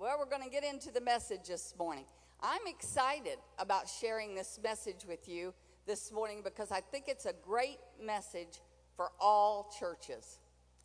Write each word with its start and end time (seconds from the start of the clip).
Well, 0.00 0.14
we're 0.16 0.26
going 0.26 0.44
to 0.44 0.48
get 0.48 0.62
into 0.62 0.92
the 0.92 1.00
message 1.00 1.48
this 1.48 1.74
morning. 1.76 2.04
I'm 2.40 2.60
excited 2.68 3.38
about 3.58 3.88
sharing 3.88 4.32
this 4.32 4.60
message 4.62 5.04
with 5.08 5.28
you 5.28 5.52
this 5.88 6.12
morning 6.12 6.42
because 6.44 6.70
I 6.70 6.80
think 6.80 7.06
it's 7.08 7.26
a 7.26 7.32
great 7.44 7.80
message 8.00 8.60
for 8.94 9.10
all 9.18 9.74
churches. 9.76 10.38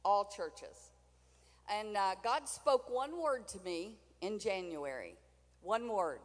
All 0.04 0.26
churches. 0.36 0.94
And 1.72 1.96
uh, 1.96 2.16
God 2.24 2.50
spoke 2.50 2.90
one 2.92 3.22
word 3.22 3.48
to 3.50 3.60
me 3.60 4.00
in 4.22 4.40
January. 4.40 5.14
One 5.62 5.90
word. 5.90 6.22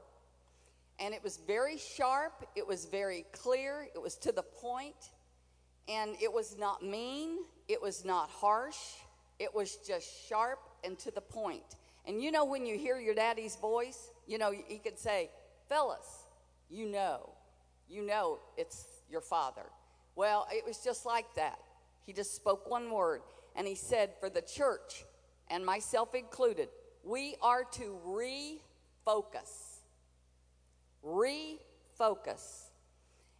And 0.98 1.12
it 1.12 1.23
was 1.23 1.41
very 1.46 1.77
sharp, 1.77 2.48
it 2.57 2.66
was 2.66 2.86
very 2.86 3.27
clear, 3.32 3.86
it 3.95 4.00
was 4.00 4.16
to 4.16 4.32
the 4.32 4.43
point, 4.43 5.11
and 5.91 6.16
it 6.23 6.32
was 6.32 6.57
not 6.59 6.82
mean, 6.82 7.41
it 7.68 7.82
was 7.82 8.07
not 8.07 8.30
harsh, 8.30 8.79
it 9.39 9.55
was 9.55 9.77
just 9.86 10.27
sharp 10.27 10.61
and 10.84 10.98
to 11.00 11.11
the 11.11 11.20
point. 11.20 11.77
And 12.09 12.20
you 12.20 12.32
know, 12.32 12.45
when 12.45 12.66
you 12.66 12.77
hear 12.77 12.98
your 12.98 13.14
daddy's 13.14 13.54
voice, 13.54 14.11
you 14.27 14.38
know, 14.38 14.51
he 14.51 14.78
could 14.78 14.98
say, 14.98 15.30
Phyllis, 15.69 16.24
you 16.69 16.87
know, 16.87 17.30
you 17.88 18.05
know 18.05 18.41
it's 18.56 18.87
your 19.09 19.20
father. 19.20 19.66
Well, 20.16 20.48
it 20.50 20.66
was 20.66 20.78
just 20.78 21.06
like 21.06 21.33
that. 21.36 21.60
He 22.05 22.12
just 22.12 22.34
spoke 22.34 22.69
one 22.69 22.91
word, 22.91 23.20
and 23.55 23.66
he 23.66 23.77
said, 23.77 24.10
for 24.19 24.28
the 24.28 24.42
church, 24.42 25.05
and 25.48 25.64
myself 25.64 26.14
included, 26.14 26.69
we 27.05 27.36
are 27.41 27.62
to 27.73 28.00
refocus 28.05 29.78
refocus. 31.05 32.69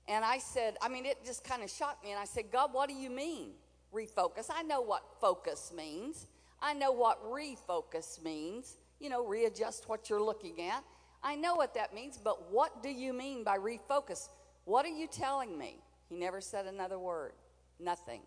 And 0.07 0.25
I 0.25 0.39
said, 0.39 0.77
I 0.81 0.89
mean, 0.89 1.05
it 1.05 1.25
just 1.25 1.45
kind 1.45 1.63
of 1.63 1.71
shocked 1.71 2.05
me. 2.05 2.13
And 2.13 2.21
I 2.21 2.25
said, 2.25 2.45
God, 2.51 2.71
what 2.73 2.89
do 2.89 2.95
you 2.95 3.11
mean, 3.11 3.51
refocus? 3.95 4.49
I 4.51 4.63
know 4.63 4.81
what 4.81 5.03
focus 5.21 5.73
means. 5.77 6.27
I 6.61 6.75
know 6.75 6.93
what 6.93 7.25
refocus 7.25 8.23
means. 8.23 8.77
You 9.01 9.11
know, 9.11 9.25
readjust 9.25 9.89
what 9.89 10.11
you're 10.11 10.23
looking 10.23 10.61
at. 10.63 10.83
I 11.23 11.35
know 11.35 11.55
what 11.55 11.75
that 11.75 11.95
means, 11.95 12.19
but 12.23 12.53
what 12.53 12.83
do 12.83 12.89
you 12.89 13.13
mean 13.13 13.45
by 13.45 13.59
refocus? 13.59 14.29
What 14.65 14.85
are 14.85 14.91
you 14.91 15.07
telling 15.07 15.57
me? 15.57 15.81
He 16.09 16.17
never 16.17 16.41
said 16.41 16.67
another 16.67 16.99
word, 16.99 17.33
nothing. 17.81 18.23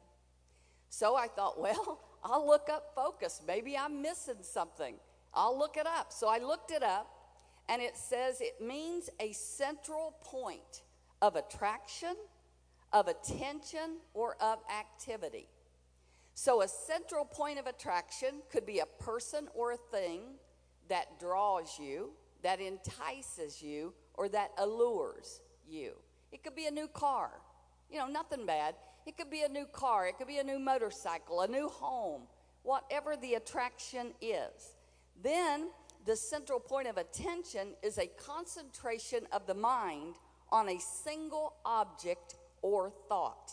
So 0.90 1.16
I 1.16 1.28
thought, 1.28 1.60
well, 1.60 2.02
I'll 2.24 2.46
look 2.46 2.70
up 2.70 2.92
focus. 2.96 3.42
Maybe 3.46 3.78
I'm 3.78 4.02
missing 4.02 4.42
something. 4.42 4.96
I'll 5.34 5.58
look 5.58 5.78
it 5.78 5.88
up. 5.88 6.12
So 6.12 6.28
I 6.28 6.40
looked 6.40 6.72
it 6.72 6.84
up 6.84 7.08
and 7.70 7.82
it 7.82 7.96
says 7.96 8.42
it 8.42 8.62
means 8.62 9.10
a 9.20 9.32
central 9.32 10.16
point 10.24 10.84
of 11.22 11.36
attraction, 11.36 12.16
of 12.92 13.08
attention, 13.08 14.00
or 14.14 14.36
of 14.42 14.60
activity. 14.78 15.48
So, 16.34 16.62
a 16.62 16.68
central 16.68 17.26
point 17.26 17.60
of 17.60 17.68
attraction 17.68 18.42
could 18.50 18.66
be 18.66 18.80
a 18.80 18.86
person 19.04 19.48
or 19.54 19.74
a 19.74 19.78
thing 19.78 20.22
that 20.88 21.20
draws 21.20 21.78
you, 21.80 22.12
that 22.42 22.60
entices 22.60 23.62
you, 23.62 23.94
or 24.16 24.30
that 24.30 24.52
allures 24.58 25.42
you. 25.68 25.94
It 26.32 26.44
could 26.44 26.56
be 26.56 26.68
a 26.68 26.72
new 26.72 26.88
car, 26.88 27.32
you 27.90 27.98
know, 27.98 28.08
nothing 28.08 28.46
bad. 28.46 28.76
It 29.06 29.18
could 29.18 29.30
be 29.30 29.42
a 29.42 29.50
new 29.50 29.66
car, 29.66 30.08
it 30.08 30.18
could 30.18 30.28
be 30.28 30.38
a 30.38 30.44
new 30.44 30.60
motorcycle, 30.60 31.42
a 31.42 31.48
new 31.48 31.68
home, 31.68 32.24
whatever 32.64 33.16
the 33.18 33.34
attraction 33.34 34.14
is. 34.22 34.76
Then 35.22 35.70
the 36.06 36.16
central 36.16 36.60
point 36.60 36.88
of 36.88 36.98
attention 36.98 37.76
is 37.84 37.98
a 37.98 38.08
concentration 38.08 39.28
of 39.32 39.48
the 39.48 39.54
mind 39.54 40.16
on 40.52 40.70
a 40.70 40.80
single 40.80 41.54
object 41.66 42.36
or 42.62 42.92
thought. 43.10 43.52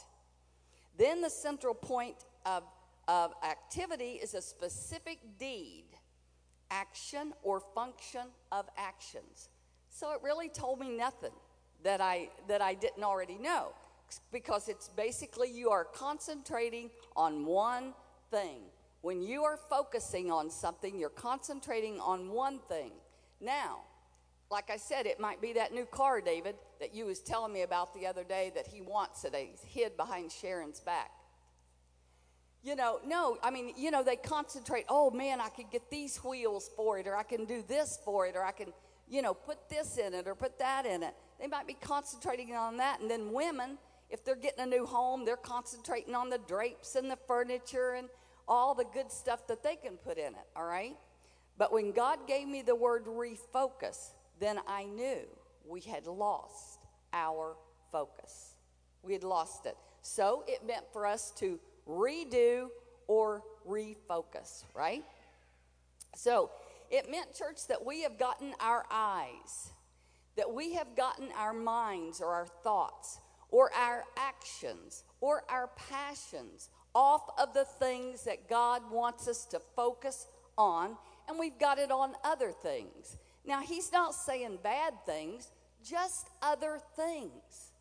Then 0.97 1.21
the 1.21 1.31
central 1.31 1.75
point 1.75 2.17
of, 2.49 2.63
of 3.07 3.33
activity 3.45 4.19
is 4.23 4.35
a 4.35 4.43
specific 4.43 5.19
deed, 5.39 5.85
action, 6.71 7.33
or 7.43 7.61
function 7.75 8.27
of 8.51 8.67
actions. 8.77 9.51
So 9.91 10.13
it 10.13 10.21
really 10.23 10.49
told 10.49 10.81
me 10.81 10.89
nothing 10.89 11.33
that 11.85 12.01
I, 12.01 12.31
that 12.49 12.61
I 12.61 12.75
didn't 12.75 13.05
already 13.05 13.39
know 13.39 13.73
because 14.33 14.69
it's 14.69 14.89
basically 14.89 15.51
you 15.51 15.71
are 15.71 15.85
concentrating 15.85 16.91
on 17.15 17.45
one 17.45 17.93
thing. 18.31 18.61
When 19.03 19.23
you 19.23 19.45
are 19.45 19.59
focusing 19.71 20.31
on 20.31 20.51
something, 20.51 20.99
you're 20.99 21.11
concentrating 21.11 22.01
on 22.01 22.31
one 22.31 22.59
thing. 22.69 22.93
Now, 23.41 23.81
like 24.51 24.71
I 24.71 24.77
said, 24.77 25.07
it 25.07 25.21
might 25.21 25.41
be 25.41 25.53
that 25.53 25.73
new 25.73 25.85
car, 25.85 26.21
David, 26.21 26.57
that 26.81 26.95
you 26.95 27.05
was 27.05 27.21
telling 27.21 27.53
me 27.53 27.63
about 27.63 27.95
the 27.95 28.07
other 28.07 28.25
day 28.25 28.51
that 28.55 28.67
he 28.67 28.81
wants 28.81 29.23
that 29.23 29.35
he's 29.35 29.63
hid 29.63 29.97
behind 29.97 30.33
Sharon's 30.33 30.81
back. 30.81 31.11
You 32.63 32.75
know, 32.75 32.99
no, 33.07 33.39
I 33.43 33.51
mean, 33.51 33.73
you 33.77 33.91
know, 33.91 34.03
they 34.03 34.17
concentrate, 34.17 34.85
oh 34.89 35.11
man, 35.11 35.41
I 35.41 35.49
could 35.49 35.71
get 35.71 35.91
these 35.91 36.17
wheels 36.19 36.71
for 36.77 36.99
it, 36.99 37.07
or 37.07 37.17
I 37.17 37.23
can 37.23 37.45
do 37.45 37.63
this 37.67 37.99
for 38.05 38.27
it, 38.27 38.35
or 38.37 38.45
I 38.45 38.51
can, 38.51 38.73
you 39.09 39.23
know, 39.23 39.33
put 39.33 39.69
this 39.69 39.97
in 39.97 40.13
it, 40.13 40.27
or 40.27 40.35
put 40.35 40.59
that 40.59 40.85
in 40.85 41.03
it. 41.03 41.15
They 41.41 41.47
might 41.47 41.67
be 41.67 41.75
concentrating 41.75 42.53
on 42.55 42.77
that. 42.79 43.01
And 43.01 43.09
then 43.09 43.33
women, 43.33 43.79
if 44.11 44.25
they're 44.25 44.35
getting 44.35 44.61
a 44.61 44.67
new 44.67 44.85
home, 44.87 45.25
they're 45.25 45.37
concentrating 45.37 46.15
on 46.15 46.31
the 46.31 46.39
drapes 46.39 46.97
and 46.97 47.11
the 47.11 47.19
furniture 47.29 47.93
and 47.93 48.09
all 48.49 48.75
the 48.75 48.87
good 48.93 49.13
stuff 49.13 49.47
that 49.47 49.63
they 49.63 49.77
can 49.77 49.97
put 49.97 50.19
in 50.19 50.35
it, 50.35 50.47
all 50.57 50.65
right? 50.65 50.97
But 51.59 51.73
when 51.73 51.93
God 51.93 52.27
gave 52.27 52.49
me 52.49 52.63
the 52.63 52.75
word 52.75 53.07
refocus, 53.07 54.13
then 54.41 54.59
I 54.67 54.85
knew 54.85 55.21
we 55.67 55.81
had 55.81 56.07
lost 56.07 56.81
our 57.13 57.57
focus. 57.93 58.55
We 59.03 59.13
had 59.13 59.25
lost 59.25 59.67
it. 59.67 59.77
So 60.03 60.45
it 60.47 60.67
meant 60.67 60.85
for 60.93 61.07
us 61.07 61.33
to 61.39 61.61
redo 61.89 62.69
or 63.07 63.43
refocus, 63.67 64.65
right? 64.75 65.05
So 66.15 66.51
it 66.91 67.11
meant, 67.11 67.35
church, 67.35 67.67
that 67.69 67.85
we 67.85 68.03
have 68.03 68.19
gotten 68.19 68.55
our 68.61 68.85
eyes, 68.91 69.71
that 70.37 70.53
we 70.53 70.75
have 70.75 70.97
gotten 70.97 71.29
our 71.37 71.53
minds 71.53 72.21
or 72.21 72.33
our 72.35 72.47
thoughts 72.47 73.21
or 73.51 73.73
our 73.75 74.05
actions 74.17 75.05
or 75.21 75.43
our 75.49 75.71
passions 75.91 76.71
off 76.95 77.23
of 77.39 77.55
the 77.55 77.65
things 77.65 78.25
that 78.25 78.49
God 78.49 78.83
wants 78.91 79.29
us 79.29 79.45
to 79.47 79.61
focus 79.77 80.27
on, 80.57 80.97
and 81.29 81.39
we've 81.39 81.59
got 81.59 81.79
it 81.79 81.91
on 81.91 82.13
other 82.25 82.51
things. 82.51 83.19
Now, 83.45 83.61
He's 83.61 83.93
not 83.93 84.15
saying 84.15 84.59
bad 84.63 84.95
things, 85.07 85.51
just 85.83 86.29
other 86.43 86.81
things. 86.97 87.73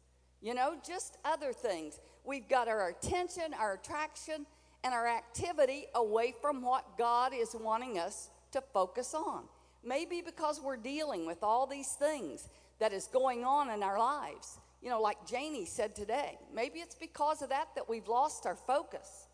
You 0.41 0.53
know, 0.53 0.75
just 0.85 1.17
other 1.25 1.51
things. 1.51 1.99
We've 2.27 2.47
got 2.47 2.67
our 2.67 2.89
attention, 2.89 3.55
our 3.59 3.73
attraction, 3.73 4.45
and 4.83 4.93
our 4.93 5.07
activity 5.07 5.85
away 5.95 6.35
from 6.41 6.61
what 6.61 6.97
God 6.97 7.33
is 7.33 7.55
wanting 7.59 7.97
us 7.97 8.29
to 8.51 8.61
focus 8.73 9.15
on. 9.15 9.45
Maybe 9.83 10.21
because 10.21 10.61
we're 10.61 10.77
dealing 10.77 11.25
with 11.25 11.41
all 11.41 11.65
these 11.65 11.93
things 11.93 12.49
that 12.79 12.93
is 12.93 13.07
going 13.07 13.43
on 13.43 13.69
in 13.69 13.81
our 13.81 13.97
lives 13.97 14.59
you 14.81 14.89
know, 14.89 15.01
like 15.01 15.17
Janie 15.27 15.65
said 15.65 15.95
today. 15.95 16.37
Maybe 16.53 16.79
it's 16.79 16.95
because 16.95 17.41
of 17.41 17.49
that 17.49 17.69
that 17.75 17.89
we've 17.89 18.07
lost 18.07 18.45
our 18.45 18.55
focus. 18.55 19.27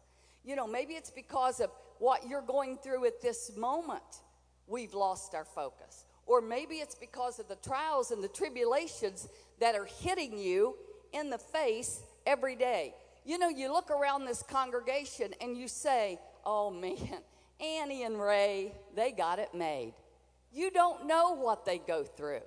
You 0.44 0.56
know, 0.56 0.68
maybe 0.68 0.94
it's 0.94 1.12
because 1.12 1.60
of 1.60 1.70
what 2.00 2.28
you're 2.28 2.42
going 2.42 2.78
through 2.78 3.06
at 3.06 3.22
this 3.22 3.56
moment, 3.56 4.22
we've 4.68 4.94
lost 4.94 5.36
our 5.36 5.46
focus. 5.46 6.06
Or 6.26 6.42
maybe 6.42 6.76
it's 6.76 6.96
because 6.96 7.40
of 7.40 7.48
the 7.48 7.56
trials 7.58 8.12
and 8.12 8.24
the 8.24 8.30
tribulations 8.30 9.28
that 9.60 9.76
are 9.76 9.86
hitting 9.86 10.38
you 10.38 10.76
in 11.12 11.30
the 11.30 11.38
face 11.38 12.02
every 12.26 12.56
day. 12.56 12.94
You 13.26 13.38
know, 13.38 13.50
you 13.50 13.72
look 13.72 13.90
around 13.90 14.26
this 14.26 14.44
congregation 14.44 15.34
and 15.42 15.58
you 15.58 15.68
say, 15.68 16.20
oh 16.46 16.70
man, 16.70 17.20
Annie 17.60 18.04
and 18.04 18.20
Ray, 18.20 18.74
they 18.96 19.12
got 19.12 19.40
it 19.40 19.54
made. 19.54 19.94
You 20.52 20.70
don't 20.70 21.08
know 21.08 21.36
what 21.36 21.66
they 21.66 21.78
go 21.80 22.04
through. 22.04 22.42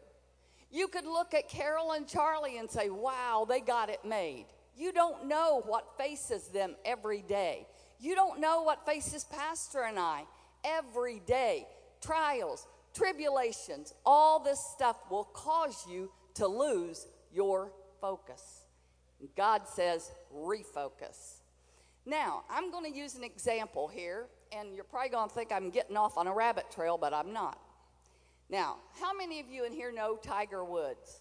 You 0.71 0.89
could 0.89 1.07
look 1.07 1.33
at 1.33 1.49
Carol 1.49 1.93
and 1.93 2.07
Charlie 2.07 2.59
and 2.59 2.71
say, 2.71 2.91
wow, 2.91 3.47
they 3.49 3.61
got 3.61 3.89
it 3.89 4.05
made. 4.05 4.47
You 4.77 4.93
don't 4.93 5.27
know 5.27 5.63
what 5.65 5.97
faces 5.97 6.49
them 6.49 6.77
every 6.85 7.23
day. 7.23 7.67
You 7.99 8.15
don't 8.15 8.41
know 8.41 8.63
what 8.63 8.85
faces 8.85 9.25
Pastor 9.25 9.83
and 9.85 9.99
I 9.99 10.25
every 10.65 11.21
day. 11.27 11.67
Trials, 12.03 12.67
tribulations, 12.93 13.95
all 14.05 14.39
this 14.39 14.61
stuff 14.61 14.97
will 15.11 15.25
cause 15.25 15.87
you 15.89 16.11
to 16.35 16.47
lose 16.47 17.07
your 17.33 17.73
focus. 18.01 18.66
God 19.37 19.63
says, 19.67 20.11
refocus. 20.35 21.41
Now, 22.05 22.45
I'm 22.51 22.71
going 22.71 22.91
to 22.91 22.97
use 22.97 23.15
an 23.17 23.25
example 23.25 23.89
here, 23.89 24.27
and 24.53 24.75
you're 24.75 24.85
probably 24.85 25.11
going 25.11 25.29
to 25.29 25.35
think 25.35 25.51
I'm 25.53 25.71
getting 25.71 25.97
off 25.97 26.17
on 26.17 26.27
a 26.27 26.33
rabbit 26.33 26.71
trail, 26.71 26.97
but 26.99 27.13
I'm 27.13 27.33
not. 27.33 27.59
Now, 28.49 28.77
how 29.01 29.17
many 29.17 29.41
of 29.41 29.51
you 29.51 29.65
in 29.65 29.73
here 29.73 29.91
know 29.91 30.17
Tiger 30.17 30.65
Woods? 30.65 31.21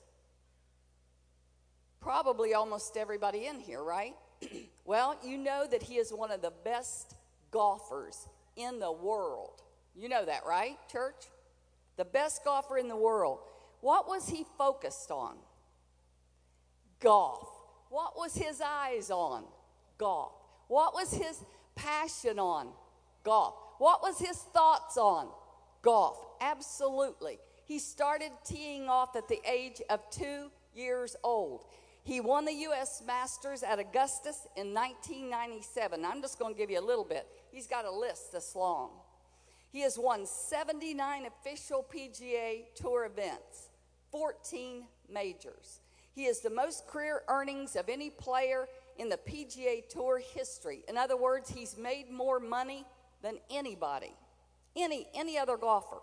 Probably 1.99 2.53
almost 2.53 2.97
everybody 2.97 3.47
in 3.47 3.59
here, 3.59 3.81
right? 3.81 4.13
well, 4.85 5.17
you 5.23 5.37
know 5.37 5.65
that 5.69 5.81
he 5.81 5.95
is 5.95 6.11
one 6.11 6.31
of 6.31 6.43
the 6.43 6.53
best 6.63 7.15
golfers 7.49 8.27
in 8.55 8.79
the 8.79 8.91
world. 8.91 9.63
You 9.95 10.09
know 10.09 10.25
that, 10.25 10.45
right, 10.45 10.77
church? 10.91 11.15
The 11.97 12.05
best 12.05 12.43
golfer 12.43 12.77
in 12.77 12.89
the 12.89 12.95
world. 12.95 13.39
What 13.81 14.07
was 14.07 14.29
he 14.29 14.45
focused 14.57 15.09
on? 15.09 15.37
Golf. 16.99 17.54
What 17.95 18.17
was 18.17 18.35
his 18.35 18.59
eyes 18.59 19.09
on? 19.09 19.45
Golf. 19.97 20.33
What 20.67 20.93
was 20.93 21.13
his 21.13 21.45
passion 21.75 22.39
on? 22.39 22.67
Golf. 23.23 23.53
What 23.77 24.01
was 24.01 24.19
his 24.19 24.35
thoughts 24.35 24.97
on? 24.97 25.29
Golf, 25.81 26.19
absolutely. 26.41 27.39
He 27.63 27.79
started 27.79 28.31
teeing 28.43 28.89
off 28.89 29.15
at 29.15 29.29
the 29.29 29.39
age 29.49 29.81
of 29.89 30.01
two 30.09 30.51
years 30.75 31.15
old. 31.23 31.67
He 32.03 32.19
won 32.19 32.43
the 32.43 32.51
U.S. 32.67 33.01
Masters 33.07 33.63
at 33.63 33.79
Augusta 33.79 34.33
in 34.57 34.73
1997. 34.73 36.03
I'm 36.03 36.21
just 36.21 36.37
going 36.37 36.53
to 36.53 36.57
give 36.57 36.69
you 36.69 36.81
a 36.81 36.85
little 36.85 37.05
bit. 37.05 37.25
He's 37.49 37.65
got 37.65 37.85
a 37.85 37.91
list 37.91 38.33
this 38.33 38.57
long. 38.57 38.89
He 39.71 39.79
has 39.83 39.97
won 39.97 40.25
79 40.25 41.27
official 41.27 41.85
PGA 41.89 42.65
Tour 42.75 43.05
events, 43.05 43.69
14 44.11 44.83
majors. 45.09 45.79
He 46.15 46.25
has 46.25 46.39
the 46.39 46.49
most 46.49 46.87
career 46.87 47.23
earnings 47.27 47.75
of 47.75 47.89
any 47.89 48.09
player 48.09 48.67
in 48.97 49.09
the 49.09 49.17
PGA 49.17 49.87
Tour 49.89 50.21
history. 50.33 50.83
In 50.87 50.97
other 50.97 51.17
words, 51.17 51.49
he's 51.49 51.77
made 51.77 52.09
more 52.09 52.39
money 52.39 52.85
than 53.21 53.35
anybody, 53.49 54.13
any, 54.77 55.07
any 55.13 55.37
other 55.37 55.57
golfer. 55.57 55.97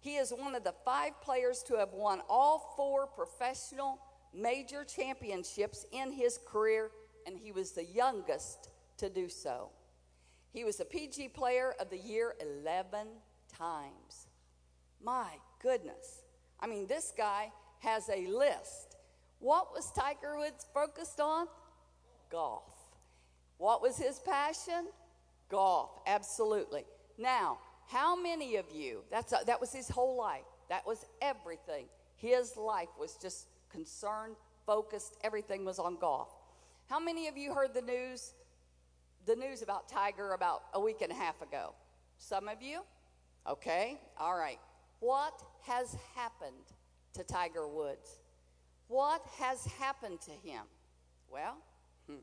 He 0.00 0.16
is 0.16 0.32
one 0.36 0.54
of 0.54 0.62
the 0.62 0.74
five 0.84 1.20
players 1.20 1.62
to 1.64 1.74
have 1.74 1.92
won 1.92 2.20
all 2.28 2.74
four 2.76 3.06
professional 3.06 3.98
major 4.32 4.84
championships 4.84 5.86
in 5.92 6.12
his 6.12 6.38
career, 6.46 6.90
and 7.26 7.36
he 7.36 7.50
was 7.50 7.72
the 7.72 7.84
youngest 7.84 8.70
to 8.98 9.10
do 9.10 9.28
so. 9.28 9.70
He 10.52 10.62
was 10.62 10.78
a 10.78 10.84
PG 10.84 11.28
Player 11.28 11.74
of 11.80 11.90
the 11.90 11.98
Year 11.98 12.34
11 12.62 13.08
times. 13.56 14.26
My 15.02 15.26
goodness. 15.60 16.22
I 16.60 16.66
mean, 16.66 16.86
this 16.86 17.12
guy 17.16 17.50
has 17.80 18.08
a 18.08 18.26
list. 18.26 18.91
What 19.42 19.74
was 19.74 19.90
Tiger 19.90 20.38
Woods 20.38 20.64
focused 20.72 21.18
on? 21.18 21.48
Golf. 22.30 22.62
What 23.58 23.82
was 23.82 23.98
his 23.98 24.20
passion? 24.20 24.86
Golf, 25.48 25.90
absolutely. 26.06 26.84
Now, 27.18 27.58
how 27.88 28.14
many 28.14 28.54
of 28.54 28.66
you, 28.72 29.02
that's 29.10 29.32
a, 29.32 29.40
that 29.46 29.60
was 29.60 29.72
his 29.72 29.88
whole 29.88 30.16
life, 30.16 30.44
that 30.68 30.86
was 30.86 31.04
everything. 31.20 31.86
His 32.14 32.56
life 32.56 32.88
was 33.00 33.16
just 33.20 33.48
concerned, 33.68 34.36
focused, 34.64 35.16
everything 35.24 35.64
was 35.64 35.80
on 35.80 35.96
golf. 35.96 36.28
How 36.88 37.00
many 37.00 37.26
of 37.26 37.36
you 37.36 37.52
heard 37.52 37.74
the 37.74 37.82
news, 37.82 38.34
the 39.26 39.34
news 39.34 39.60
about 39.60 39.88
Tiger 39.88 40.34
about 40.34 40.62
a 40.72 40.80
week 40.80 41.02
and 41.02 41.10
a 41.10 41.16
half 41.16 41.42
ago? 41.42 41.74
Some 42.18 42.46
of 42.46 42.62
you? 42.62 42.82
Okay, 43.48 43.98
all 44.20 44.36
right. 44.36 44.60
What 45.00 45.42
has 45.62 45.96
happened 46.14 46.54
to 47.14 47.24
Tiger 47.24 47.66
Woods? 47.66 48.20
What 48.92 49.24
has 49.38 49.64
happened 49.78 50.20
to 50.20 50.32
him? 50.46 50.64
Well, 51.30 51.56
hmm, 52.06 52.16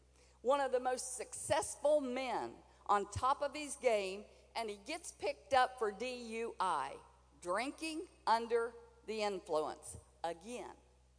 one 0.44 0.62
of 0.62 0.72
the 0.72 0.80
most 0.80 1.18
successful 1.18 2.00
men 2.00 2.52
on 2.86 3.08
top 3.12 3.42
of 3.42 3.56
his 3.56 3.76
game, 3.82 4.24
and 4.56 4.70
he 4.70 4.78
gets 4.86 5.12
picked 5.14 5.56
up 5.56 5.80
for 5.80 5.92
DUI, 5.92 6.90
drinking 7.42 8.02
under 8.28 8.74
the 9.08 9.24
influence 9.24 9.98
again 10.24 10.76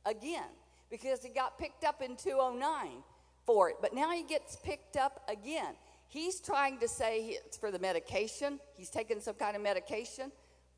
again 0.07 0.51
because 0.89 1.21
he 1.25 1.31
got 1.31 1.59
picked 1.59 1.83
up 1.83 2.01
in 2.01 2.15
209 2.15 3.03
for 3.45 3.71
it. 3.71 3.77
But 3.81 3.93
now 3.93 4.13
he 4.13 4.23
gets 4.23 4.55
picked 4.55 4.97
up 4.97 5.29
again. 5.29 5.75
He's 6.07 6.39
trying 6.39 6.79
to 6.79 6.87
say 6.87 7.39
it's 7.45 7.57
for 7.57 7.73
the 7.73 7.81
medication, 7.81 8.61
he's 8.77 8.91
taking 8.91 9.21
some 9.21 9.35
kind 9.35 9.57
of 9.57 9.63
medication, 9.63 10.31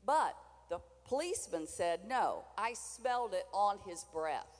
but 0.03 0.35
the 0.71 0.79
policeman 1.05 1.67
said, 1.67 1.99
No, 2.07 2.45
I 2.57 2.73
smelled 2.73 3.35
it 3.35 3.45
on 3.53 3.77
his 3.85 4.03
breath. 4.11 4.52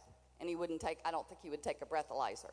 And 0.44 0.50
he 0.50 0.58
wouldn't 0.58 0.82
take, 0.82 0.98
I 1.06 1.12
don't 1.12 1.26
think 1.26 1.40
he 1.42 1.50
would 1.50 1.64
take 1.64 1.78
a 1.82 1.86
breathalyzer. 1.86 2.52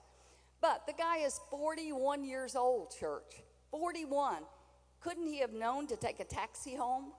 But 0.60 0.86
the 0.86 0.92
guy 0.92 1.16
is 1.24 1.40
41 1.50 2.22
years 2.22 2.54
old, 2.54 2.94
church. 2.96 3.42
41. 3.72 4.44
Couldn't 5.00 5.26
he 5.26 5.40
have 5.40 5.52
known 5.52 5.88
to 5.88 5.96
take 5.96 6.20
a 6.20 6.24
taxi 6.24 6.76
home? 6.76 7.10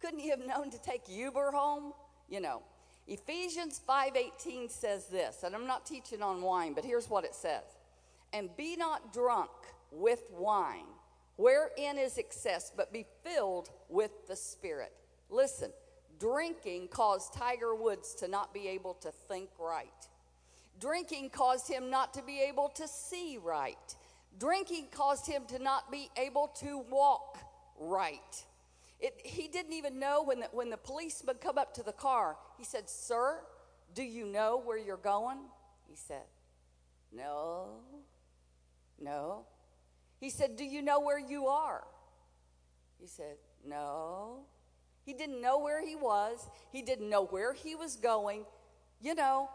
Couldn't 0.00 0.20
he 0.20 0.30
have 0.30 0.40
known 0.40 0.70
to 0.70 0.80
take 0.80 1.02
Uber 1.10 1.50
home? 1.50 1.92
You 2.26 2.40
know, 2.40 2.62
Ephesians 3.06 3.82
5:18 3.86 4.70
says 4.70 5.08
this, 5.08 5.42
and 5.42 5.54
I'm 5.54 5.66
not 5.66 5.84
teaching 5.84 6.22
on 6.22 6.40
wine, 6.40 6.72
but 6.72 6.86
here's 6.86 7.10
what 7.10 7.26
it 7.26 7.34
says. 7.34 7.76
And 8.32 8.56
be 8.56 8.76
not 8.76 9.12
drunk 9.12 9.50
with 9.92 10.22
wine, 10.30 10.86
wherein 11.36 11.98
is 11.98 12.16
excess, 12.16 12.72
but 12.74 12.94
be 12.94 13.04
filled 13.22 13.68
with 13.90 14.26
the 14.26 14.36
Spirit. 14.36 14.94
Listen, 15.28 15.70
drinking 16.18 16.88
caused 16.88 17.34
Tiger 17.34 17.74
Woods 17.74 18.14
to 18.16 18.28
not 18.28 18.52
be 18.52 18.68
able 18.68 18.94
to 18.94 19.10
think 19.28 19.50
right. 19.58 19.88
Drinking 20.80 21.30
caused 21.30 21.68
him 21.68 21.90
not 21.90 22.14
to 22.14 22.22
be 22.22 22.40
able 22.40 22.68
to 22.70 22.86
see 22.86 23.38
right. 23.42 23.96
Drinking 24.38 24.88
caused 24.92 25.26
him 25.26 25.42
to 25.48 25.58
not 25.58 25.90
be 25.90 26.10
able 26.16 26.48
to 26.60 26.84
walk 26.90 27.38
right. 27.78 28.44
It, 29.00 29.14
he 29.24 29.48
didn't 29.48 29.72
even 29.72 29.98
know 29.98 30.22
when 30.22 30.40
the, 30.40 30.48
when 30.52 30.70
the 30.70 30.76
policeman 30.76 31.36
come 31.40 31.58
up 31.58 31.74
to 31.74 31.82
the 31.82 31.92
car. 31.92 32.36
He 32.56 32.64
said, 32.64 32.88
"Sir, 32.88 33.40
do 33.94 34.02
you 34.02 34.26
know 34.26 34.60
where 34.64 34.78
you're 34.78 34.96
going?" 34.96 35.38
He 35.88 35.96
said, 35.96 36.24
"No, 37.12 37.80
no." 39.00 39.46
He 40.20 40.30
said, 40.30 40.56
"Do 40.56 40.64
you 40.64 40.82
know 40.82 41.00
where 41.00 41.18
you 41.18 41.46
are?" 41.46 41.84
He 43.00 43.06
said, 43.06 43.36
"No." 43.64 44.40
He 45.08 45.14
didn't 45.14 45.40
know 45.40 45.58
where 45.58 45.82
he 45.82 45.96
was. 45.96 46.50
He 46.70 46.82
didn't 46.82 47.08
know 47.08 47.24
where 47.24 47.54
he 47.54 47.74
was 47.74 47.96
going. 47.96 48.44
You 49.00 49.14
know, 49.14 49.48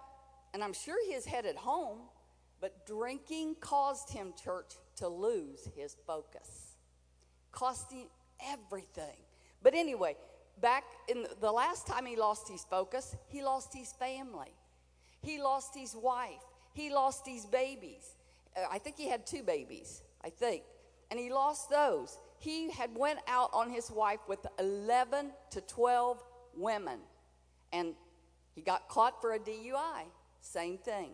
and 0.52 0.64
I'm 0.64 0.74
sure 0.74 0.96
he 1.06 1.14
is 1.14 1.26
headed 1.26 1.56
home, 1.56 2.00
but 2.60 2.88
drinking 2.88 3.58
caused 3.60 4.10
him, 4.10 4.34
church, 4.44 4.74
to 4.96 5.08
lose 5.08 5.70
his 5.76 5.96
focus. 6.08 6.78
Cost 7.52 7.92
him 7.92 8.08
everything. 8.44 9.16
But 9.62 9.76
anyway, 9.76 10.18
back 10.60 10.86
in 11.08 11.28
the 11.40 11.52
last 11.52 11.86
time 11.86 12.08
he 12.08 12.16
lost 12.16 12.50
his 12.50 12.66
focus, 12.68 13.16
he 13.28 13.44
lost 13.44 13.76
his 13.76 13.94
family. 13.94 14.56
He 15.22 15.40
lost 15.40 15.76
his 15.76 15.96
wife. 15.96 16.42
He 16.74 16.92
lost 16.92 17.28
his 17.28 17.46
babies. 17.46 18.16
Uh, 18.58 18.62
I 18.72 18.80
think 18.80 18.98
he 18.98 19.08
had 19.08 19.28
two 19.28 19.44
babies, 19.44 20.02
I 20.26 20.32
think. 20.32 20.64
And 21.12 21.20
he 21.20 21.32
lost 21.32 21.70
those. 21.70 22.18
He 22.44 22.70
had 22.72 22.96
went 22.96 23.20
out 23.28 23.50
on 23.54 23.70
his 23.70 23.90
wife 23.90 24.20
with 24.28 24.46
11 24.60 25.32
to 25.52 25.62
12 25.62 26.24
women. 26.58 27.00
And 27.72 27.94
he 28.54 28.62
got 28.62 28.88
caught 28.90 29.22
for 29.22 29.34
a 29.34 29.40
DUI. 29.40 30.04
Same 30.42 30.78
thing. 30.78 31.12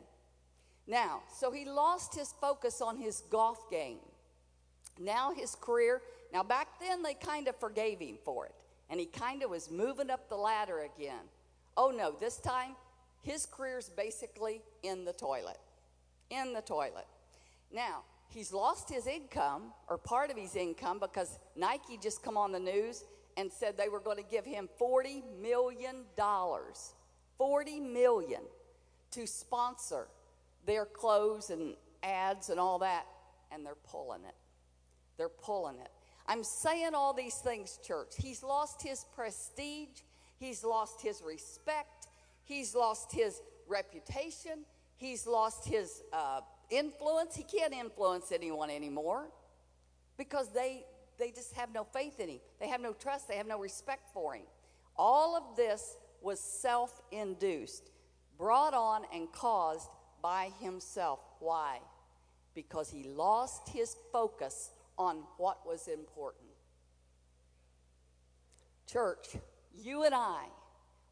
Now, 0.87 1.21
so 1.31 1.51
he 1.51 1.65
lost 1.65 2.15
his 2.15 2.33
focus 2.41 2.81
on 2.81 2.97
his 2.97 3.21
golf 3.29 3.69
game. 3.69 3.99
Now 4.99 5.33
his 5.33 5.55
career 5.55 6.01
now, 6.31 6.43
back 6.43 6.79
then, 6.79 7.01
they 7.01 7.15
kind 7.15 7.47
of 7.47 7.55
forgave 7.55 7.99
him 7.99 8.17
for 8.23 8.45
it, 8.45 8.53
and 8.89 8.99
he 8.99 9.05
kind 9.07 9.41
of 9.43 9.49
was 9.49 9.71
moving 9.71 10.09
up 10.09 10.29
the 10.29 10.35
ladder 10.35 10.87
again. 10.95 11.25
Oh 11.75 11.91
no, 11.95 12.11
this 12.11 12.37
time, 12.37 12.75
his 13.21 13.45
career's 13.45 13.89
basically 13.89 14.61
in 14.83 15.05
the 15.05 15.13
toilet. 15.13 15.57
In 16.29 16.53
the 16.53 16.61
toilet. 16.61 17.07
Now, 17.73 18.03
he's 18.29 18.53
lost 18.53 18.89
his 18.89 19.07
income, 19.07 19.73
or 19.89 19.97
part 19.97 20.31
of 20.31 20.37
his 20.37 20.55
income, 20.55 20.99
because 20.99 21.39
Nike 21.55 21.97
just 22.01 22.23
come 22.23 22.37
on 22.37 22.51
the 22.51 22.59
news 22.59 23.03
and 23.37 23.51
said 23.51 23.77
they 23.77 23.89
were 23.89 23.99
going 23.99 24.17
to 24.17 24.29
give 24.29 24.45
him 24.45 24.69
$40 24.79 25.23
million. 25.41 26.03
40 27.37 27.79
million 27.79 28.41
to 29.11 29.25
sponsor 29.25 30.07
their 30.65 30.85
clothes 30.85 31.49
and 31.49 31.75
ads 32.03 32.49
and 32.49 32.59
all 32.59 32.79
that, 32.79 33.05
and 33.51 33.65
they're 33.65 33.75
pulling 33.75 34.23
it. 34.25 34.35
They're 35.17 35.29
pulling 35.29 35.79
it. 35.79 35.89
I'm 36.27 36.43
saying 36.43 36.93
all 36.93 37.13
these 37.13 37.35
things, 37.35 37.79
church. 37.83 38.13
He's 38.17 38.43
lost 38.43 38.83
his 38.83 39.05
prestige, 39.15 40.01
he's 40.37 40.63
lost 40.63 41.01
his 41.01 41.23
respect, 41.25 42.07
he's 42.43 42.75
lost 42.75 43.11
his 43.11 43.41
reputation, 43.67 44.65
he's 44.97 45.25
lost 45.25 45.65
his 45.65 46.03
uh, 46.13 46.41
influence. 46.69 47.35
He 47.35 47.43
can't 47.43 47.73
influence 47.73 48.31
anyone 48.31 48.69
anymore 48.69 49.29
because 50.17 50.49
they 50.53 50.85
they 51.19 51.31
just 51.31 51.53
have 51.53 51.73
no 51.73 51.83
faith 51.83 52.19
in 52.19 52.29
him. 52.29 52.39
They 52.59 52.69
have 52.69 52.81
no 52.81 52.93
trust. 52.93 53.27
They 53.27 53.35
have 53.35 53.47
no 53.47 53.59
respect 53.59 54.09
for 54.13 54.33
him. 54.33 54.45
All 54.95 55.35
of 55.35 55.55
this 55.55 55.97
was 56.21 56.39
self 56.39 57.01
induced, 57.11 57.91
brought 58.37 58.73
on 58.73 59.03
and 59.13 59.31
caused 59.31 59.89
by 60.21 60.51
himself. 60.59 61.19
Why? 61.39 61.79
Because 62.55 62.89
he 62.89 63.03
lost 63.03 63.69
his 63.69 63.95
focus 64.11 64.71
on 64.97 65.23
what 65.37 65.65
was 65.65 65.87
important. 65.87 66.45
Church, 68.87 69.37
you 69.77 70.03
and 70.03 70.15
I, 70.15 70.45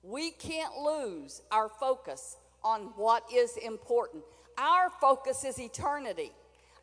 we 0.04 0.32
can't 0.32 0.76
lose 0.78 1.42
our 1.52 1.70
focus 1.70 2.38
on 2.64 2.92
what 2.96 3.24
is 3.34 3.56
important. 3.58 4.24
Our 4.58 4.90
focus 5.02 5.44
is 5.44 5.60
eternity. 5.60 6.32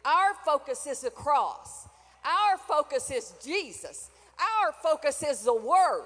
Our 0.04 0.34
focus 0.44 0.86
is 0.86 1.00
the 1.00 1.10
cross. 1.10 1.88
Our 2.24 2.58
focus 2.58 3.10
is 3.10 3.34
Jesus. 3.44 4.10
Our 4.38 4.72
focus 4.82 5.22
is 5.22 5.42
the 5.42 5.54
Word. 5.54 6.04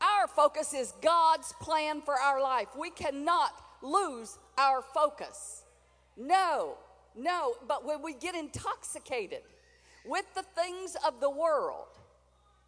Our 0.00 0.26
focus 0.28 0.74
is 0.74 0.92
God's 1.00 1.52
plan 1.60 2.02
for 2.02 2.14
our 2.14 2.42
life. 2.42 2.68
We 2.78 2.90
cannot 2.90 3.52
lose 3.82 4.38
our 4.58 4.82
focus. 4.82 5.62
No, 6.16 6.74
no, 7.16 7.54
but 7.66 7.84
when 7.84 8.02
we 8.02 8.14
get 8.14 8.34
intoxicated 8.34 9.42
with 10.04 10.26
the 10.34 10.42
things 10.42 10.96
of 11.06 11.20
the 11.20 11.30
world, 11.30 11.86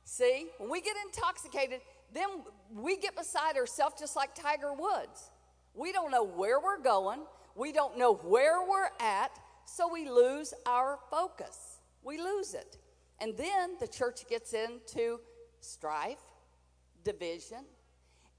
See, 0.07 0.47
when 0.59 0.71
we 0.71 0.81
get 0.81 0.95
intoxicated, 1.05 1.81
then 2.15 2.29
we 2.73 2.97
get 2.97 3.17
beside 3.17 3.57
ourselves 3.57 3.97
just 3.99 4.15
like 4.15 4.37
Tiger 4.37 4.73
Woods. 4.73 5.31
We 5.75 5.93
don't 5.93 6.13
know 6.13 6.23
where 6.23 6.61
we're 6.61 6.81
going, 6.81 7.23
we 7.57 7.73
don't 7.73 7.99
know 7.99 8.15
where 8.15 8.61
we're 8.63 8.91
at, 9.01 9.31
so 9.65 9.91
we 9.93 10.09
lose 10.09 10.55
our 10.67 10.99
focus. 11.11 11.81
We 12.03 12.19
lose 12.19 12.55
it. 12.55 12.79
And 13.21 13.37
then 13.37 13.77
the 13.81 13.89
church 13.89 14.29
gets 14.29 14.53
into 14.53 15.21
strife, 15.61 16.23
division, 17.05 17.65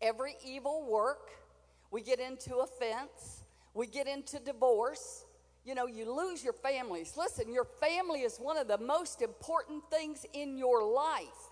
every 0.01 0.35
evil 0.45 0.87
work. 0.89 1.31
We 1.91 2.01
get 2.01 2.19
into 2.19 2.57
offense, 2.57 3.43
we 3.73 3.87
get 3.87 4.07
into 4.07 4.39
divorce. 4.39 5.25
You 5.65 5.75
know, 5.75 5.85
you 5.85 6.09
lose 6.09 6.45
your 6.45 6.53
families. 6.53 7.15
Listen, 7.17 7.51
your 7.51 7.65
family 7.65 8.21
is 8.21 8.37
one 8.37 8.55
of 8.55 8.69
the 8.69 8.77
most 8.77 9.21
important 9.21 9.83
things 9.91 10.25
in 10.31 10.57
your 10.57 10.81
life 10.81 11.49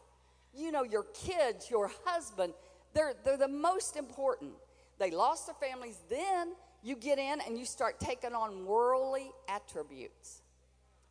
you 0.55 0.71
know, 0.71 0.83
your 0.83 1.03
kids, 1.13 1.69
your 1.69 1.91
husband, 2.05 2.53
they're, 2.93 3.13
they're 3.23 3.37
the 3.37 3.47
most 3.47 3.97
important. 3.97 4.53
They 4.97 5.11
lost 5.11 5.47
their 5.47 5.55
families. 5.55 5.99
Then 6.09 6.53
you 6.85 6.95
get 6.95 7.19
in 7.19 7.41
and 7.45 7.57
you 7.57 7.65
start 7.65 7.99
taking 7.99 8.33
on 8.33 8.65
worldly 8.65 9.31
attributes. 9.49 10.41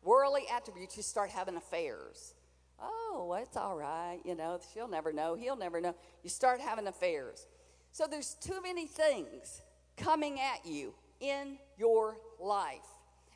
Worldly 0.01 0.43
attributes, 0.51 0.97
you 0.97 1.03
start 1.03 1.29
having 1.29 1.55
affairs. 1.55 2.33
Oh, 2.79 3.27
well, 3.29 3.41
it's 3.41 3.57
all 3.57 3.75
right. 3.75 4.19
You 4.25 4.35
know, 4.35 4.59
she'll 4.73 4.87
never 4.87 5.13
know. 5.13 5.35
He'll 5.35 5.55
never 5.55 5.79
know. 5.81 5.95
You 6.23 6.29
start 6.29 6.59
having 6.59 6.87
affairs. 6.87 7.45
So 7.91 8.07
there's 8.09 8.35
too 8.35 8.61
many 8.61 8.87
things 8.87 9.61
coming 9.97 10.39
at 10.39 10.65
you 10.65 10.93
in 11.19 11.57
your 11.77 12.17
life. 12.39 12.87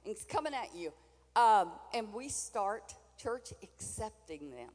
And 0.03 0.11
it's 0.11 0.25
coming 0.25 0.53
at 0.53 0.75
you. 0.75 0.91
Um, 1.35 1.71
and 1.93 2.13
we 2.13 2.29
start, 2.29 2.93
church, 3.17 3.53
accepting 3.61 4.51
them 4.51 4.69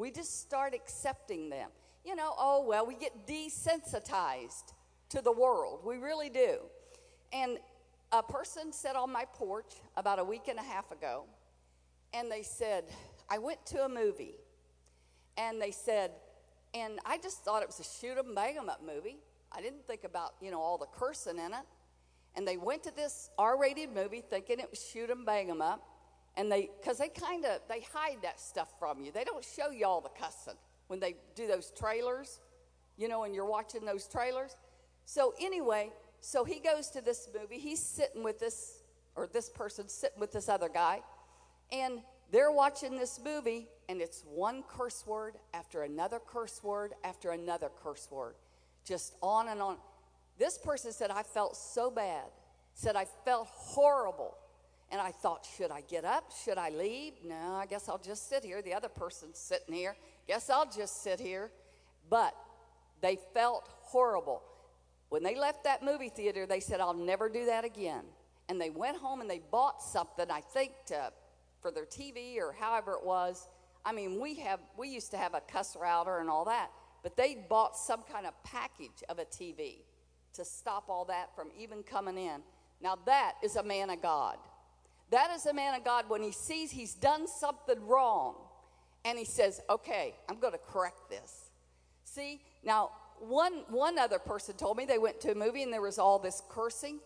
we 0.00 0.10
just 0.10 0.40
start 0.40 0.74
accepting 0.74 1.50
them. 1.50 1.68
You 2.06 2.16
know, 2.16 2.32
oh, 2.38 2.64
well, 2.66 2.86
we 2.86 2.94
get 2.94 3.26
desensitized 3.26 4.72
to 5.10 5.20
the 5.20 5.30
world. 5.30 5.80
We 5.84 5.98
really 5.98 6.30
do. 6.30 6.56
And 7.32 7.58
a 8.12 8.22
person 8.22 8.72
sat 8.72 8.96
on 8.96 9.12
my 9.12 9.24
porch 9.24 9.74
about 9.96 10.18
a 10.18 10.24
week 10.24 10.48
and 10.48 10.58
a 10.58 10.62
half 10.62 10.90
ago, 10.90 11.24
and 12.12 12.30
they 12.30 12.42
said, 12.42 12.84
I 13.28 13.38
went 13.38 13.64
to 13.66 13.84
a 13.84 13.88
movie, 13.88 14.34
and 15.36 15.60
they 15.60 15.70
said, 15.70 16.10
and 16.74 16.98
I 17.04 17.18
just 17.18 17.44
thought 17.44 17.62
it 17.62 17.68
was 17.68 17.80
a 17.80 17.84
shoot 17.84 18.18
'em, 18.18 18.34
bang 18.34 18.56
'em 18.56 18.68
up 18.68 18.82
movie. 18.82 19.18
I 19.52 19.60
didn't 19.60 19.86
think 19.86 20.04
about, 20.04 20.34
you 20.40 20.50
know, 20.50 20.60
all 20.60 20.78
the 20.78 20.86
cursing 20.86 21.38
in 21.38 21.52
it. 21.52 21.66
And 22.36 22.46
they 22.46 22.56
went 22.56 22.84
to 22.84 22.94
this 22.94 23.30
R 23.38 23.56
rated 23.56 23.92
movie 23.92 24.20
thinking 24.20 24.60
it 24.60 24.70
was 24.70 24.84
shoot 24.84 25.10
'em, 25.10 25.24
bang 25.24 25.50
'em 25.50 25.60
up 25.60 25.90
and 26.36 26.50
they 26.50 26.70
because 26.80 26.98
they 26.98 27.08
kind 27.08 27.44
of 27.44 27.60
they 27.68 27.80
hide 27.92 28.18
that 28.22 28.40
stuff 28.40 28.72
from 28.78 29.00
you 29.00 29.12
they 29.12 29.24
don't 29.24 29.44
show 29.44 29.70
you 29.70 29.86
all 29.86 30.00
the 30.00 30.10
cussing 30.10 30.54
when 30.86 31.00
they 31.00 31.14
do 31.34 31.46
those 31.46 31.72
trailers 31.76 32.40
you 32.96 33.08
know 33.08 33.24
and 33.24 33.34
you're 33.34 33.46
watching 33.46 33.84
those 33.84 34.06
trailers 34.06 34.56
so 35.04 35.34
anyway 35.40 35.90
so 36.20 36.44
he 36.44 36.60
goes 36.60 36.88
to 36.90 37.00
this 37.00 37.28
movie 37.38 37.58
he's 37.58 37.82
sitting 37.82 38.22
with 38.22 38.38
this 38.38 38.82
or 39.16 39.26
this 39.26 39.48
person 39.48 39.88
sitting 39.88 40.20
with 40.20 40.32
this 40.32 40.48
other 40.48 40.68
guy 40.68 41.00
and 41.72 42.00
they're 42.30 42.52
watching 42.52 42.96
this 42.96 43.20
movie 43.24 43.68
and 43.88 44.00
it's 44.00 44.22
one 44.22 44.62
curse 44.68 45.06
word 45.06 45.34
after 45.54 45.82
another 45.82 46.20
curse 46.24 46.62
word 46.62 46.92
after 47.04 47.30
another 47.30 47.68
curse 47.82 48.08
word 48.10 48.34
just 48.84 49.14
on 49.22 49.48
and 49.48 49.60
on 49.60 49.76
this 50.38 50.58
person 50.58 50.92
said 50.92 51.10
i 51.10 51.22
felt 51.22 51.56
so 51.56 51.90
bad 51.90 52.26
said 52.74 52.96
i 52.96 53.06
felt 53.24 53.48
horrible 53.50 54.36
and 54.90 55.00
I 55.00 55.12
thought, 55.12 55.46
should 55.56 55.70
I 55.70 55.82
get 55.82 56.04
up? 56.04 56.32
Should 56.44 56.58
I 56.58 56.70
leave? 56.70 57.12
No, 57.24 57.54
I 57.54 57.66
guess 57.66 57.88
I'll 57.88 57.98
just 57.98 58.28
sit 58.28 58.44
here. 58.44 58.60
The 58.60 58.74
other 58.74 58.88
person's 58.88 59.38
sitting 59.38 59.74
here. 59.74 59.96
Guess 60.26 60.50
I'll 60.50 60.68
just 60.68 61.02
sit 61.02 61.20
here. 61.20 61.50
But 62.08 62.34
they 63.00 63.16
felt 63.32 63.68
horrible. 63.82 64.42
When 65.10 65.22
they 65.22 65.34
left 65.36 65.64
that 65.64 65.84
movie 65.84 66.08
theater, 66.08 66.46
they 66.46 66.60
said, 66.60 66.80
I'll 66.80 66.94
never 66.94 67.28
do 67.28 67.46
that 67.46 67.64
again. 67.64 68.04
And 68.48 68.60
they 68.60 68.70
went 68.70 68.96
home 68.96 69.20
and 69.20 69.28
they 69.28 69.42
bought 69.50 69.82
something, 69.82 70.30
I 70.30 70.40
think, 70.40 70.72
to, 70.86 71.12
for 71.60 71.70
their 71.70 71.84
TV 71.84 72.38
or 72.38 72.52
however 72.52 72.92
it 72.92 73.04
was. 73.04 73.48
I 73.84 73.92
mean, 73.92 74.20
we 74.20 74.34
have 74.36 74.60
we 74.76 74.88
used 74.88 75.10
to 75.12 75.16
have 75.16 75.34
a 75.34 75.40
cuss 75.40 75.76
router 75.80 76.18
and 76.18 76.28
all 76.28 76.44
that, 76.46 76.70
but 77.02 77.16
they 77.16 77.44
bought 77.48 77.76
some 77.76 78.02
kind 78.02 78.26
of 78.26 78.32
package 78.44 79.02
of 79.08 79.18
a 79.18 79.24
TV 79.24 79.82
to 80.34 80.44
stop 80.44 80.84
all 80.88 81.04
that 81.06 81.34
from 81.34 81.48
even 81.58 81.82
coming 81.82 82.18
in. 82.18 82.40
Now 82.80 82.98
that 83.06 83.34
is 83.42 83.56
a 83.56 83.62
man 83.62 83.90
of 83.90 84.02
God. 84.02 84.36
That 85.10 85.30
is 85.34 85.46
a 85.46 85.52
man 85.52 85.74
of 85.74 85.84
God 85.84 86.04
when 86.08 86.22
he 86.22 86.30
sees 86.30 86.70
he's 86.70 86.94
done 86.94 87.26
something 87.26 87.84
wrong 87.86 88.36
and 89.04 89.18
he 89.18 89.24
says, 89.24 89.60
okay, 89.68 90.14
I'm 90.28 90.38
going 90.38 90.52
to 90.52 90.58
correct 90.58 91.08
this. 91.08 91.50
See, 92.04 92.40
now, 92.64 92.90
one, 93.20 93.64
one 93.68 93.98
other 93.98 94.18
person 94.18 94.56
told 94.56 94.76
me 94.76 94.84
they 94.84 94.98
went 94.98 95.20
to 95.20 95.32
a 95.32 95.34
movie 95.34 95.62
and 95.62 95.72
there 95.72 95.82
was 95.82 95.98
all 95.98 96.18
this 96.18 96.42
cursing. 96.48 97.00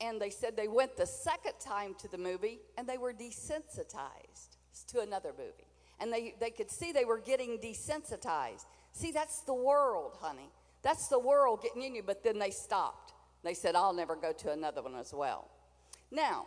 And 0.00 0.20
they 0.20 0.30
said 0.30 0.56
they 0.56 0.68
went 0.68 0.96
the 0.96 1.06
second 1.06 1.54
time 1.60 1.94
to 2.00 2.08
the 2.08 2.18
movie 2.18 2.58
and 2.76 2.88
they 2.88 2.98
were 2.98 3.12
desensitized 3.12 4.56
to 4.88 5.00
another 5.00 5.32
movie. 5.38 5.68
And 6.00 6.12
they, 6.12 6.34
they 6.40 6.50
could 6.50 6.70
see 6.70 6.90
they 6.90 7.04
were 7.04 7.20
getting 7.20 7.58
desensitized. 7.58 8.64
See, 8.92 9.12
that's 9.12 9.40
the 9.42 9.54
world, 9.54 10.18
honey. 10.20 10.50
That's 10.82 11.06
the 11.06 11.18
world 11.18 11.62
getting 11.62 11.82
in 11.82 11.94
you. 11.94 12.02
But 12.02 12.24
then 12.24 12.38
they 12.38 12.50
stopped. 12.50 13.12
They 13.44 13.54
said, 13.54 13.76
I'll 13.76 13.92
never 13.92 14.16
go 14.16 14.32
to 14.32 14.50
another 14.50 14.82
one 14.82 14.96
as 14.96 15.14
well. 15.14 15.48
Now, 16.10 16.46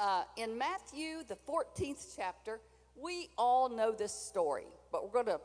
uh, 0.00 0.22
in 0.36 0.56
Matthew, 0.56 1.22
the 1.26 1.36
14th 1.48 2.16
chapter, 2.16 2.60
we 2.96 3.28
all 3.36 3.68
know 3.68 3.92
this 3.92 4.12
story, 4.12 4.66
but 4.92 5.04
we're 5.04 5.24
going 5.24 5.38
to 5.38 5.40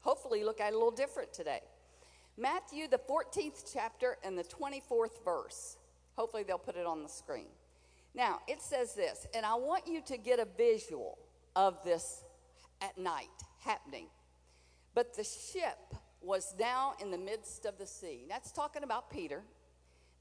hopefully 0.00 0.44
look 0.44 0.60
at 0.60 0.72
it 0.72 0.74
a 0.74 0.76
little 0.76 0.90
different 0.90 1.32
today. 1.32 1.60
Matthew, 2.36 2.88
the 2.88 2.98
14th 2.98 3.70
chapter, 3.72 4.18
and 4.24 4.38
the 4.38 4.44
24th 4.44 5.24
verse. 5.24 5.76
Hopefully, 6.16 6.42
they'll 6.42 6.58
put 6.58 6.76
it 6.76 6.86
on 6.86 7.02
the 7.02 7.08
screen. 7.08 7.48
Now, 8.14 8.40
it 8.48 8.62
says 8.62 8.94
this, 8.94 9.26
and 9.34 9.44
I 9.44 9.54
want 9.54 9.86
you 9.86 10.00
to 10.06 10.16
get 10.16 10.38
a 10.38 10.46
visual 10.56 11.18
of 11.54 11.82
this 11.84 12.24
at 12.80 12.96
night 12.96 13.28
happening. 13.60 14.06
But 14.94 15.14
the 15.14 15.24
ship 15.24 15.94
was 16.22 16.54
now 16.58 16.94
in 17.00 17.10
the 17.10 17.18
midst 17.18 17.66
of 17.66 17.78
the 17.78 17.86
sea. 17.86 18.24
That's 18.28 18.52
talking 18.52 18.82
about 18.82 19.10
Peter. 19.10 19.42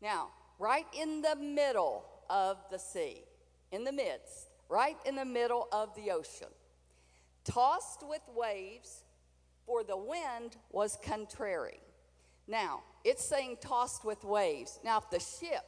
Now, 0.01 0.29
right 0.59 0.85
in 0.97 1.21
the 1.21 1.35
middle 1.35 2.05
of 2.29 2.57
the 2.69 2.79
sea 2.79 3.23
in 3.71 3.83
the 3.83 3.91
midst, 3.91 4.49
right 4.69 4.97
in 5.05 5.15
the 5.15 5.25
middle 5.25 5.67
of 5.71 5.93
the 5.95 6.11
ocean, 6.11 6.47
tossed 7.43 8.03
with 8.07 8.21
waves, 8.35 9.03
for 9.65 9.83
the 9.83 9.97
wind 9.97 10.55
was 10.71 10.97
contrary. 11.03 11.79
Now, 12.47 12.83
it's 13.03 13.27
saying 13.27 13.57
tossed 13.61 14.05
with 14.05 14.23
waves. 14.23 14.79
Now, 14.83 14.97
if 14.97 15.09
the 15.09 15.19
ship 15.19 15.65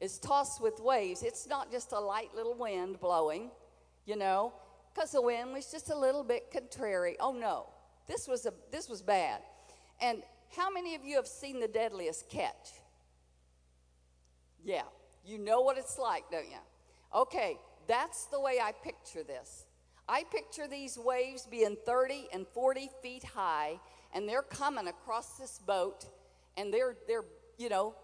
is 0.00 0.18
tossed 0.18 0.62
with 0.62 0.80
waves, 0.80 1.22
it's 1.22 1.46
not 1.46 1.70
just 1.70 1.92
a 1.92 1.98
light 2.00 2.34
little 2.34 2.54
wind 2.54 3.00
blowing, 3.00 3.50
you 4.06 4.16
know, 4.16 4.52
because 4.94 5.12
the 5.12 5.22
wind 5.22 5.52
was 5.52 5.70
just 5.70 5.90
a 5.90 5.96
little 5.96 6.24
bit 6.24 6.50
contrary. 6.50 7.16
Oh 7.20 7.32
no, 7.32 7.66
this 8.08 8.26
was 8.26 8.46
a 8.46 8.52
this 8.70 8.88
was 8.88 9.02
bad. 9.02 9.40
And 10.00 10.22
how 10.56 10.70
many 10.70 10.94
of 10.94 11.04
you 11.04 11.16
have 11.16 11.26
seen 11.26 11.60
the 11.60 11.68
deadliest 11.68 12.28
catch? 12.28 12.80
Yeah, 14.64 14.82
you 15.24 15.38
know 15.38 15.60
what 15.60 15.78
it's 15.78 15.98
like, 15.98 16.24
don't 16.30 16.50
you? 16.50 16.58
Okay, 17.14 17.58
that's 17.86 18.26
the 18.26 18.40
way 18.40 18.58
I 18.62 18.72
picture 18.72 19.22
this. 19.22 19.64
I 20.08 20.24
picture 20.24 20.66
these 20.66 20.98
waves 20.98 21.46
being 21.48 21.76
30 21.86 22.28
and 22.32 22.46
40 22.48 22.90
feet 23.00 23.22
high, 23.22 23.78
and 24.14 24.28
they're 24.28 24.42
coming 24.42 24.88
across 24.88 25.38
this 25.38 25.58
boat, 25.58 26.06
and 26.56 26.72
they're, 26.72 26.96
they're 27.06 27.24
you 27.58 27.68
know, 27.68 27.94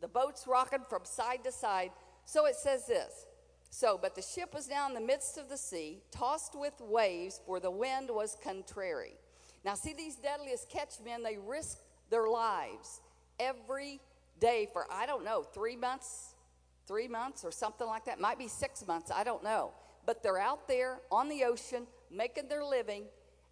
the 0.00 0.08
boat's 0.08 0.46
rocking 0.46 0.84
from 0.88 1.04
side 1.04 1.44
to 1.44 1.52
side. 1.52 1.90
So 2.24 2.46
it 2.46 2.56
says 2.56 2.86
this 2.86 3.26
So, 3.70 3.98
but 4.00 4.14
the 4.14 4.22
ship 4.22 4.54
was 4.54 4.68
now 4.68 4.88
in 4.88 4.94
the 4.94 5.00
midst 5.00 5.38
of 5.38 5.48
the 5.48 5.56
sea, 5.56 6.00
tossed 6.10 6.54
with 6.58 6.74
waves, 6.80 7.40
for 7.46 7.60
the 7.60 7.70
wind 7.70 8.10
was 8.10 8.36
contrary. 8.42 9.14
Now, 9.64 9.74
see, 9.74 9.92
these 9.92 10.16
deadliest 10.16 10.68
catch 10.68 10.94
men, 11.04 11.22
they 11.22 11.36
risk 11.36 11.78
their 12.10 12.28
lives 12.28 13.00
every 13.40 14.00
day 14.40 14.68
for, 14.72 14.86
I 14.90 15.06
don't 15.06 15.24
know, 15.24 15.42
three 15.42 15.76
months, 15.76 16.34
three 16.86 17.08
months 17.08 17.44
or 17.44 17.50
something 17.50 17.86
like 17.86 18.04
that. 18.06 18.20
Might 18.20 18.38
be 18.38 18.48
six 18.48 18.86
months, 18.86 19.10
I 19.14 19.24
don't 19.24 19.42
know. 19.42 19.72
But 20.06 20.22
they're 20.22 20.38
out 20.38 20.68
there 20.68 21.00
on 21.10 21.28
the 21.28 21.44
ocean 21.44 21.86
making 22.10 22.48
their 22.48 22.64
living 22.64 23.04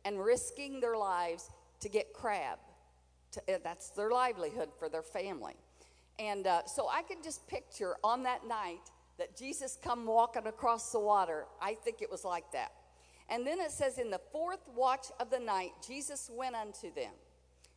and 0.06 0.24
risking 0.24 0.80
their 0.80 0.96
lives 0.96 1.50
to 1.80 1.88
get 1.88 2.14
crab. 2.14 2.58
To, 3.32 3.50
eh, 3.50 3.58
that's 3.62 3.90
their 3.90 4.10
livelihood 4.10 4.70
for 4.78 4.88
their 4.88 5.02
family. 5.02 5.56
And 6.18 6.46
uh, 6.46 6.64
so 6.64 6.88
I 6.88 7.02
can 7.02 7.18
just 7.22 7.46
picture 7.48 7.96
on 8.02 8.22
that 8.22 8.46
night 8.46 8.90
that 9.18 9.36
Jesus 9.36 9.76
come 9.82 10.06
walking 10.06 10.46
across 10.46 10.92
the 10.92 11.00
water. 11.00 11.46
I 11.60 11.74
think 11.74 12.00
it 12.00 12.10
was 12.10 12.24
like 12.24 12.50
that. 12.52 12.72
And 13.28 13.44
then 13.44 13.58
it 13.58 13.72
says, 13.72 13.98
In 13.98 14.10
the 14.10 14.20
fourth 14.30 14.60
watch 14.74 15.06
of 15.18 15.30
the 15.30 15.40
night, 15.40 15.72
Jesus 15.86 16.30
went 16.32 16.54
unto 16.54 16.94
them, 16.94 17.12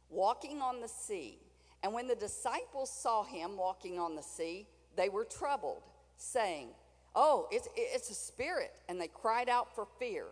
walking 0.09 0.61
on 0.61 0.81
the 0.81 0.87
sea. 0.87 1.39
And 1.81 1.93
when 1.93 2.07
the 2.07 2.15
disciples 2.15 2.91
saw 2.91 3.23
him 3.23 3.57
walking 3.57 3.99
on 3.99 4.15
the 4.15 4.21
sea, 4.21 4.67
they 4.95 5.09
were 5.09 5.25
troubled, 5.25 5.81
saying, 6.17 6.69
Oh, 7.15 7.47
it's, 7.51 7.67
it's 7.75 8.11
a 8.11 8.13
spirit. 8.13 8.71
And 8.87 9.01
they 9.01 9.07
cried 9.07 9.49
out 9.49 9.73
for 9.73 9.87
fear. 9.97 10.25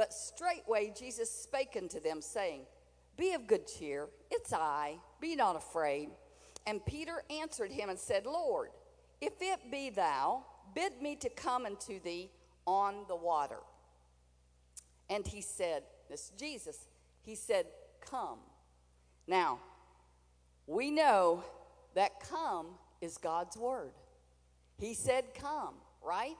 But 0.00 0.14
straightway 0.14 0.94
Jesus 0.98 1.30
spake 1.30 1.76
unto 1.76 2.00
them, 2.00 2.22
saying, 2.22 2.62
Be 3.18 3.34
of 3.34 3.46
good 3.46 3.66
cheer, 3.66 4.08
it's 4.30 4.50
I, 4.50 4.94
be 5.20 5.36
not 5.36 5.56
afraid. 5.56 6.08
And 6.66 6.82
Peter 6.86 7.22
answered 7.28 7.70
him 7.70 7.90
and 7.90 7.98
said, 7.98 8.24
Lord, 8.24 8.70
if 9.20 9.34
it 9.42 9.70
be 9.70 9.90
thou, 9.90 10.42
bid 10.74 11.02
me 11.02 11.16
to 11.16 11.28
come 11.28 11.66
unto 11.66 12.00
thee 12.00 12.30
on 12.64 13.04
the 13.08 13.14
water. 13.14 13.58
And 15.10 15.26
he 15.26 15.42
said, 15.42 15.82
This 16.08 16.32
Jesus, 16.34 16.88
he 17.20 17.34
said, 17.34 17.66
Come. 18.00 18.38
Now, 19.26 19.58
we 20.66 20.90
know 20.90 21.44
that 21.94 22.20
come 22.20 22.68
is 23.02 23.18
God's 23.18 23.58
word. 23.58 23.92
He 24.78 24.94
said, 24.94 25.34
Come, 25.34 25.74
right? 26.02 26.38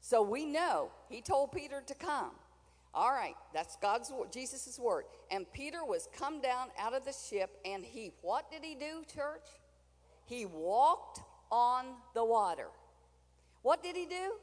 So 0.00 0.22
we 0.22 0.46
know 0.46 0.92
he 1.10 1.20
told 1.20 1.52
Peter 1.52 1.82
to 1.86 1.94
come. 1.94 2.30
All 2.96 3.12
right, 3.12 3.36
that's 3.52 3.76
God's 3.76 4.10
Jesus' 4.32 4.78
word. 4.78 5.04
And 5.30 5.44
Peter 5.52 5.84
was 5.84 6.08
come 6.18 6.40
down 6.40 6.68
out 6.80 6.94
of 6.94 7.04
the 7.04 7.12
ship, 7.12 7.58
and 7.66 7.84
he, 7.84 8.12
what 8.22 8.50
did 8.50 8.64
he 8.64 8.74
do, 8.74 9.04
church? 9.14 9.44
He 10.24 10.46
walked 10.46 11.20
on 11.52 11.84
the 12.14 12.24
water. 12.24 12.68
What 13.60 13.82
did 13.82 13.96
he 13.96 14.06
do? 14.06 14.36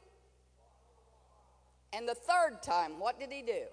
And 1.92 2.08
the 2.08 2.14
third 2.14 2.62
time, 2.62 3.00
what 3.00 3.18
did 3.18 3.32
he 3.32 3.42
do? 3.42 3.64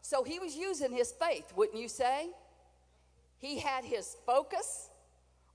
So 0.00 0.22
he 0.22 0.38
was 0.38 0.54
using 0.54 0.92
his 0.92 1.12
faith, 1.12 1.52
wouldn't 1.56 1.78
you 1.78 1.88
say? 1.88 2.28
He 3.38 3.58
had 3.58 3.84
his 3.84 4.16
focus 4.24 4.90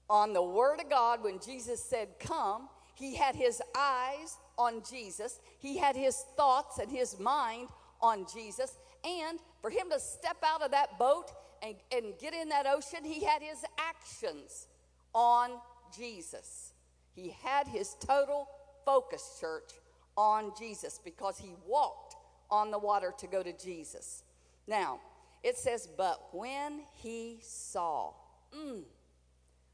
on 0.09 0.33
the 0.33 0.43
Word 0.43 0.81
of 0.81 0.89
God 0.89 1.23
when 1.23 1.39
Jesus 1.39 1.81
said, 1.81 2.09
Come. 2.19 2.67
He 2.99 3.15
had 3.15 3.33
his 3.33 3.61
eyes 3.77 4.37
on 4.57 4.83
Jesus. 4.89 5.39
He 5.57 5.77
had 5.77 5.95
his 5.95 6.17
thoughts 6.35 6.79
and 6.79 6.91
his 6.91 7.17
mind 7.17 7.69
on 8.01 8.25
Jesus. 8.31 8.77
And 9.05 9.39
for 9.61 9.69
him 9.69 9.89
to 9.89 9.99
step 9.99 10.37
out 10.45 10.61
of 10.61 10.71
that 10.71 10.99
boat 10.99 11.31
and, 11.63 11.75
and 11.95 12.13
get 12.19 12.33
in 12.33 12.49
that 12.49 12.65
ocean, 12.65 13.05
he 13.05 13.23
had 13.23 13.41
his 13.41 13.63
actions 13.79 14.67
on 15.13 15.51
Jesus. 15.95 16.73
He 17.15 17.33
had 17.41 17.67
his 17.67 17.95
total 18.05 18.49
focus, 18.85 19.37
church, 19.39 19.71
on 20.17 20.51
Jesus 20.59 20.99
because 21.03 21.37
he 21.37 21.53
walked 21.65 22.15
on 22.51 22.69
the 22.69 22.79
water 22.79 23.13
to 23.19 23.27
go 23.27 23.41
to 23.41 23.53
Jesus. 23.53 24.23
Now, 24.67 24.99
it 25.41 25.55
says, 25.57 25.87
but 25.97 26.19
when 26.33 26.81
he 26.95 27.37
saw, 27.41 28.11
mm, 28.53 28.83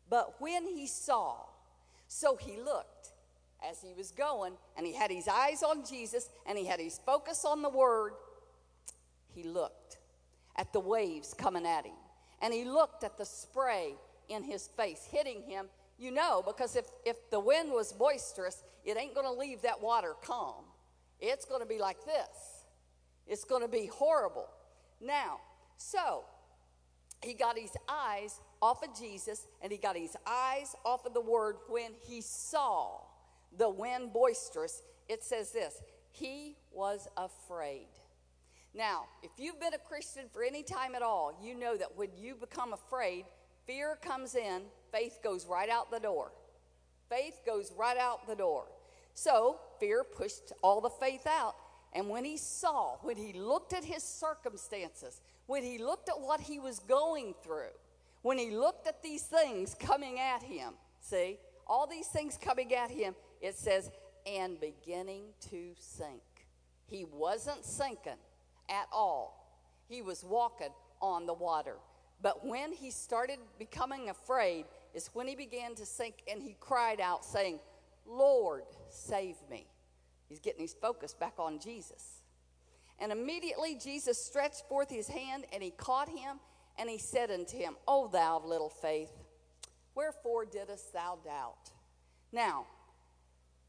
but 0.10 0.36
when 0.40 0.68
he 0.68 0.86
saw, 0.86 1.38
so 2.08 2.36
he 2.36 2.58
looked 2.58 2.95
as 3.70 3.82
he 3.82 3.94
was 3.94 4.12
going, 4.12 4.54
and 4.78 4.86
he 4.86 4.94
had 4.94 5.12
his 5.12 5.28
eyes 5.28 5.64
on 5.64 5.86
Jesus, 5.86 6.30
and 6.46 6.58
he 6.58 6.66
had 6.66 6.80
his 6.80 7.00
focus 7.06 7.46
on 7.46 7.62
the 7.62 7.70
word. 7.70 8.14
He 9.34 9.44
looked 9.44 9.98
at 10.56 10.72
the 10.74 10.80
waves 10.80 11.34
coming 11.34 11.66
at 11.66 11.86
him, 11.86 11.96
and 12.42 12.54
he 12.54 12.66
looked 12.66 13.04
at 13.04 13.18
the 13.18 13.26
spray 13.26 13.96
in 14.30 14.44
his 14.44 14.68
face 14.68 15.08
hitting 15.10 15.42
him. 15.44 15.68
You 15.98 16.12
know, 16.12 16.44
because 16.46 16.76
if, 16.76 16.86
if 17.06 17.16
the 17.32 17.40
wind 17.40 17.72
was 17.72 17.94
boisterous, 17.94 18.64
it 18.84 18.98
ain't 18.98 19.16
going 19.16 19.26
to 19.26 19.32
leave 19.32 19.62
that 19.62 19.82
water 19.82 20.14
calm. 20.22 20.66
It's 21.22 21.46
going 21.46 21.62
to 21.62 21.68
be 21.68 21.80
like 21.80 22.04
this. 22.06 22.66
It's 23.28 23.46
going 23.46 23.62
to 23.62 23.68
be 23.70 23.86
horrible. 23.88 24.50
Now, 25.02 25.40
so 25.78 26.24
he 27.22 27.34
got 27.34 27.58
his 27.58 27.72
eyes 27.88 28.40
off 28.62 28.84
of 28.84 28.98
Jesus 28.98 29.48
and 29.62 29.72
he 29.72 29.78
got 29.78 29.96
his 29.96 30.16
eyes 30.28 30.76
off 30.84 31.06
of 31.06 31.14
the 31.14 31.22
word 31.22 31.56
when 31.70 31.92
he 32.08 32.22
saw 32.22 33.00
the 33.58 33.70
wind 33.70 34.14
boisterous. 34.14 34.84
It 35.08 35.24
says 35.24 35.52
this 35.52 35.82
he 36.12 36.56
was 36.72 37.08
afraid. 37.18 37.88
Now, 38.74 39.04
if 39.24 39.32
you've 39.38 39.60
been 39.60 39.74
a 39.74 39.78
Christian 39.78 40.24
for 40.34 40.44
any 40.44 40.64
time 40.64 40.96
at 40.96 41.02
all, 41.02 41.38
you 41.42 41.56
know 41.56 41.78
that 41.78 41.96
when 41.96 42.10
you 42.18 42.36
become 42.36 42.74
afraid, 42.74 43.26
fear 43.66 43.98
comes 44.02 44.36
in, 44.36 44.64
faith 44.92 45.20
goes 45.24 45.46
right 45.46 45.70
out 45.70 45.92
the 45.92 46.00
door. 46.00 46.32
Faith 47.10 47.42
goes 47.46 47.72
right 47.78 47.98
out 47.98 48.28
the 48.28 48.36
door. 48.36 48.66
So, 49.14 49.60
fear 49.80 50.04
pushed 50.04 50.52
all 50.62 50.82
the 50.82 50.90
faith 50.90 51.26
out. 51.26 51.56
And 51.94 52.10
when 52.10 52.26
he 52.26 52.36
saw, 52.36 52.98
when 53.02 53.16
he 53.16 53.32
looked 53.32 53.72
at 53.72 53.86
his 53.86 54.04
circumstances, 54.04 55.22
when 55.48 55.64
he 55.64 55.78
looked 55.78 56.10
at 56.10 56.20
what 56.20 56.42
he 56.42 56.60
was 56.60 56.80
going 56.80 57.34
through, 57.42 57.72
when 58.24 58.38
he 58.38 58.52
looked 58.52 58.88
at 58.88 59.02
these 59.02 59.24
things 59.24 59.76
coming 59.80 60.20
at 60.20 60.44
him, 60.44 60.74
see, 61.00 61.38
all 61.66 61.88
these 61.88 62.08
things 62.08 62.38
coming 62.38 62.74
at 62.74 62.92
him, 62.92 63.16
it 63.42 63.56
says, 63.56 63.90
and 64.26 64.60
beginning 64.60 65.26
to 65.50 65.74
sink. 65.78 66.22
He 66.86 67.06
wasn't 67.06 67.66
sinking 67.66 68.14
at 68.70 68.88
all, 68.92 69.62
he 69.88 70.02
was 70.02 70.24
walking 70.24 70.74
on 71.02 71.26
the 71.26 71.34
water. 71.34 71.76
But 72.22 72.46
when 72.46 72.72
he 72.72 72.92
started 72.92 73.38
becoming 73.60 74.10
afraid, 74.10 74.66
is 74.94 75.10
when 75.14 75.28
he 75.28 75.36
began 75.36 75.76
to 75.76 75.86
sink 75.86 76.24
and 76.32 76.42
he 76.42 76.56
cried 76.60 77.02
out, 77.02 77.26
saying, 77.26 77.60
Lord, 78.08 78.64
save 78.90 79.36
me. 79.50 79.68
He's 80.28 80.40
getting 80.40 80.62
his 80.62 80.74
focus 80.74 81.14
back 81.14 81.34
on 81.38 81.60
Jesus. 81.60 82.24
And 82.98 83.12
immediately 83.12 83.76
Jesus 83.76 84.24
stretched 84.24 84.68
forth 84.70 84.90
his 84.90 85.08
hand 85.08 85.46
and 85.54 85.62
he 85.62 85.72
caught 85.72 86.10
him 86.10 86.40
and 86.80 86.90
he 86.90 86.98
said 86.98 87.30
unto 87.30 87.58
him, 87.58 87.76
O 87.88 88.08
thou 88.08 88.38
of 88.38 88.46
little 88.46 88.70
faith, 88.70 89.12
wherefore 89.94 90.46
didst 90.46 90.94
thou 90.94 91.20
doubt? 91.24 91.72
Now, 92.32 92.66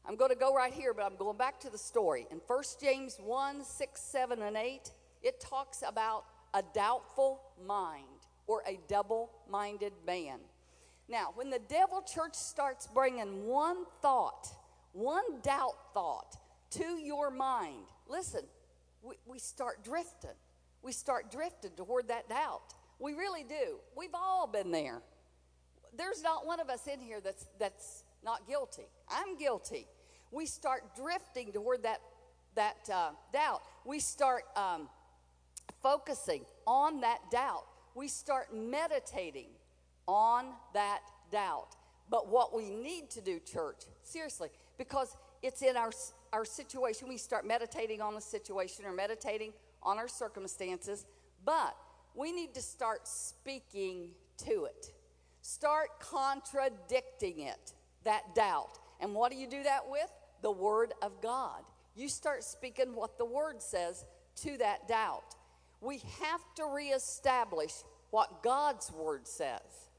I'm 0.07 0.15
going 0.15 0.31
to 0.31 0.37
go 0.37 0.55
right 0.55 0.73
here, 0.73 0.93
but 0.93 1.03
I'm 1.03 1.17
going 1.17 1.37
back 1.37 1.59
to 1.61 1.69
the 1.69 1.77
story. 1.77 2.27
In 2.31 2.39
1 2.47 2.63
James 2.81 3.17
1 3.21 3.63
6, 3.63 4.01
7, 4.01 4.41
and 4.41 4.55
8, 4.55 4.91
it 5.21 5.41
talks 5.41 5.83
about 5.85 6.23
a 6.53 6.63
doubtful 6.73 7.41
mind 7.65 8.05
or 8.47 8.63
a 8.65 8.79
double 8.87 9.31
minded 9.49 9.91
man. 10.05 10.39
Now, 11.09 11.31
when 11.35 11.49
the 11.49 11.59
devil 11.67 12.01
church 12.01 12.35
starts 12.35 12.87
bringing 12.87 13.45
one 13.45 13.85
thought, 14.01 14.47
one 14.93 15.41
doubt 15.41 15.75
thought 15.93 16.37
to 16.71 16.97
your 16.97 17.29
mind, 17.29 17.85
listen, 18.07 18.41
we, 19.01 19.15
we 19.25 19.39
start 19.39 19.83
drifting. 19.83 20.29
We 20.81 20.93
start 20.93 21.31
drifting 21.31 21.71
toward 21.75 22.07
that 22.07 22.29
doubt. 22.29 22.73
We 22.99 23.13
really 23.13 23.43
do. 23.43 23.79
We've 23.95 24.13
all 24.13 24.47
been 24.47 24.71
there. 24.71 25.01
There's 25.97 26.23
not 26.23 26.45
one 26.45 26.61
of 26.61 26.69
us 26.69 26.87
in 26.87 27.01
here 27.01 27.19
that's, 27.21 27.45
that's 27.59 28.03
not 28.23 28.47
guilty. 28.47 28.87
I'm 29.09 29.37
guilty. 29.37 29.87
We 30.31 30.45
start 30.45 30.95
drifting 30.95 31.51
toward 31.51 31.83
that, 31.83 32.01
that 32.55 32.77
uh, 32.93 33.11
doubt. 33.31 33.61
We 33.85 33.99
start 33.99 34.43
um, 34.55 34.89
focusing 35.81 36.45
on 36.65 37.01
that 37.01 37.19
doubt. 37.31 37.65
We 37.95 38.07
start 38.07 38.53
meditating 38.53 39.47
on 40.07 40.45
that 40.73 41.01
doubt. 41.31 41.75
But 42.09 42.29
what 42.29 42.55
we 42.55 42.69
need 42.69 43.09
to 43.11 43.21
do, 43.21 43.39
church, 43.39 43.83
seriously, 44.03 44.49
because 44.77 45.15
it's 45.41 45.61
in 45.61 45.75
our, 45.75 45.91
our 46.31 46.45
situation, 46.45 47.07
we 47.07 47.17
start 47.17 47.45
meditating 47.45 48.01
on 48.01 48.15
the 48.15 48.21
situation 48.21 48.85
or 48.85 48.93
meditating 48.93 49.51
on 49.83 49.97
our 49.97 50.07
circumstances, 50.07 51.05
but 51.45 51.75
we 52.15 52.31
need 52.31 52.53
to 52.53 52.61
start 52.61 53.07
speaking 53.07 54.09
to 54.37 54.65
it. 54.65 54.93
Start 55.41 55.99
contradicting 55.99 57.41
it, 57.41 57.73
that 58.03 58.35
doubt. 58.35 58.79
And 58.99 59.13
what 59.13 59.31
do 59.31 59.37
you 59.37 59.47
do 59.47 59.63
that 59.63 59.89
with? 59.89 60.11
The 60.41 60.51
Word 60.51 60.93
of 61.01 61.21
God. 61.21 61.63
You 61.95 62.09
start 62.09 62.43
speaking 62.43 62.95
what 62.95 63.17
the 63.17 63.25
Word 63.25 63.61
says 63.61 64.05
to 64.37 64.57
that 64.57 64.87
doubt. 64.87 65.35
We 65.81 65.97
have 66.21 66.41
to 66.55 66.65
reestablish 66.65 67.73
what 68.11 68.43
God's 68.43 68.91
Word 68.91 69.27
says. 69.27 69.89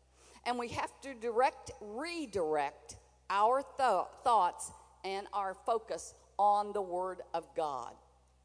And 0.47 0.59
we 0.59 0.69
have 0.69 0.93
to 1.03 1.15
direct, 1.15 1.71
redirect 1.81 2.97
our 3.31 3.63
th- 3.77 4.07
thoughts 4.25 4.73
and 5.05 5.27
our 5.33 5.55
focus 5.55 6.15
on 6.39 6.73
the 6.73 6.83
Word 6.83 7.21
of 7.35 7.55
God. 7.55 7.93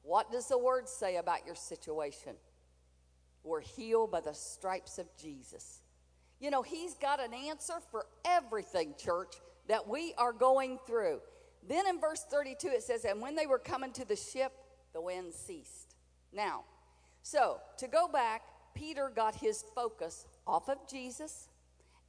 What 0.04 0.32
does 0.32 0.48
the 0.48 0.58
Word 0.58 0.89
say 0.89 1.18
about 1.18 1.46
your 1.46 1.56
situation? 1.56 2.34
We're 3.44 3.62
healed 3.62 4.12
by 4.12 4.22
the 4.22 4.34
stripes 4.34 4.98
of 4.98 5.08
Jesus. 5.18 5.82
You 6.39 6.52
know, 6.52 6.62
He's 6.62 6.96
got 6.96 7.24
an 7.24 7.34
answer 7.34 7.76
for 7.92 8.06
everything, 8.26 8.96
church, 8.98 9.36
that 9.67 9.88
we 9.88 10.13
are 10.17 10.34
going 10.34 10.80
through. 10.86 11.19
Then 11.67 11.88
in 11.88 11.99
verse 11.99 12.26
32, 12.30 12.67
it 12.67 12.84
says, 12.84 13.06
And 13.06 13.21
when 13.21 13.36
they 13.36 13.45
were 13.45 13.60
coming 13.60 13.91
to 13.93 14.06
the 14.06 14.15
ship, 14.15 14.52
the 14.93 15.02
wind 15.02 15.34
ceased. 15.34 15.95
Now, 16.34 16.63
so 17.21 17.60
to 17.78 17.88
go 17.88 18.08
back, 18.08 18.41
Peter 18.76 19.12
got 19.13 19.36
his 19.36 19.63
focus 19.76 20.26
off 20.45 20.67
of 20.69 20.78
Jesus 20.89 21.47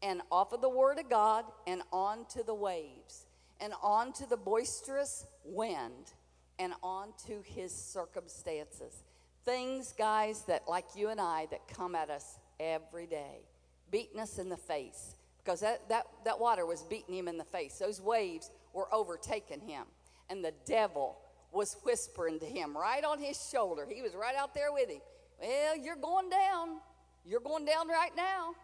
and 0.03 0.23
off 0.31 0.53
of 0.53 0.61
the 0.61 0.69
Word 0.69 0.99
of 0.99 1.09
God 1.09 1.45
and 1.67 1.83
onto 1.93 2.43
the 2.43 2.55
waves 2.55 3.27
and 3.61 3.73
onto 3.83 4.27
the 4.27 4.37
boisterous 4.37 5.27
wind 5.45 6.12
and 6.59 6.73
onto 6.83 7.43
his 7.43 7.73
circumstances. 7.73 9.03
Things, 9.45 9.95
guys, 9.97 10.43
that 10.43 10.62
like 10.69 10.87
you 10.95 11.11
and 11.11 11.21
I, 11.21 11.47
that 11.51 11.69
come 11.69 11.95
at 11.95 12.11
us 12.11 12.38
every 12.59 13.07
day, 13.07 13.43
beating 13.90 14.21
us 14.21 14.38
in 14.38 14.49
the 14.49 14.57
face. 14.57 15.17
Because 15.45 15.61
that, 15.61 15.89
that, 15.89 16.07
that 16.25 16.41
water 16.41 16.65
was 16.65 16.83
beating 16.83 17.15
him 17.15 17.29
in 17.29 17.37
the 17.37 17.45
face. 17.45 17.79
Those 17.79 18.01
waves 18.01 18.51
were 18.73 18.93
overtaking 18.93 19.61
him. 19.61 19.85
And 20.31 20.43
the 20.43 20.55
devil 20.65 21.19
was 21.53 21.77
whispering 21.85 22.41
to 22.41 22.47
him 22.47 22.77
right 22.77 23.05
on 23.05 23.19
his 23.19 23.49
shoulder. 23.51 23.87
He 23.89 24.01
was 24.01 24.15
right 24.15 24.35
out 24.35 24.55
there 24.55 24.73
with 24.73 24.89
him. 24.89 25.01
Well, 25.41 25.77
you're 25.77 25.97
going 25.97 26.31
down. 26.31 26.79
You're 27.27 27.41
going 27.41 27.65
down 27.65 27.89
right 27.89 28.15
now. 28.17 28.55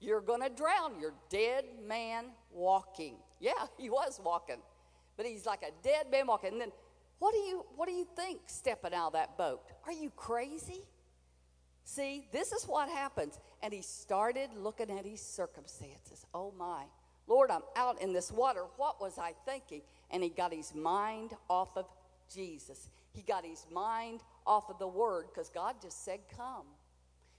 You're 0.00 0.20
going 0.20 0.42
to 0.42 0.48
drown. 0.48 1.00
You're 1.00 1.14
dead 1.28 1.64
man 1.86 2.26
walking. 2.52 3.16
Yeah, 3.40 3.52
he 3.78 3.90
was 3.90 4.20
walking. 4.24 4.62
But 5.16 5.26
he's 5.26 5.44
like 5.44 5.62
a 5.62 5.72
dead 5.82 6.06
man 6.10 6.28
walking. 6.28 6.52
And 6.52 6.60
then 6.60 6.72
what 7.18 7.32
do 7.34 7.40
you 7.40 7.64
what 7.74 7.88
do 7.88 7.92
you 7.92 8.06
think 8.14 8.42
stepping 8.46 8.94
out 8.94 9.08
of 9.08 9.12
that 9.14 9.36
boat? 9.36 9.62
Are 9.86 9.92
you 9.92 10.10
crazy? 10.10 10.82
See, 11.88 12.28
this 12.32 12.52
is 12.52 12.64
what 12.64 12.90
happens. 12.90 13.38
And 13.62 13.72
he 13.72 13.80
started 13.80 14.50
looking 14.54 14.90
at 14.90 15.06
his 15.06 15.22
circumstances. 15.22 16.26
Oh 16.34 16.52
my. 16.58 16.82
Lord, 17.26 17.50
I'm 17.50 17.62
out 17.76 18.02
in 18.02 18.12
this 18.12 18.30
water. 18.30 18.64
What 18.76 19.00
was 19.00 19.16
I 19.18 19.32
thinking? 19.46 19.80
And 20.10 20.22
he 20.22 20.28
got 20.28 20.52
his 20.52 20.74
mind 20.74 21.30
off 21.48 21.78
of 21.78 21.86
Jesus. 22.30 22.90
He 23.14 23.22
got 23.22 23.42
his 23.42 23.64
mind 23.72 24.20
off 24.46 24.68
of 24.68 24.78
the 24.78 24.86
word 24.86 25.28
because 25.32 25.48
God 25.48 25.76
just 25.80 26.04
said, 26.04 26.20
Come. 26.36 26.66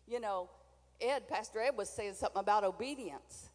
You 0.08 0.20
know, 0.20 0.50
Ed, 1.00 1.28
Pastor 1.28 1.62
Ed 1.62 1.78
was 1.78 1.88
saying 1.88 2.16
something 2.16 2.40
about 2.40 2.64
obedience. 2.64 3.50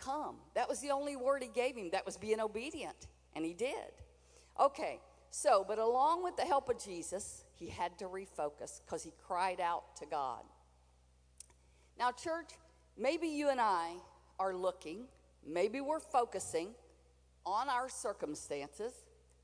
Come. 0.00 0.38
That 0.56 0.68
was 0.68 0.80
the 0.80 0.90
only 0.90 1.14
word 1.14 1.44
he 1.44 1.48
gave 1.48 1.76
him. 1.76 1.90
That 1.92 2.04
was 2.04 2.16
being 2.16 2.40
obedient. 2.40 3.06
And 3.36 3.44
he 3.44 3.54
did. 3.54 3.92
Okay, 4.58 4.98
so, 5.30 5.64
but 5.66 5.78
along 5.78 6.24
with 6.24 6.36
the 6.36 6.44
help 6.44 6.68
of 6.68 6.82
Jesus, 6.82 7.44
he 7.60 7.68
had 7.68 7.98
to 7.98 8.06
refocus 8.06 8.80
because 8.84 9.04
he 9.04 9.12
cried 9.26 9.60
out 9.60 9.94
to 9.96 10.06
God. 10.06 10.40
Now, 11.98 12.10
church, 12.10 12.48
maybe 12.96 13.28
you 13.28 13.50
and 13.50 13.60
I 13.60 13.92
are 14.38 14.54
looking, 14.54 15.04
maybe 15.46 15.82
we're 15.82 16.00
focusing 16.00 16.70
on 17.44 17.68
our 17.68 17.90
circumstances 17.90 18.94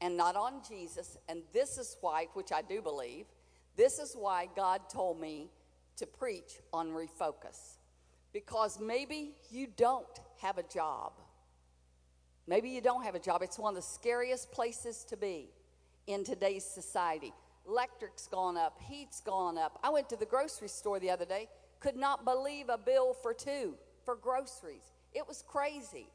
and 0.00 0.16
not 0.16 0.34
on 0.34 0.62
Jesus. 0.66 1.18
And 1.28 1.42
this 1.52 1.76
is 1.76 1.98
why, 2.00 2.28
which 2.32 2.52
I 2.52 2.62
do 2.62 2.80
believe, 2.80 3.26
this 3.76 3.98
is 3.98 4.16
why 4.18 4.48
God 4.56 4.88
told 4.88 5.20
me 5.20 5.50
to 5.98 6.06
preach 6.06 6.60
on 6.72 6.88
refocus. 6.88 7.76
Because 8.32 8.80
maybe 8.80 9.32
you 9.50 9.66
don't 9.76 10.06
have 10.40 10.56
a 10.56 10.62
job. 10.62 11.12
Maybe 12.46 12.70
you 12.70 12.80
don't 12.80 13.04
have 13.04 13.14
a 13.14 13.18
job. 13.18 13.42
It's 13.42 13.58
one 13.58 13.76
of 13.76 13.76
the 13.76 13.86
scariest 13.86 14.52
places 14.52 15.04
to 15.10 15.18
be 15.18 15.50
in 16.06 16.24
today's 16.24 16.64
society. 16.64 17.34
Electric's 17.68 18.26
gone 18.26 18.56
up, 18.56 18.78
heat's 18.80 19.20
gone 19.20 19.58
up. 19.58 19.78
I 19.82 19.90
went 19.90 20.08
to 20.10 20.16
the 20.16 20.26
grocery 20.26 20.68
store 20.68 21.00
the 21.00 21.10
other 21.10 21.24
day, 21.24 21.48
could 21.80 21.96
not 21.96 22.24
believe 22.24 22.68
a 22.68 22.78
bill 22.78 23.14
for 23.14 23.34
two 23.34 23.74
for 24.04 24.16
groceries. 24.16 24.92
It 25.12 25.26
was 25.26 25.42
crazy. 25.46 26.08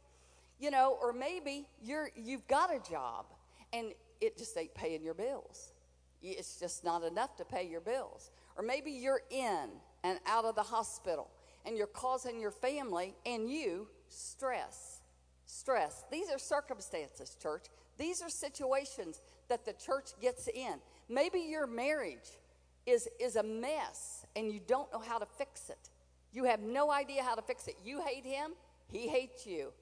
You 0.59 0.71
know, 0.71 0.97
or 1.01 1.11
maybe 1.11 1.67
you're 1.83 2.09
you've 2.15 2.47
got 2.47 2.73
a 2.73 2.79
job 2.89 3.25
and 3.73 3.93
it 4.21 4.37
just 4.37 4.57
ain't 4.57 4.73
paying 4.73 5.03
your 5.03 5.13
bills. 5.13 5.73
It's 6.21 6.59
just 6.59 6.83
not 6.83 7.03
enough 7.03 7.35
to 7.37 7.45
pay 7.45 7.67
your 7.67 7.81
bills. 7.81 8.29
Or 8.55 8.63
maybe 8.63 8.91
you're 8.91 9.21
in 9.31 9.69
and 10.03 10.19
out 10.27 10.45
of 10.45 10.55
the 10.55 10.63
hospital 10.63 11.29
and 11.65 11.75
you're 11.75 11.87
causing 11.87 12.39
your 12.39 12.51
family 12.51 13.15
and 13.25 13.49
you 13.49 13.87
stress. 14.07 15.01
Stress. 15.45 16.05
These 16.11 16.29
are 16.29 16.37
circumstances, 16.37 17.35
church. 17.41 17.65
These 17.97 18.21
are 18.21 18.29
situations 18.29 19.21
that 19.49 19.65
the 19.65 19.73
church 19.73 20.11
gets 20.21 20.47
in. 20.47 20.75
Maybe 21.11 21.39
your 21.39 21.67
marriage 21.67 22.39
is, 22.85 23.09
is 23.19 23.35
a 23.35 23.43
mess 23.43 24.25
and 24.37 24.49
you 24.49 24.61
don't 24.65 24.91
know 24.93 24.99
how 24.99 25.17
to 25.17 25.25
fix 25.25 25.69
it. 25.69 25.89
You 26.31 26.45
have 26.45 26.61
no 26.61 26.89
idea 26.89 27.21
how 27.21 27.35
to 27.35 27.41
fix 27.41 27.67
it. 27.67 27.75
You 27.83 28.01
hate 28.01 28.25
him, 28.25 28.51
he 28.87 29.09
hates 29.09 29.45
you. 29.45 29.73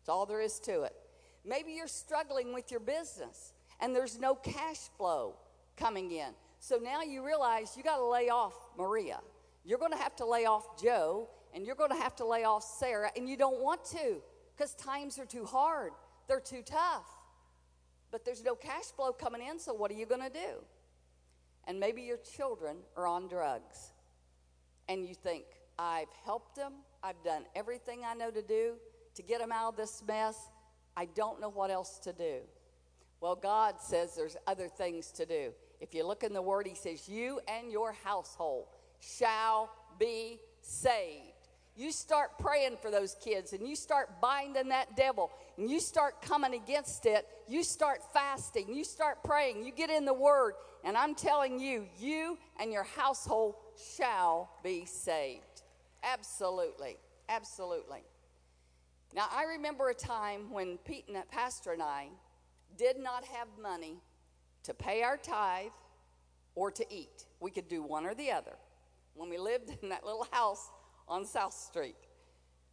That's 0.00 0.08
all 0.08 0.24
there 0.24 0.40
is 0.40 0.58
to 0.60 0.84
it. 0.84 0.94
Maybe 1.44 1.72
you're 1.72 1.86
struggling 1.86 2.54
with 2.54 2.70
your 2.70 2.80
business 2.80 3.52
and 3.80 3.94
there's 3.94 4.18
no 4.18 4.34
cash 4.34 4.88
flow 4.96 5.34
coming 5.76 6.10
in. 6.10 6.30
So 6.58 6.78
now 6.82 7.02
you 7.02 7.22
realize 7.22 7.76
you 7.76 7.82
got 7.82 7.98
to 7.98 8.06
lay 8.06 8.30
off 8.30 8.54
Maria. 8.78 9.20
You're 9.66 9.78
going 9.78 9.92
to 9.92 9.98
have 9.98 10.16
to 10.16 10.24
lay 10.24 10.46
off 10.46 10.82
Joe 10.82 11.28
and 11.54 11.66
you're 11.66 11.76
going 11.76 11.90
to 11.90 11.96
have 11.96 12.16
to 12.16 12.24
lay 12.24 12.44
off 12.44 12.64
Sarah, 12.64 13.10
and 13.14 13.28
you 13.28 13.36
don't 13.36 13.60
want 13.60 13.84
to 13.84 14.22
because 14.56 14.74
times 14.74 15.18
are 15.18 15.26
too 15.26 15.44
hard, 15.44 15.92
they're 16.26 16.40
too 16.40 16.62
tough. 16.64 17.04
But 18.12 18.24
there's 18.24 18.44
no 18.44 18.54
cash 18.54 18.84
flow 18.94 19.12
coming 19.12 19.42
in, 19.42 19.58
so 19.58 19.72
what 19.74 19.90
are 19.90 19.94
you 19.94 20.06
going 20.06 20.20
to 20.20 20.30
do? 20.30 20.62
And 21.66 21.80
maybe 21.80 22.02
your 22.02 22.18
children 22.18 22.76
are 22.96 23.06
on 23.06 23.26
drugs, 23.26 23.92
and 24.88 25.04
you 25.04 25.14
think, 25.14 25.44
I've 25.78 26.12
helped 26.24 26.54
them, 26.54 26.74
I've 27.02 27.22
done 27.24 27.44
everything 27.56 28.02
I 28.06 28.14
know 28.14 28.30
to 28.30 28.42
do 28.42 28.74
to 29.14 29.22
get 29.22 29.40
them 29.40 29.50
out 29.50 29.70
of 29.70 29.76
this 29.76 30.02
mess. 30.06 30.36
I 30.96 31.06
don't 31.06 31.40
know 31.40 31.48
what 31.48 31.70
else 31.70 31.98
to 32.00 32.12
do. 32.12 32.40
Well, 33.20 33.34
God 33.34 33.80
says 33.80 34.14
there's 34.14 34.36
other 34.46 34.68
things 34.68 35.10
to 35.12 35.24
do. 35.24 35.52
If 35.80 35.94
you 35.94 36.06
look 36.06 36.22
in 36.22 36.32
the 36.32 36.42
Word, 36.42 36.66
He 36.66 36.74
says, 36.74 37.08
You 37.08 37.40
and 37.48 37.72
your 37.72 37.92
household 38.04 38.66
shall 39.00 39.70
be 39.98 40.40
saved. 40.60 41.31
You 41.74 41.90
start 41.90 42.38
praying 42.38 42.76
for 42.82 42.90
those 42.90 43.16
kids 43.24 43.54
and 43.54 43.66
you 43.66 43.76
start 43.76 44.20
binding 44.20 44.68
that 44.68 44.94
devil 44.94 45.30
and 45.56 45.70
you 45.70 45.80
start 45.80 46.20
coming 46.20 46.54
against 46.54 47.06
it. 47.06 47.26
You 47.48 47.62
start 47.62 48.00
fasting. 48.12 48.74
You 48.74 48.84
start 48.84 49.24
praying. 49.24 49.64
You 49.64 49.72
get 49.72 49.88
in 49.88 50.04
the 50.04 50.14
Word. 50.14 50.54
And 50.84 50.96
I'm 50.96 51.14
telling 51.14 51.58
you, 51.58 51.86
you 51.98 52.38
and 52.60 52.72
your 52.72 52.82
household 52.84 53.54
shall 53.96 54.50
be 54.62 54.84
saved. 54.84 55.62
Absolutely. 56.02 56.96
Absolutely. 57.28 58.02
Now, 59.14 59.26
I 59.30 59.44
remember 59.44 59.88
a 59.88 59.94
time 59.94 60.50
when 60.50 60.78
Pete 60.78 61.04
and 61.08 61.30
pastor 61.30 61.72
and 61.72 61.82
I 61.82 62.08
did 62.76 62.98
not 62.98 63.24
have 63.24 63.48
money 63.60 63.96
to 64.64 64.74
pay 64.74 65.02
our 65.02 65.16
tithe 65.16 65.70
or 66.54 66.70
to 66.70 66.84
eat. 66.90 67.26
We 67.40 67.50
could 67.50 67.68
do 67.68 67.82
one 67.82 68.06
or 68.06 68.14
the 68.14 68.32
other 68.32 68.56
when 69.14 69.30
we 69.30 69.38
lived 69.38 69.70
in 69.82 69.88
that 69.90 70.04
little 70.04 70.26
house 70.30 70.68
on 71.08 71.24
South 71.24 71.54
Street. 71.54 71.96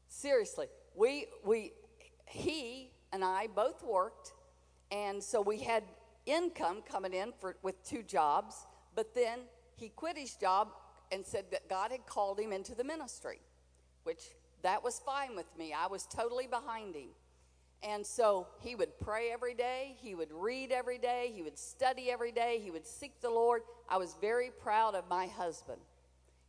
Seriously, 0.07 0.67
we, 0.95 1.27
we, 1.45 1.73
he 2.25 2.91
and 3.11 3.23
I 3.23 3.47
both 3.47 3.83
worked, 3.83 4.33
and 4.91 5.21
so 5.21 5.41
we 5.41 5.59
had 5.59 5.83
income 6.25 6.81
coming 6.89 7.13
in 7.13 7.33
for, 7.39 7.55
with 7.61 7.83
two 7.83 8.03
jobs, 8.03 8.67
but 8.95 9.13
then 9.15 9.39
he 9.75 9.89
quit 9.89 10.17
his 10.17 10.35
job 10.35 10.69
and 11.11 11.25
said 11.25 11.45
that 11.51 11.69
God 11.69 11.91
had 11.91 12.05
called 12.05 12.39
him 12.39 12.51
into 12.51 12.75
the 12.75 12.83
ministry, 12.83 13.39
which 14.03 14.21
that 14.61 14.83
was 14.83 14.99
fine 15.05 15.35
with 15.35 15.47
me. 15.57 15.73
I 15.73 15.87
was 15.87 16.05
totally 16.05 16.47
behind 16.47 16.95
him. 16.95 17.09
And 17.81 18.05
so 18.05 18.47
he 18.59 18.75
would 18.75 18.99
pray 18.99 19.31
every 19.31 19.53
day, 19.53 19.95
he 20.01 20.13
would 20.13 20.31
read 20.33 20.71
every 20.71 20.97
day, 20.97 21.31
he 21.33 21.41
would 21.41 21.57
study 21.57 22.11
every 22.11 22.33
day, 22.33 22.59
he 22.61 22.71
would 22.71 22.85
seek 22.85 23.21
the 23.21 23.29
Lord. 23.29 23.61
I 23.87 23.97
was 23.97 24.17
very 24.19 24.49
proud 24.51 24.95
of 24.95 25.07
my 25.07 25.27
husband. 25.27 25.79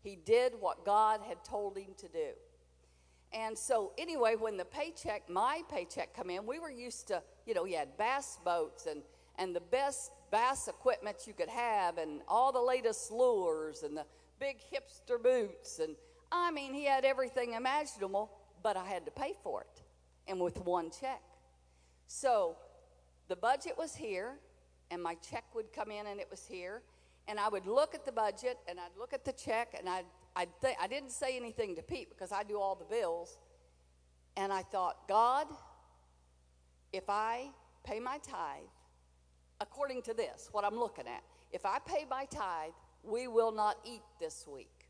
He 0.03 0.17
did 0.17 0.55
what 0.59 0.85
God 0.85 1.21
had 1.27 1.45
told 1.45 1.77
him 1.77 1.95
to 1.99 2.09
do. 2.09 2.31
And 3.33 3.57
so, 3.57 3.93
anyway, 3.97 4.35
when 4.37 4.57
the 4.57 4.65
paycheck, 4.65 5.29
my 5.29 5.63
paycheck, 5.71 6.15
come 6.15 6.31
in, 6.31 6.47
we 6.47 6.59
were 6.59 6.71
used 6.71 7.09
to, 7.09 7.23
you 7.47 7.55
know, 7.55 7.65
he 7.65 7.75
had 7.75 7.97
bass 7.97 8.39
boats 8.45 8.87
and, 8.87 9.03
and 9.39 9.55
the 9.55 9.61
best 9.61 10.11
bass 10.33 10.67
equipment 10.69 11.19
you 11.27 11.33
could 11.33 11.49
have, 11.49 11.99
and 11.99 12.23
all 12.27 12.51
the 12.51 12.61
latest 12.61 13.13
lures 13.13 13.83
and 13.83 13.97
the 13.97 14.05
big 14.41 14.57
hipster 14.73 15.23
boots. 15.23 15.79
And 15.79 15.95
I 16.33 16.51
mean, 16.51 16.75
he 16.75 16.85
had 16.85 17.05
everything 17.05 17.55
imaginable, 17.55 18.33
but 18.63 18.77
I 18.77 18.87
had 18.87 19.05
to 19.05 19.13
pay 19.13 19.35
for 19.45 19.61
it, 19.61 19.83
and 20.27 20.41
with 20.41 20.59
one 20.65 20.91
check. 20.91 21.23
So, 22.07 22.57
the 23.29 23.37
budget 23.37 23.79
was 23.79 23.95
here, 23.95 24.39
and 24.91 25.01
my 25.01 25.15
check 25.15 25.45
would 25.55 25.73
come 25.73 25.93
in, 25.93 26.09
and 26.09 26.19
it 26.19 26.27
was 26.31 26.47
here 26.47 26.83
and 27.31 27.38
I 27.38 27.49
would 27.49 27.66
look 27.66 27.95
at 27.95 28.05
the 28.05 28.11
budget 28.11 28.59
and 28.69 28.81
I'd 28.81 28.99
look 28.99 29.12
at 29.12 29.25
the 29.25 29.33
check 29.33 29.77
and 29.79 29.88
I'd, 29.88 30.05
I'd 30.35 30.49
th- 30.61 30.75
I 30.81 30.88
didn't 30.88 31.12
say 31.12 31.37
anything 31.37 31.77
to 31.77 31.83
Pete 31.83 32.11
because 32.11 32.33
I 32.33 32.43
do 32.43 32.59
all 32.59 32.75
the 32.75 32.85
bills. 32.85 33.38
And 34.37 34.53
I 34.53 34.62
thought, 34.62 35.07
God, 35.07 35.47
if 36.93 37.05
I 37.09 37.51
pay 37.85 38.01
my 38.01 38.19
tithe, 38.19 38.66
according 39.61 40.03
to 40.03 40.14
this, 40.14 40.49
what 40.51 40.64
I'm 40.64 40.77
looking 40.77 41.07
at, 41.07 41.23
if 41.53 41.64
I 41.64 41.79
pay 41.79 42.05
my 42.11 42.25
tithe, 42.25 42.73
we 43.05 43.29
will 43.29 43.53
not 43.53 43.77
eat 43.85 44.03
this 44.19 44.45
week. 44.53 44.88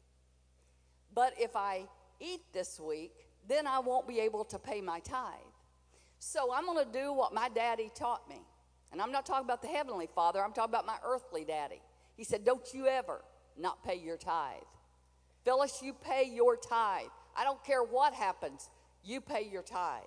But 1.14 1.35
if 1.38 1.55
I 1.55 1.85
eat 2.20 2.40
this 2.55 2.81
week, 2.81 3.12
then 3.48 3.66
I 3.66 3.81
won't 3.81 4.09
be 4.09 4.18
able 4.18 4.44
to 4.46 4.59
pay 4.59 4.81
my 4.81 5.00
tithe. 5.00 5.53
So 6.18 6.55
I'm 6.55 6.64
going 6.64 6.87
to 6.87 6.90
do 6.90 7.12
what 7.12 7.35
my 7.35 7.50
daddy 7.50 7.90
taught 7.94 8.26
me. 8.31 8.40
And 8.92 9.03
I'm 9.03 9.12
not 9.12 9.26
talking 9.26 9.44
about 9.44 9.61
the 9.61 9.68
heavenly 9.68 10.09
father, 10.14 10.42
I'm 10.42 10.53
talking 10.53 10.70
about 10.70 10.87
my 10.87 10.96
earthly 11.05 11.44
daddy. 11.44 11.83
He 12.20 12.24
said, 12.24 12.44
Don't 12.44 12.74
you 12.74 12.87
ever 12.87 13.22
not 13.56 13.83
pay 13.83 13.98
your 13.98 14.18
tithe. 14.18 14.61
Phyllis, 15.42 15.80
you 15.83 15.94
pay 15.94 16.30
your 16.30 16.54
tithe. 16.54 17.06
I 17.35 17.44
don't 17.44 17.64
care 17.64 17.83
what 17.83 18.12
happens, 18.12 18.68
you 19.02 19.22
pay 19.22 19.48
your 19.50 19.62
tithe. 19.62 20.02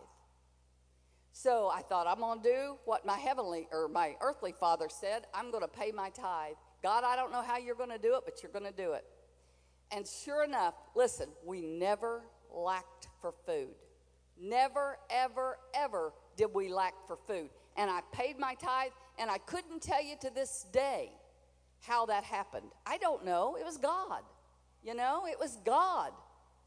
So 1.32 1.72
I 1.74 1.82
thought, 1.82 2.06
I'm 2.06 2.20
going 2.20 2.44
to 2.44 2.48
do 2.48 2.76
what 2.86 3.04
my 3.04 3.18
heavenly 3.18 3.68
or 3.72 3.88
my 3.88 4.16
earthly 4.22 4.54
father 4.60 4.90
said. 4.90 5.26
I'm 5.34 5.50
going 5.50 5.64
to 5.64 5.68
pay 5.68 5.92
my 5.92 6.12
tithe. 6.12 6.54
God, 6.84 7.04
I 7.04 7.16
don't 7.16 7.32
know 7.32 7.42
how 7.42 7.58
you're 7.58 7.74
going 7.74 7.90
to 7.90 7.98
do 7.98 8.14
it, 8.14 8.22
but 8.26 8.44
you're 8.44 8.52
going 8.52 8.72
to 8.72 8.84
do 8.84 8.94
it. 8.94 9.06
And 9.92 10.06
sure 10.08 10.44
enough, 10.44 10.76
listen, 10.96 11.30
we 11.44 11.62
never 11.62 12.22
lacked 12.54 13.08
for 13.22 13.34
food. 13.48 13.74
Never, 14.40 15.00
ever, 15.10 15.58
ever 15.74 16.14
did 16.38 16.50
we 16.54 16.70
lack 16.70 16.94
for 17.08 17.18
food. 17.28 17.50
And 17.76 17.90
I 17.90 18.02
paid 18.12 18.38
my 18.38 18.54
tithe, 18.54 18.92
and 19.18 19.32
I 19.32 19.40
couldn't 19.40 19.82
tell 19.82 20.04
you 20.04 20.14
to 20.22 20.30
this 20.30 20.68
day 20.72 21.14
how 21.86 22.06
that 22.08 22.24
happened. 22.24 22.68
I 22.86 22.98
don't 22.98 23.26
know. 23.26 23.58
It 23.60 23.66
was 23.66 23.78
God. 23.78 24.22
You 24.84 24.94
know, 24.94 25.24
it 25.28 25.40
was 25.40 25.58
God. 25.66 26.12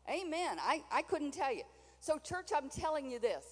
Amen. 0.09 0.59
I, 0.61 0.83
I 0.91 1.03
couldn't 1.03 1.33
tell 1.33 1.53
you. 1.53 1.63
So, 2.01 2.19
church, 2.19 2.51
I'm 2.55 2.69
telling 2.69 3.11
you 3.11 3.19
this 3.19 3.45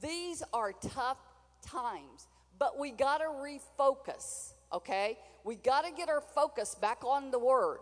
these 0.00 0.42
are 0.52 0.72
tough 0.72 1.18
times, 1.64 2.26
but 2.58 2.78
we 2.78 2.90
got 2.90 3.18
to 3.18 3.24
refocus, 3.24 4.52
okay? 4.72 5.18
We 5.44 5.56
got 5.56 5.84
to 5.84 5.92
get 5.92 6.08
our 6.08 6.20
focus 6.20 6.74
back 6.74 7.04
on 7.04 7.30
the 7.30 7.38
Word. 7.38 7.78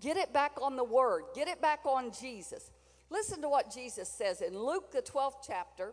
Get 0.00 0.16
it 0.16 0.32
back 0.32 0.52
on 0.60 0.76
the 0.76 0.84
Word. 0.84 1.24
Get 1.34 1.48
it 1.48 1.60
back 1.60 1.80
on 1.84 2.12
Jesus. 2.18 2.70
Listen 3.10 3.40
to 3.42 3.48
what 3.48 3.72
Jesus 3.72 4.08
says 4.08 4.40
in 4.40 4.58
Luke, 4.58 4.90
the 4.92 5.02
12th 5.02 5.44
chapter, 5.46 5.92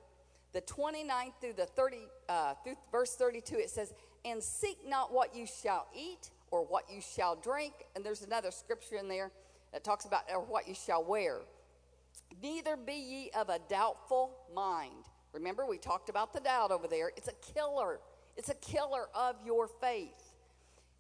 the 0.52 0.62
29th 0.62 1.34
through 1.42 1.54
the 1.54 1.66
30, 1.66 1.98
uh, 2.30 2.54
through 2.64 2.76
verse 2.92 3.16
32. 3.16 3.56
It 3.58 3.70
says, 3.70 3.94
And 4.26 4.42
seek 4.42 4.78
not 4.88 5.14
what 5.14 5.36
you 5.36 5.46
shall 5.46 5.88
eat 5.96 6.32
or 6.54 6.64
what 6.64 6.84
you 6.88 7.02
shall 7.02 7.36
drink. 7.36 7.74
And 7.96 8.06
there's 8.06 8.22
another 8.22 8.52
scripture 8.52 8.98
in 8.98 9.08
there 9.08 9.32
that 9.72 9.84
talks 9.84 10.06
about 10.06 10.22
or 10.32 10.40
what 10.40 10.68
you 10.68 10.76
shall 10.76 11.04
wear. 11.04 11.40
Neither 12.44 12.78
be 12.78 12.94
ye 12.94 13.32
of 13.36 13.50
a 13.50 13.58
doubtful 13.68 14.38
mind. 14.56 15.06
Remember, 15.34 15.66
we 15.66 15.80
talked 15.80 16.10
about 16.10 16.32
the 16.32 16.40
doubt 16.40 16.72
over 16.72 16.88
there. 16.88 17.12
It's 17.18 17.28
a 17.28 17.54
killer. 17.54 18.00
It's 18.38 18.50
a 18.50 18.56
killer 18.56 19.08
of 19.16 19.36
your 19.44 19.68
faith. 19.68 20.36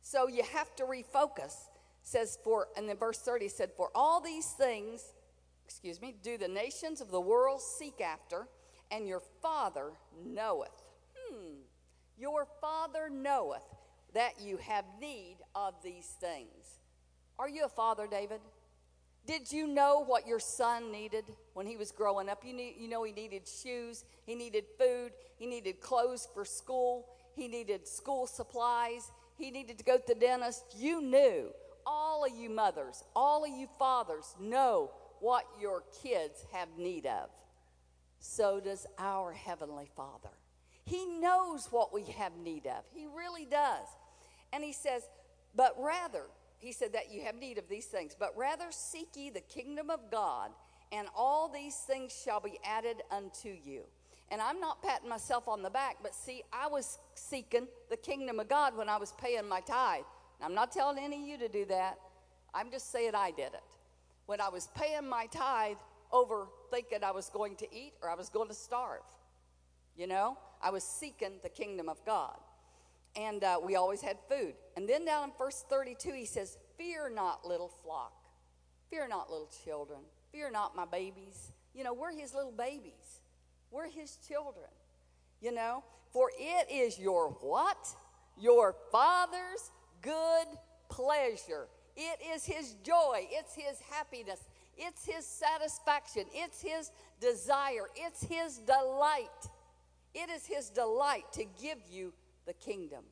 So 0.02 0.28
you 0.28 0.42
have 0.54 0.76
to 0.78 0.86
refocus. 0.86 1.54
says 2.02 2.40
for, 2.44 2.68
and 2.76 2.90
then 2.90 2.98
verse 2.98 3.20
30 3.20 3.48
said, 3.48 3.70
For 3.78 3.92
all 3.94 4.22
these 4.22 4.48
things, 4.48 5.14
excuse 5.66 6.02
me, 6.02 6.16
do 6.24 6.36
the 6.36 6.48
nations 6.48 7.00
of 7.00 7.12
the 7.12 7.22
world 7.22 7.62
seek 7.62 8.02
after, 8.02 8.48
and 8.90 9.08
your 9.08 9.22
Father 9.44 9.92
knoweth. 10.26 10.82
Hmm. 11.16 11.58
Your 12.18 12.48
Father 12.60 13.08
knoweth 13.12 13.64
that 14.14 14.40
you 14.40 14.58
have 14.58 14.86
need 15.00 15.38
of 15.56 15.74
these 15.84 16.08
things. 16.20 16.80
Are 17.40 17.50
you 17.50 17.66
a 17.66 17.70
father, 17.70 18.08
David? 18.10 18.42
Did 19.26 19.52
you 19.52 19.68
know 19.68 20.04
what 20.06 20.28
your 20.28 20.40
son 20.40 20.92
needed 20.92 21.24
when 21.54 21.66
he 21.66 21.78
was 21.78 21.92
growing 21.92 22.30
up? 22.30 22.44
You, 22.46 22.54
need, 22.54 22.76
you 22.78 22.90
know, 22.90 23.04
he 23.04 23.14
needed 23.14 23.48
shoes, 23.48 24.04
he 24.26 24.36
needed 24.36 24.66
food, 24.78 25.12
he 25.38 25.46
needed 25.46 25.80
clothes 25.80 26.28
for 26.34 26.44
school, 26.44 27.08
he 27.34 27.48
needed 27.48 27.88
school 27.88 28.28
supplies, 28.28 29.12
he 29.38 29.50
needed 29.50 29.78
to 29.78 29.84
go 29.84 29.98
to 29.98 30.04
the 30.08 30.16
dentist. 30.16 30.64
You 30.78 31.02
knew. 31.02 31.50
All 31.86 32.24
of 32.24 32.32
you 32.32 32.50
mothers, 32.50 33.04
all 33.14 33.44
of 33.44 33.50
you 33.50 33.68
fathers 33.78 34.36
know 34.40 34.92
what 35.20 35.44
your 35.60 35.84
kids 36.02 36.46
have 36.54 36.70
need 36.78 37.06
of. 37.06 37.30
So 38.20 38.62
does 38.62 38.88
our 38.98 39.34
Heavenly 39.34 39.90
Father. 39.96 40.30
He 40.86 41.06
knows 41.06 41.68
what 41.72 41.94
we 41.94 42.04
have 42.18 42.38
need 42.38 42.68
of. 42.68 42.84
He 42.94 43.06
really 43.06 43.46
does. 43.46 43.88
And 44.54 44.64
He 44.64 44.72
says, 44.72 45.04
but 45.56 45.76
rather, 45.78 46.24
he 46.58 46.72
said 46.72 46.94
that 46.94 47.12
you 47.12 47.24
have 47.24 47.36
need 47.36 47.58
of 47.58 47.68
these 47.68 47.86
things, 47.86 48.16
but 48.18 48.36
rather 48.38 48.66
seek 48.72 49.10
ye 49.16 49.30
the 49.30 49.42
kingdom 49.42 49.90
of 49.90 50.00
God, 50.10 50.52
and 50.92 51.08
all 51.16 51.50
these 51.50 51.76
things 51.76 52.18
shall 52.24 52.40
be 52.40 52.58
added 52.64 53.02
unto 53.12 53.50
you. 53.50 53.84
And 54.32 54.42
I'm 54.42 54.60
not 54.60 54.82
patting 54.82 55.10
myself 55.10 55.48
on 55.48 55.62
the 55.62 55.70
back, 55.70 55.98
but 56.02 56.16
see, 56.16 56.42
I 56.52 56.68
was 56.68 56.98
seeking 57.14 57.68
the 57.90 57.98
kingdom 57.98 58.40
of 58.40 58.48
God 58.48 58.76
when 58.76 58.90
I 58.90 58.98
was 58.98 59.12
paying 59.14 59.48
my 59.48 59.60
tithe. 59.60 60.06
And 60.40 60.46
I'm 60.46 60.56
not 60.56 60.72
telling 60.72 60.98
any 60.98 61.22
of 61.22 61.28
you 61.28 61.38
to 61.40 61.50
do 61.50 61.66
that. 61.66 62.00
I'm 62.54 62.72
just 62.72 62.92
saying 62.92 63.12
I 63.14 63.32
did 63.32 63.54
it. 63.54 63.64
When 64.26 64.40
I 64.40 64.50
was 64.50 64.70
paying 64.76 65.08
my 65.08 65.28
tithe 65.28 65.78
over 66.12 66.48
thinking 66.72 67.04
I 67.04 67.12
was 67.12 67.30
going 67.30 67.58
to 67.58 67.68
eat 67.76 67.94
or 68.02 68.10
I 68.10 68.16
was 68.16 68.30
going 68.30 68.48
to 68.48 68.54
starve. 68.54 69.02
You 69.98 70.08
know, 70.08 70.38
I 70.62 70.72
was 70.72 70.84
seeking 70.84 71.34
the 71.44 71.50
kingdom 71.50 71.90
of 71.90 72.04
God 72.06 72.38
and 73.16 73.44
uh, 73.44 73.60
we 73.64 73.76
always 73.76 74.02
had 74.02 74.18
food. 74.30 74.54
And 74.76 74.88
then 74.88 75.06
down 75.06 75.26
in 75.26 75.32
verse 75.38 75.64
32, 75.70 76.14
he 76.14 76.26
says, 76.26 76.58
Fear 76.78 77.12
not, 77.14 77.46
little 77.46 77.72
flock. 77.84 78.14
Fear 78.90 79.08
not, 79.08 79.30
little 79.30 79.50
children. 79.64 80.00
Fear 80.32 80.52
not, 80.52 80.76
my 80.76 80.86
babies. 80.86 81.52
You 81.74 81.84
know, 81.84 81.94
we're 81.94 82.12
his 82.12 82.34
little 82.34 82.52
babies. 82.52 83.22
We're 83.72 83.90
his 83.90 84.18
children. 84.28 84.70
You 85.42 85.52
know, 85.52 85.84
for 86.12 86.32
it 86.38 86.72
is 86.72 86.98
your 86.98 87.30
what? 87.42 87.88
Your 88.40 88.76
Father's 88.92 89.72
good 90.02 90.48
pleasure. 90.90 91.68
It 91.96 92.20
is 92.34 92.46
his 92.46 92.76
joy. 92.84 93.28
It's 93.30 93.56
his 93.56 93.80
happiness. 93.92 94.40
It's 94.78 95.06
his 95.06 95.26
satisfaction. 95.26 96.24
It's 96.34 96.62
his 96.62 96.92
desire. 97.20 97.90
It's 97.96 98.24
his 98.24 98.58
delight. 98.60 99.28
It 100.16 100.30
is 100.30 100.46
his 100.46 100.70
delight 100.70 101.26
to 101.34 101.46
give 101.62 101.78
you 101.90 102.14
the 102.46 102.54
kingdom. 102.54 103.04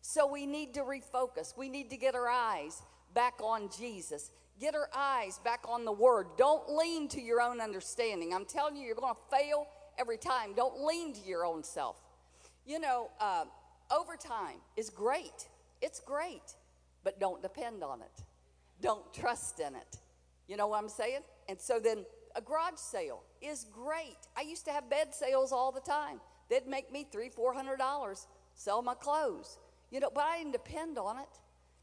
So 0.00 0.26
we 0.30 0.46
need 0.46 0.74
to 0.74 0.80
refocus. 0.80 1.56
We 1.56 1.68
need 1.68 1.90
to 1.90 1.96
get 1.96 2.14
our 2.14 2.28
eyes 2.28 2.82
back 3.14 3.34
on 3.42 3.70
Jesus. 3.76 4.30
Get 4.60 4.74
our 4.74 4.88
eyes 4.94 5.40
back 5.44 5.64
on 5.68 5.84
the 5.84 5.92
Word. 5.92 6.26
Don't 6.36 6.68
lean 6.68 7.08
to 7.08 7.20
your 7.20 7.40
own 7.40 7.60
understanding. 7.60 8.34
I'm 8.34 8.44
telling 8.44 8.76
you, 8.76 8.82
you're 8.84 8.94
going 8.94 9.14
to 9.14 9.36
fail 9.36 9.66
every 9.98 10.18
time. 10.18 10.54
Don't 10.54 10.84
lean 10.84 11.12
to 11.14 11.20
your 11.20 11.44
own 11.44 11.64
self. 11.64 11.96
You 12.66 12.78
know, 12.80 13.10
uh, 13.20 13.44
overtime 13.90 14.58
is 14.76 14.90
great. 14.90 15.48
It's 15.80 16.00
great, 16.00 16.54
but 17.02 17.18
don't 17.18 17.42
depend 17.42 17.82
on 17.82 18.00
it. 18.00 18.24
Don't 18.80 19.12
trust 19.12 19.60
in 19.60 19.74
it. 19.74 19.98
You 20.48 20.56
know 20.56 20.68
what 20.68 20.82
I'm 20.82 20.88
saying? 20.88 21.20
And 21.48 21.60
so 21.60 21.80
then 21.80 22.04
a 22.36 22.40
garage 22.40 22.76
sale 22.76 23.22
is 23.40 23.66
great. 23.72 24.18
I 24.36 24.42
used 24.42 24.64
to 24.66 24.72
have 24.72 24.90
bed 24.90 25.14
sales 25.14 25.52
all 25.52 25.72
the 25.72 25.80
time. 25.80 26.20
They'd 26.50 26.66
make 26.66 26.92
me 26.92 27.06
three, 27.10 27.28
four 27.28 27.54
hundred 27.54 27.78
dollars 27.78 28.26
sell 28.54 28.82
my 28.82 28.94
clothes. 28.94 29.58
You 29.90 30.00
know, 30.00 30.10
but 30.12 30.24
I 30.24 30.38
didn't 30.38 30.52
depend 30.52 30.98
on 30.98 31.18
it. 31.18 31.28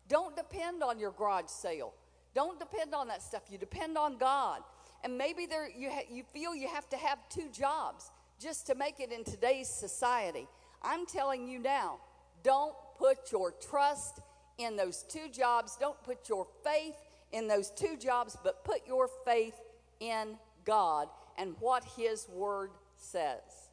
Don't 0.07 0.35
depend 0.35 0.83
on 0.83 0.99
your 0.99 1.11
garage 1.11 1.47
sale. 1.47 1.93
Don't 2.33 2.59
depend 2.59 2.93
on 2.93 3.07
that 3.07 3.21
stuff. 3.21 3.43
You 3.49 3.57
depend 3.57 3.97
on 3.97 4.17
God. 4.17 4.61
And 5.03 5.17
maybe 5.17 5.45
there 5.45 5.69
you 5.69 5.89
ha- 5.89 6.07
you 6.09 6.23
feel 6.23 6.55
you 6.55 6.67
have 6.67 6.89
to 6.89 6.97
have 6.97 7.17
two 7.29 7.49
jobs 7.51 8.11
just 8.39 8.67
to 8.67 8.75
make 8.75 8.99
it 8.99 9.11
in 9.11 9.23
today's 9.23 9.69
society. 9.69 10.47
I'm 10.81 11.05
telling 11.05 11.47
you 11.47 11.59
now, 11.59 11.99
don't 12.43 12.75
put 12.97 13.31
your 13.31 13.51
trust 13.51 14.19
in 14.57 14.75
those 14.75 15.03
two 15.03 15.29
jobs. 15.31 15.77
Don't 15.79 16.01
put 16.03 16.27
your 16.29 16.47
faith 16.63 16.95
in 17.31 17.47
those 17.47 17.69
two 17.71 17.97
jobs, 17.97 18.37
but 18.43 18.63
put 18.63 18.85
your 18.87 19.09
faith 19.25 19.59
in 19.99 20.37
God 20.65 21.07
and 21.37 21.55
what 21.59 21.83
His 21.97 22.27
Word 22.29 22.71
says. 22.95 23.69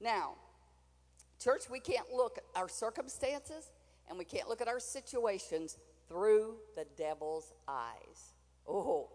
Now, 0.00 0.34
Church, 1.38 1.70
we 1.70 1.78
can't 1.78 2.10
look 2.12 2.38
at 2.38 2.44
our 2.60 2.68
circumstances 2.68 3.70
and 4.08 4.18
we 4.18 4.24
can't 4.24 4.48
look 4.48 4.60
at 4.60 4.68
our 4.68 4.80
situations 4.80 5.78
through 6.08 6.56
the 6.74 6.84
devil's 6.96 7.52
eyes. 7.68 8.34
Oh, 8.66 9.08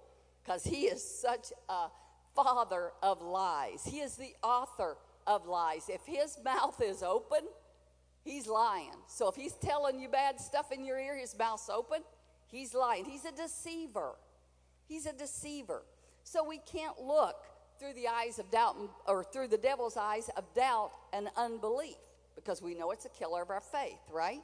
because 0.44 0.64
he 0.64 0.86
is 0.86 1.04
such 1.04 1.52
a 1.70 1.88
father 2.36 2.92
of 3.02 3.22
lies. 3.22 3.84
He 3.86 4.00
is 4.00 4.16
the 4.16 4.34
author 4.44 4.98
of 5.28 5.48
lies. 5.48 5.90
If 5.90 6.02
his 6.06 6.38
mouth 6.44 6.82
is 6.82 7.04
open, 7.04 7.40
he's 8.24 8.48
lying. 8.48 8.94
So 9.08 9.28
if 9.28 9.36
he's 9.36 9.54
telling 9.54 10.00
you 10.00 10.08
bad 10.08 10.40
stuff 10.40 10.72
in 10.72 10.86
your 10.86 11.00
ear, 11.00 11.18
his 11.18 11.38
mouth's 11.38 11.70
open, 11.70 12.02
he's 12.48 12.74
lying. 12.74 13.06
He's 13.06 13.26
a 13.26 13.32
deceiver. 13.32 14.14
He's 14.88 15.06
a 15.06 15.14
deceiver. 15.14 15.84
So 16.24 16.48
we 16.48 16.60
can't 16.60 17.00
look 17.02 17.36
through 17.80 17.94
the 17.94 18.08
eyes 18.08 18.40
of 18.40 18.50
doubt 18.50 18.78
or 19.08 19.24
through 19.26 19.50
the 19.50 19.58
devil's 19.58 19.98
eyes 19.98 20.30
of 20.38 20.54
doubt 20.54 20.92
and 21.12 21.28
unbelief 21.36 21.98
because 22.36 22.62
we 22.62 22.74
know 22.74 22.92
it's 22.92 23.06
a 23.06 23.10
killer 23.10 23.42
of 23.42 23.50
our 23.50 23.62
faith, 23.62 24.00
right? 24.12 24.42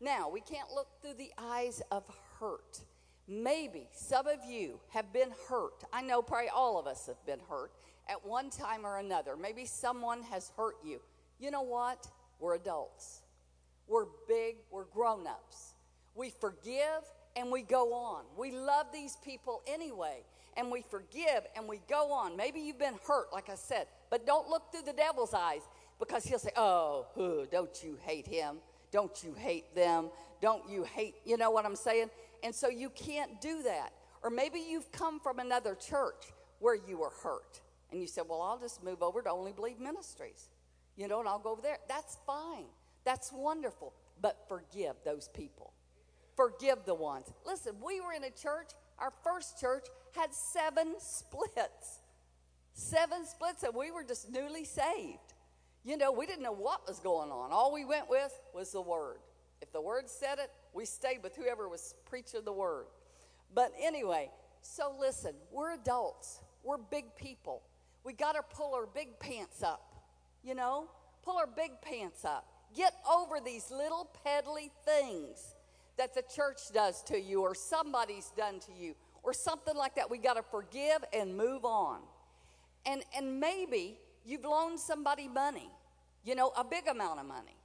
Now, 0.00 0.28
we 0.28 0.40
can't 0.40 0.70
look 0.74 0.88
through 1.00 1.14
the 1.14 1.32
eyes 1.38 1.82
of 1.90 2.04
hurt. 2.38 2.80
Maybe 3.26 3.88
some 3.92 4.26
of 4.26 4.38
you 4.46 4.80
have 4.90 5.12
been 5.12 5.30
hurt. 5.48 5.84
I 5.92 6.02
know 6.02 6.20
probably 6.20 6.50
all 6.50 6.78
of 6.78 6.86
us 6.86 7.06
have 7.06 7.24
been 7.24 7.40
hurt 7.48 7.72
at 8.08 8.24
one 8.26 8.50
time 8.50 8.84
or 8.84 8.98
another. 8.98 9.36
Maybe 9.36 9.64
someone 9.64 10.22
has 10.24 10.52
hurt 10.56 10.76
you. 10.84 11.00
You 11.38 11.50
know 11.50 11.62
what? 11.62 12.06
We're 12.38 12.56
adults. 12.56 13.22
We're 13.86 14.06
big, 14.28 14.56
we're 14.70 14.84
grown 14.84 15.26
ups. 15.26 15.74
We 16.14 16.30
forgive 16.30 17.02
and 17.36 17.50
we 17.50 17.62
go 17.62 17.92
on. 17.92 18.24
We 18.36 18.52
love 18.52 18.86
these 18.92 19.16
people 19.24 19.62
anyway, 19.66 20.22
and 20.56 20.70
we 20.70 20.82
forgive 20.82 21.46
and 21.56 21.66
we 21.68 21.80
go 21.88 22.12
on. 22.12 22.36
Maybe 22.36 22.60
you've 22.60 22.78
been 22.78 22.98
hurt, 23.06 23.32
like 23.32 23.50
I 23.50 23.56
said, 23.56 23.86
but 24.10 24.26
don't 24.26 24.48
look 24.48 24.70
through 24.70 24.82
the 24.82 24.92
devil's 24.92 25.34
eyes 25.34 25.62
because 25.98 26.24
he'll 26.24 26.38
say, 26.38 26.50
Oh, 26.56 27.06
don't 27.50 27.82
you 27.82 27.98
hate 28.02 28.26
him? 28.26 28.56
Don't 28.90 29.22
you 29.24 29.34
hate 29.34 29.74
them? 29.74 30.10
Don't 30.40 30.68
you 30.68 30.84
hate, 30.84 31.14
you 31.24 31.36
know 31.36 31.50
what 31.50 31.64
I'm 31.64 31.76
saying? 31.76 32.10
And 32.42 32.54
so 32.54 32.68
you 32.68 32.90
can't 32.90 33.40
do 33.40 33.62
that. 33.62 33.92
Or 34.22 34.30
maybe 34.30 34.58
you've 34.58 34.90
come 34.92 35.20
from 35.20 35.38
another 35.38 35.74
church 35.74 36.32
where 36.60 36.76
you 36.76 36.98
were 36.98 37.12
hurt. 37.22 37.60
And 37.90 38.00
you 38.00 38.06
said, 38.06 38.24
Well, 38.28 38.42
I'll 38.42 38.58
just 38.58 38.82
move 38.82 39.02
over 39.02 39.22
to 39.22 39.30
Only 39.30 39.52
Believe 39.52 39.78
Ministries, 39.80 40.48
you 40.96 41.08
know, 41.08 41.20
and 41.20 41.28
I'll 41.28 41.38
go 41.38 41.52
over 41.52 41.62
there. 41.62 41.78
That's 41.88 42.18
fine. 42.26 42.64
That's 43.04 43.32
wonderful. 43.32 43.92
But 44.20 44.44
forgive 44.48 44.96
those 45.04 45.28
people. 45.28 45.72
Forgive 46.36 46.84
the 46.84 46.94
ones. 46.94 47.26
Listen, 47.46 47.74
we 47.84 48.00
were 48.00 48.12
in 48.12 48.24
a 48.24 48.30
church, 48.30 48.70
our 48.98 49.12
first 49.22 49.60
church 49.60 49.86
had 50.16 50.32
seven 50.34 50.94
splits. 50.98 52.00
Seven 52.72 53.24
splits, 53.24 53.62
and 53.62 53.74
we 53.74 53.90
were 53.90 54.02
just 54.02 54.30
newly 54.32 54.64
saved. 54.64 55.23
You 55.84 55.98
know, 55.98 56.12
we 56.12 56.26
didn't 56.26 56.42
know 56.42 56.52
what 56.52 56.86
was 56.88 56.98
going 56.98 57.30
on. 57.30 57.52
All 57.52 57.72
we 57.72 57.84
went 57.84 58.08
with 58.08 58.32
was 58.54 58.72
the 58.72 58.80
word. 58.80 59.18
If 59.60 59.72
the 59.72 59.80
word 59.80 60.08
said 60.08 60.38
it, 60.38 60.50
we 60.72 60.86
stayed 60.86 61.22
with 61.22 61.36
whoever 61.36 61.68
was 61.68 61.94
preaching 62.08 62.40
the 62.44 62.52
word. 62.52 62.86
But 63.54 63.72
anyway, 63.80 64.30
so 64.62 64.94
listen, 64.98 65.34
we're 65.52 65.72
adults, 65.72 66.40
we're 66.62 66.78
big 66.78 67.14
people. 67.16 67.62
We 68.02 68.14
got 68.14 68.32
to 68.32 68.42
pull 68.42 68.74
our 68.74 68.86
big 68.86 69.18
pants 69.18 69.62
up, 69.62 69.94
you 70.42 70.54
know? 70.54 70.88
Pull 71.22 71.38
our 71.38 71.46
big 71.46 71.72
pants 71.80 72.24
up. 72.24 72.46
Get 72.74 72.92
over 73.10 73.40
these 73.42 73.70
little 73.70 74.10
peddly 74.24 74.70
things 74.84 75.54
that 75.96 76.14
the 76.14 76.22
church 76.22 76.60
does 76.72 77.02
to 77.04 77.18
you 77.18 77.40
or 77.40 77.54
somebody's 77.54 78.30
done 78.36 78.60
to 78.60 78.72
you 78.72 78.94
or 79.22 79.32
something 79.32 79.76
like 79.76 79.94
that. 79.94 80.10
We 80.10 80.18
got 80.18 80.34
to 80.34 80.42
forgive 80.42 81.04
and 81.12 81.36
move 81.36 81.64
on. 81.64 82.00
And, 82.84 83.02
and 83.16 83.40
maybe 83.40 83.98
you've 84.24 84.44
loaned 84.44 84.80
somebody 84.80 85.28
money, 85.28 85.70
you 86.24 86.34
know, 86.34 86.52
a 86.56 86.64
big 86.64 86.86
amount 86.88 87.20
of 87.20 87.26
money, 87.26 87.56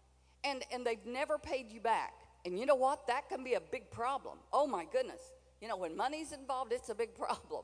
and, 0.43 0.63
and 0.71 0.85
they've 0.85 1.05
never 1.05 1.37
paid 1.37 1.71
you 1.71 1.79
back. 1.79 2.13
And 2.45 2.57
you 2.57 2.65
know 2.65 2.75
what? 2.75 3.07
That 3.07 3.29
can 3.29 3.43
be 3.43 3.55
a 3.55 3.61
big 3.61 3.91
problem. 3.91 4.37
Oh 4.53 4.65
my 4.65 4.85
goodness. 4.91 5.31
You 5.61 5.67
know, 5.67 5.77
when 5.77 5.95
money's 5.95 6.31
involved, 6.31 6.71
it's 6.71 6.89
a 6.89 6.95
big 6.95 7.15
problem. 7.17 7.63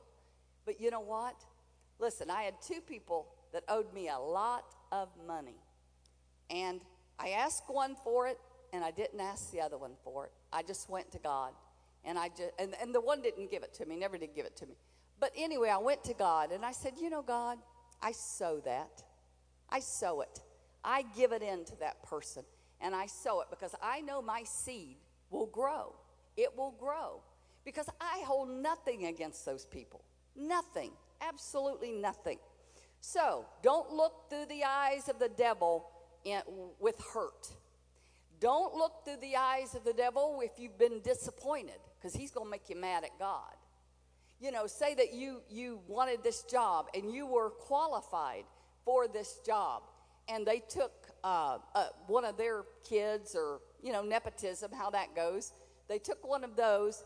But 0.65 0.81
you 0.81 0.91
know 0.91 0.99
what? 0.99 1.35
Listen, 1.99 2.29
I 2.29 2.43
had 2.43 2.55
two 2.61 2.81
people 2.81 3.27
that 3.53 3.63
owed 3.69 3.93
me 3.93 4.09
a 4.09 4.17
lot 4.17 4.65
of 4.91 5.09
money. 5.25 5.55
And 6.49 6.81
I 7.17 7.29
asked 7.29 7.63
one 7.67 7.95
for 8.03 8.27
it, 8.27 8.37
and 8.73 8.83
I 8.83 8.91
didn't 8.91 9.21
ask 9.21 9.51
the 9.51 9.61
other 9.61 9.77
one 9.77 9.93
for 10.03 10.25
it. 10.25 10.31
I 10.51 10.61
just 10.61 10.89
went 10.89 11.11
to 11.13 11.19
God. 11.19 11.53
And 12.03 12.19
I 12.19 12.27
just 12.27 12.51
and, 12.59 12.75
and 12.81 12.93
the 12.93 13.01
one 13.01 13.21
didn't 13.21 13.49
give 13.49 13.63
it 13.63 13.73
to 13.75 13.85
me, 13.85 13.95
never 13.95 14.17
did 14.17 14.35
give 14.35 14.45
it 14.45 14.55
to 14.57 14.65
me. 14.65 14.75
But 15.19 15.31
anyway, 15.35 15.69
I 15.69 15.77
went 15.77 16.03
to 16.03 16.13
God 16.13 16.51
and 16.51 16.63
I 16.63 16.71
said, 16.71 16.93
You 16.99 17.09
know, 17.09 17.21
God, 17.21 17.57
I 18.05 18.11
sow 18.11 18.61
that. 18.65 19.01
I 19.67 19.79
sow 19.79 20.21
it. 20.21 20.39
I 20.83 21.05
give 21.17 21.31
it 21.31 21.41
in 21.41 21.65
to 21.65 21.75
that 21.79 22.03
person. 22.03 22.43
And 22.79 22.93
I 22.93 23.07
sow 23.07 23.41
it 23.41 23.47
because 23.49 23.73
I 23.81 24.01
know 24.01 24.21
my 24.21 24.43
seed 24.43 24.97
will 25.31 25.47
grow. 25.47 25.95
It 26.37 26.55
will 26.55 26.75
grow. 26.79 27.23
Because 27.63 27.89
I 27.99 28.21
hold 28.27 28.49
nothing 28.49 29.07
against 29.07 29.43
those 29.43 29.65
people. 29.65 30.03
Nothing. 30.35 30.91
Absolutely 31.19 31.93
nothing. 31.93 32.37
So 33.01 33.47
don't 33.63 33.91
look 33.91 34.29
through 34.29 34.45
the 34.49 34.63
eyes 34.65 35.09
of 35.09 35.17
the 35.17 35.29
devil 35.29 35.89
in, 36.23 36.41
with 36.79 37.01
hurt. 37.11 37.47
Don't 38.39 38.75
look 38.75 39.03
through 39.03 39.17
the 39.21 39.35
eyes 39.35 39.73
of 39.73 39.83
the 39.83 39.93
devil 39.93 40.41
if 40.43 40.59
you've 40.59 40.77
been 40.77 40.99
disappointed, 40.99 41.79
because 41.97 42.13
he's 42.13 42.29
going 42.29 42.45
to 42.45 42.51
make 42.51 42.69
you 42.69 42.75
mad 42.75 43.03
at 43.03 43.17
God. 43.17 43.55
You 44.39 44.51
know, 44.51 44.67
say 44.67 44.93
that 44.95 45.13
you, 45.13 45.41
you 45.49 45.79
wanted 45.87 46.23
this 46.23 46.43
job 46.43 46.87
and 46.93 47.11
you 47.11 47.25
were 47.25 47.49
qualified 47.49 48.43
for 48.83 49.07
this 49.07 49.39
job, 49.45 49.83
and 50.27 50.45
they 50.45 50.59
took 50.59 50.91
uh, 51.23 51.57
uh, 51.73 51.87
one 52.07 52.23
of 52.23 52.37
their 52.37 52.65
kids, 52.87 53.35
or, 53.35 53.61
you 53.81 53.91
know, 53.91 54.03
nepotism, 54.03 54.71
how 54.71 54.91
that 54.91 55.15
goes. 55.15 55.53
They 55.87 55.97
took 55.97 56.27
one 56.27 56.43
of 56.43 56.55
those, 56.55 57.03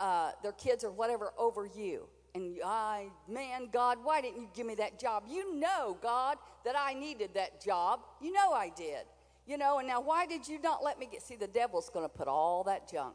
uh, 0.00 0.32
their 0.42 0.52
kids 0.52 0.82
or 0.82 0.90
whatever, 0.90 1.32
over 1.38 1.66
you. 1.66 2.08
And 2.34 2.56
I, 2.64 3.08
man, 3.28 3.68
God, 3.70 3.98
why 4.02 4.20
didn't 4.20 4.40
you 4.40 4.48
give 4.54 4.66
me 4.66 4.74
that 4.76 4.98
job? 4.98 5.24
You 5.28 5.54
know, 5.54 5.98
God, 6.02 6.38
that 6.64 6.74
I 6.78 6.94
needed 6.94 7.34
that 7.34 7.62
job. 7.62 8.00
You 8.20 8.32
know 8.32 8.52
I 8.52 8.70
did. 8.74 9.04
You 9.46 9.58
know, 9.58 9.78
and 9.78 9.88
now 9.88 10.00
why 10.00 10.26
did 10.26 10.48
you 10.48 10.60
not 10.60 10.82
let 10.82 10.98
me 10.98 11.08
get? 11.10 11.22
See, 11.22 11.36
the 11.36 11.46
devil's 11.48 11.90
going 11.90 12.04
to 12.04 12.08
put 12.08 12.28
all 12.28 12.64
that 12.64 12.90
junk 12.90 13.14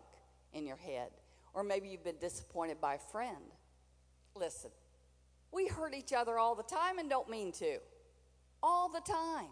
in 0.54 0.66
your 0.66 0.78
head. 0.78 1.10
Or 1.58 1.64
maybe 1.64 1.90
you've 1.90 2.04
been 2.04 2.20
disappointed 2.22 2.80
by 2.80 2.94
a 2.94 3.00
friend. 3.00 3.52
Listen, 4.36 4.70
we 5.52 5.66
hurt 5.66 5.96
each 5.96 6.14
other 6.14 6.38
all 6.38 6.54
the 6.54 6.62
time 6.62 7.00
and 7.00 7.10
don't 7.10 7.28
mean 7.32 7.52
to. 7.54 7.80
All 8.62 8.90
the 8.90 9.02
time. 9.02 9.50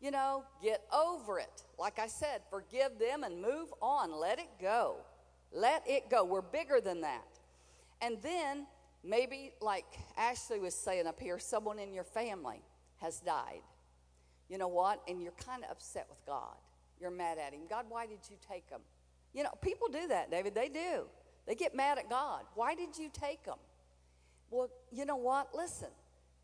You 0.00 0.12
know, 0.12 0.44
get 0.62 0.82
over 0.90 1.38
it. 1.38 1.62
Like 1.78 1.98
I 1.98 2.06
said, 2.06 2.40
forgive 2.48 2.98
them 2.98 3.22
and 3.22 3.42
move 3.42 3.68
on. 3.82 4.18
Let 4.18 4.38
it 4.38 4.48
go. 4.62 4.96
Let 5.52 5.82
it 5.86 6.08
go. 6.08 6.24
We're 6.24 6.40
bigger 6.40 6.80
than 6.80 7.02
that. 7.02 7.28
And 8.00 8.16
then 8.22 8.66
maybe, 9.04 9.52
like 9.60 9.84
Ashley 10.16 10.58
was 10.58 10.74
saying 10.74 11.06
up 11.06 11.20
here, 11.20 11.38
someone 11.38 11.78
in 11.78 11.92
your 11.92 12.02
family 12.02 12.62
has 12.96 13.20
died. 13.20 13.60
You 14.48 14.56
know 14.56 14.68
what? 14.68 15.02
And 15.06 15.22
you're 15.22 15.32
kind 15.32 15.64
of 15.64 15.70
upset 15.70 16.06
with 16.08 16.24
God. 16.24 16.56
You're 16.98 17.10
mad 17.10 17.36
at 17.36 17.52
Him. 17.52 17.60
God, 17.68 17.84
why 17.90 18.06
did 18.06 18.20
you 18.30 18.36
take 18.48 18.70
them? 18.70 18.80
You 19.34 19.42
know, 19.42 19.50
people 19.60 19.88
do 19.88 20.08
that, 20.08 20.30
David. 20.30 20.54
They 20.54 20.70
do. 20.70 21.08
They 21.52 21.56
get 21.56 21.74
mad 21.74 21.98
at 21.98 22.08
God. 22.08 22.44
Why 22.54 22.74
did 22.74 22.96
you 22.96 23.10
take 23.12 23.44
them? 23.44 23.58
Well, 24.50 24.70
you 24.90 25.04
know 25.04 25.16
what? 25.16 25.54
Listen, 25.54 25.90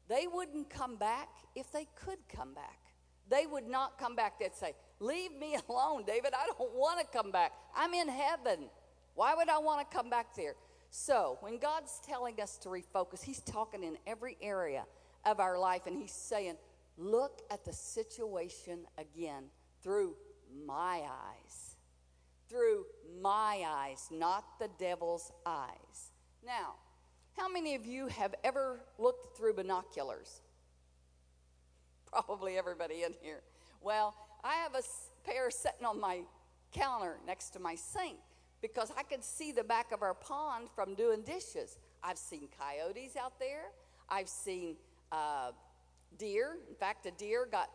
they 0.07 0.27
wouldn't 0.31 0.69
come 0.69 0.97
back 0.97 1.31
if 1.57 1.73
they 1.73 1.87
could 2.05 2.19
come 2.29 2.53
back. 2.53 2.79
They 3.31 3.47
would 3.47 3.67
not 3.67 3.99
come 3.99 4.15
back. 4.15 4.39
They'd 4.39 4.55
say, 4.55 4.75
Leave 5.01 5.33
me 5.33 5.57
alone, 5.71 6.05
David. 6.07 6.35
I 6.39 6.45
don't 6.45 6.75
want 6.75 7.01
to 7.01 7.07
come 7.07 7.31
back. 7.31 7.53
I'm 7.75 7.95
in 7.95 8.07
heaven. 8.07 8.69
Why 9.15 9.35
would 9.35 9.49
I 9.49 9.57
want 9.57 9.91
to 9.91 9.97
come 9.97 10.11
back 10.11 10.37
there? 10.37 10.57
So, 10.91 11.39
when 11.41 11.57
God's 11.57 12.03
telling 12.07 12.39
us 12.39 12.59
to 12.59 12.69
refocus, 12.69 13.23
He's 13.23 13.41
talking 13.41 13.85
in 13.85 13.97
every 14.07 14.37
area 14.43 14.85
of 15.25 15.41
our 15.41 15.59
life, 15.59 15.87
and 15.87 15.97
He's 15.97 16.13
saying, 16.13 16.59
Look 16.99 17.41
at 17.51 17.65
the 17.65 17.73
situation 17.73 18.81
again 18.99 19.45
through 19.83 20.17
my 20.67 21.01
eyes 21.01 21.68
through 22.49 22.85
my 23.21 23.63
eyes, 23.67 24.09
not 24.11 24.59
the 24.59 24.69
devil's 24.79 25.33
eyes. 25.45 26.13
Now, 26.45 26.75
how 27.37 27.49
many 27.49 27.75
of 27.75 27.87
you 27.87 28.09
have 28.09 28.35
ever 28.43 28.81
looked 28.99 29.37
through 29.37 29.55
binoculars? 29.55 30.41
Probably 32.07 32.57
everybody 32.57 33.03
in 33.05 33.15
here. 33.21 33.43
Well, 33.81 34.15
I 34.43 34.55
have 34.55 34.75
a 34.75 34.83
pair 35.25 35.51
sitting 35.51 35.85
on 35.85 36.01
my 36.01 36.21
counter 36.73 37.19
next 37.27 37.51
to 37.51 37.61
my 37.61 37.75
sink 37.75 38.19
because 38.61 38.93
I 38.97 39.03
could 39.03 39.23
see 39.23 39.53
the 39.53 39.65
back 39.65 39.93
of 39.93 40.03
our 40.03 40.15
pond 40.15 40.69
from 40.75 40.95
doing 40.95 41.23
dishes. 41.23 41.79
I've 42.03 42.19
seen 42.19 42.49
coyotes 42.59 43.17
out 43.17 43.39
there. 43.39 43.67
I've 44.09 44.29
seen 44.29 44.77
uh, 45.13 45.53
deer. 46.19 46.57
In 46.69 46.75
fact, 46.75 47.07
a 47.07 47.11
deer 47.13 47.47
got 47.51 47.71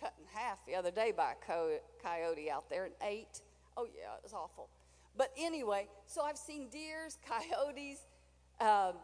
cut 0.00 0.14
in 0.18 0.24
half 0.32 0.64
the 0.66 0.74
other 0.74 0.90
day 0.90 1.12
by 1.14 1.32
a 1.32 1.78
coyote 2.02 2.50
out 2.50 2.70
there 2.70 2.86
and 2.86 2.94
ate. 3.02 3.42
Oh, 3.80 3.86
yeah, 3.86 4.14
it 4.16 4.22
was 4.22 4.34
awful. 4.34 4.68
But 5.16 5.32
anyway, 5.38 5.88
so 6.06 6.22
I've 6.22 6.36
seen 6.36 6.68
deers, 6.68 7.18
coyotes, 7.26 8.06
um, 8.60 8.94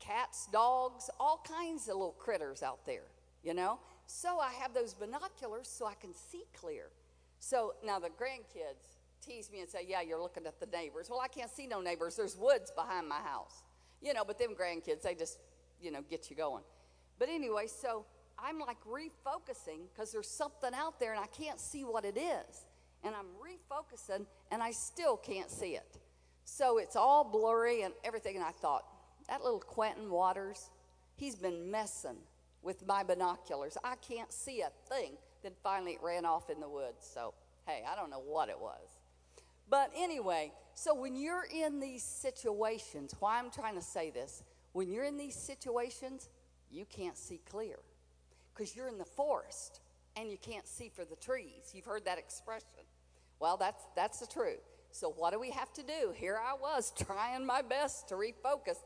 cats, 0.00 0.48
dogs, 0.50 1.10
all 1.20 1.44
kinds 1.46 1.88
of 1.88 1.96
little 1.96 2.16
critters 2.18 2.62
out 2.62 2.86
there, 2.86 3.04
you 3.42 3.52
know? 3.52 3.78
So 4.06 4.38
I 4.38 4.52
have 4.62 4.72
those 4.72 4.94
binoculars 4.94 5.68
so 5.68 5.86
I 5.86 5.94
can 5.94 6.14
see 6.14 6.44
clear. 6.58 6.86
So 7.38 7.74
now 7.84 7.98
the 7.98 8.08
grandkids 8.08 8.96
tease 9.24 9.50
me 9.52 9.60
and 9.60 9.68
say, 9.68 9.80
Yeah, 9.86 10.00
you're 10.00 10.20
looking 10.20 10.46
at 10.46 10.58
the 10.58 10.66
neighbors. 10.66 11.08
Well, 11.10 11.20
I 11.20 11.28
can't 11.28 11.50
see 11.50 11.66
no 11.66 11.82
neighbors. 11.82 12.16
There's 12.16 12.36
woods 12.36 12.72
behind 12.74 13.06
my 13.06 13.20
house. 13.20 13.62
You 14.00 14.14
know, 14.14 14.24
but 14.24 14.38
them 14.38 14.54
grandkids, 14.58 15.02
they 15.02 15.14
just, 15.14 15.38
you 15.80 15.90
know, 15.92 16.00
get 16.08 16.30
you 16.30 16.36
going. 16.36 16.62
But 17.18 17.28
anyway, 17.28 17.66
so 17.66 18.06
I'm 18.38 18.58
like 18.58 18.78
refocusing 18.84 19.80
because 19.92 20.10
there's 20.10 20.30
something 20.30 20.70
out 20.74 20.98
there 20.98 21.12
and 21.12 21.20
I 21.20 21.26
can't 21.26 21.60
see 21.60 21.84
what 21.84 22.06
it 22.06 22.16
is 22.16 22.64
and 23.04 23.14
I'm 23.14 23.26
refocusing 23.40 24.26
and 24.50 24.62
I 24.62 24.70
still 24.70 25.16
can't 25.16 25.50
see 25.50 25.76
it. 25.76 25.98
So 26.44 26.78
it's 26.78 26.96
all 26.96 27.24
blurry 27.24 27.82
and 27.82 27.92
everything. 28.04 28.36
And 28.36 28.44
I 28.44 28.52
thought, 28.52 28.84
that 29.28 29.42
little 29.42 29.60
Quentin 29.60 30.10
Waters, 30.10 30.70
he's 31.16 31.36
been 31.36 31.70
messing 31.70 32.16
with 32.62 32.86
my 32.86 33.02
binoculars. 33.02 33.76
I 33.84 33.96
can't 33.96 34.32
see 34.32 34.62
a 34.62 34.70
thing. 34.88 35.12
Then 35.42 35.52
finally 35.62 35.92
it 35.92 36.02
ran 36.02 36.24
off 36.24 36.50
in 36.50 36.60
the 36.60 36.68
woods. 36.68 37.08
So, 37.12 37.34
hey, 37.66 37.84
I 37.90 37.94
don't 37.94 38.10
know 38.10 38.22
what 38.26 38.48
it 38.48 38.58
was. 38.58 38.98
But 39.70 39.90
anyway, 39.96 40.52
so 40.74 40.94
when 40.94 41.14
you're 41.14 41.46
in 41.54 41.78
these 41.80 42.02
situations, 42.02 43.14
why 43.20 43.38
I'm 43.38 43.50
trying 43.50 43.74
to 43.74 43.82
say 43.82 44.10
this, 44.10 44.42
when 44.72 44.90
you're 44.90 45.04
in 45.04 45.18
these 45.18 45.34
situations, 45.34 46.30
you 46.70 46.86
can't 46.86 47.16
see 47.16 47.40
clear 47.50 47.76
because 48.54 48.74
you're 48.74 48.88
in 48.88 48.98
the 48.98 49.04
forest 49.04 49.80
and 50.16 50.30
you 50.30 50.38
can't 50.38 50.66
see 50.66 50.88
for 50.88 51.04
the 51.04 51.16
trees. 51.16 51.72
You've 51.74 51.84
heard 51.84 52.04
that 52.06 52.18
expression. 52.18 52.66
Well, 53.40 53.56
that's, 53.56 53.84
that's 53.94 54.18
the 54.20 54.26
truth. 54.26 54.60
So, 54.90 55.10
what 55.16 55.32
do 55.32 55.38
we 55.38 55.50
have 55.50 55.72
to 55.74 55.82
do? 55.82 56.12
Here 56.14 56.38
I 56.38 56.54
was 56.54 56.92
trying 57.06 57.46
my 57.46 57.62
best 57.62 58.08
to 58.08 58.14
refocus, 58.14 58.78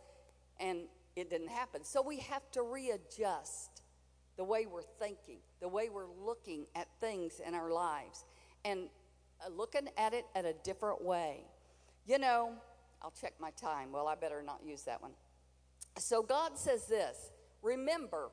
and 0.61 0.81
it 1.17 1.31
didn't 1.31 1.49
happen. 1.51 1.85
So, 1.85 2.03
we 2.03 2.19
have 2.19 2.51
to 2.53 2.63
readjust 2.63 3.83
the 4.37 4.45
way 4.45 4.67
we're 4.67 4.83
thinking, 4.99 5.39
the 5.61 5.69
way 5.69 5.89
we're 5.89 6.11
looking 6.25 6.67
at 6.75 6.89
things 7.01 7.41
in 7.47 7.55
our 7.55 7.71
lives, 7.71 8.25
and 8.65 8.89
uh, 9.45 9.51
looking 9.51 9.89
at 9.97 10.13
it 10.15 10.27
at 10.35 10.45
a 10.45 10.55
different 10.65 11.03
way. 11.03 11.45
You 12.07 12.19
know, 12.19 12.53
I'll 13.01 13.13
check 13.13 13.35
my 13.41 13.51
time. 13.53 13.93
Well, 13.93 14.09
I 14.09 14.15
better 14.15 14.43
not 14.43 14.61
use 14.65 14.83
that 14.83 15.01
one. 15.01 15.13
So, 15.99 16.23
God 16.23 16.59
says 16.59 16.87
this 16.87 17.31
remember, 17.63 18.31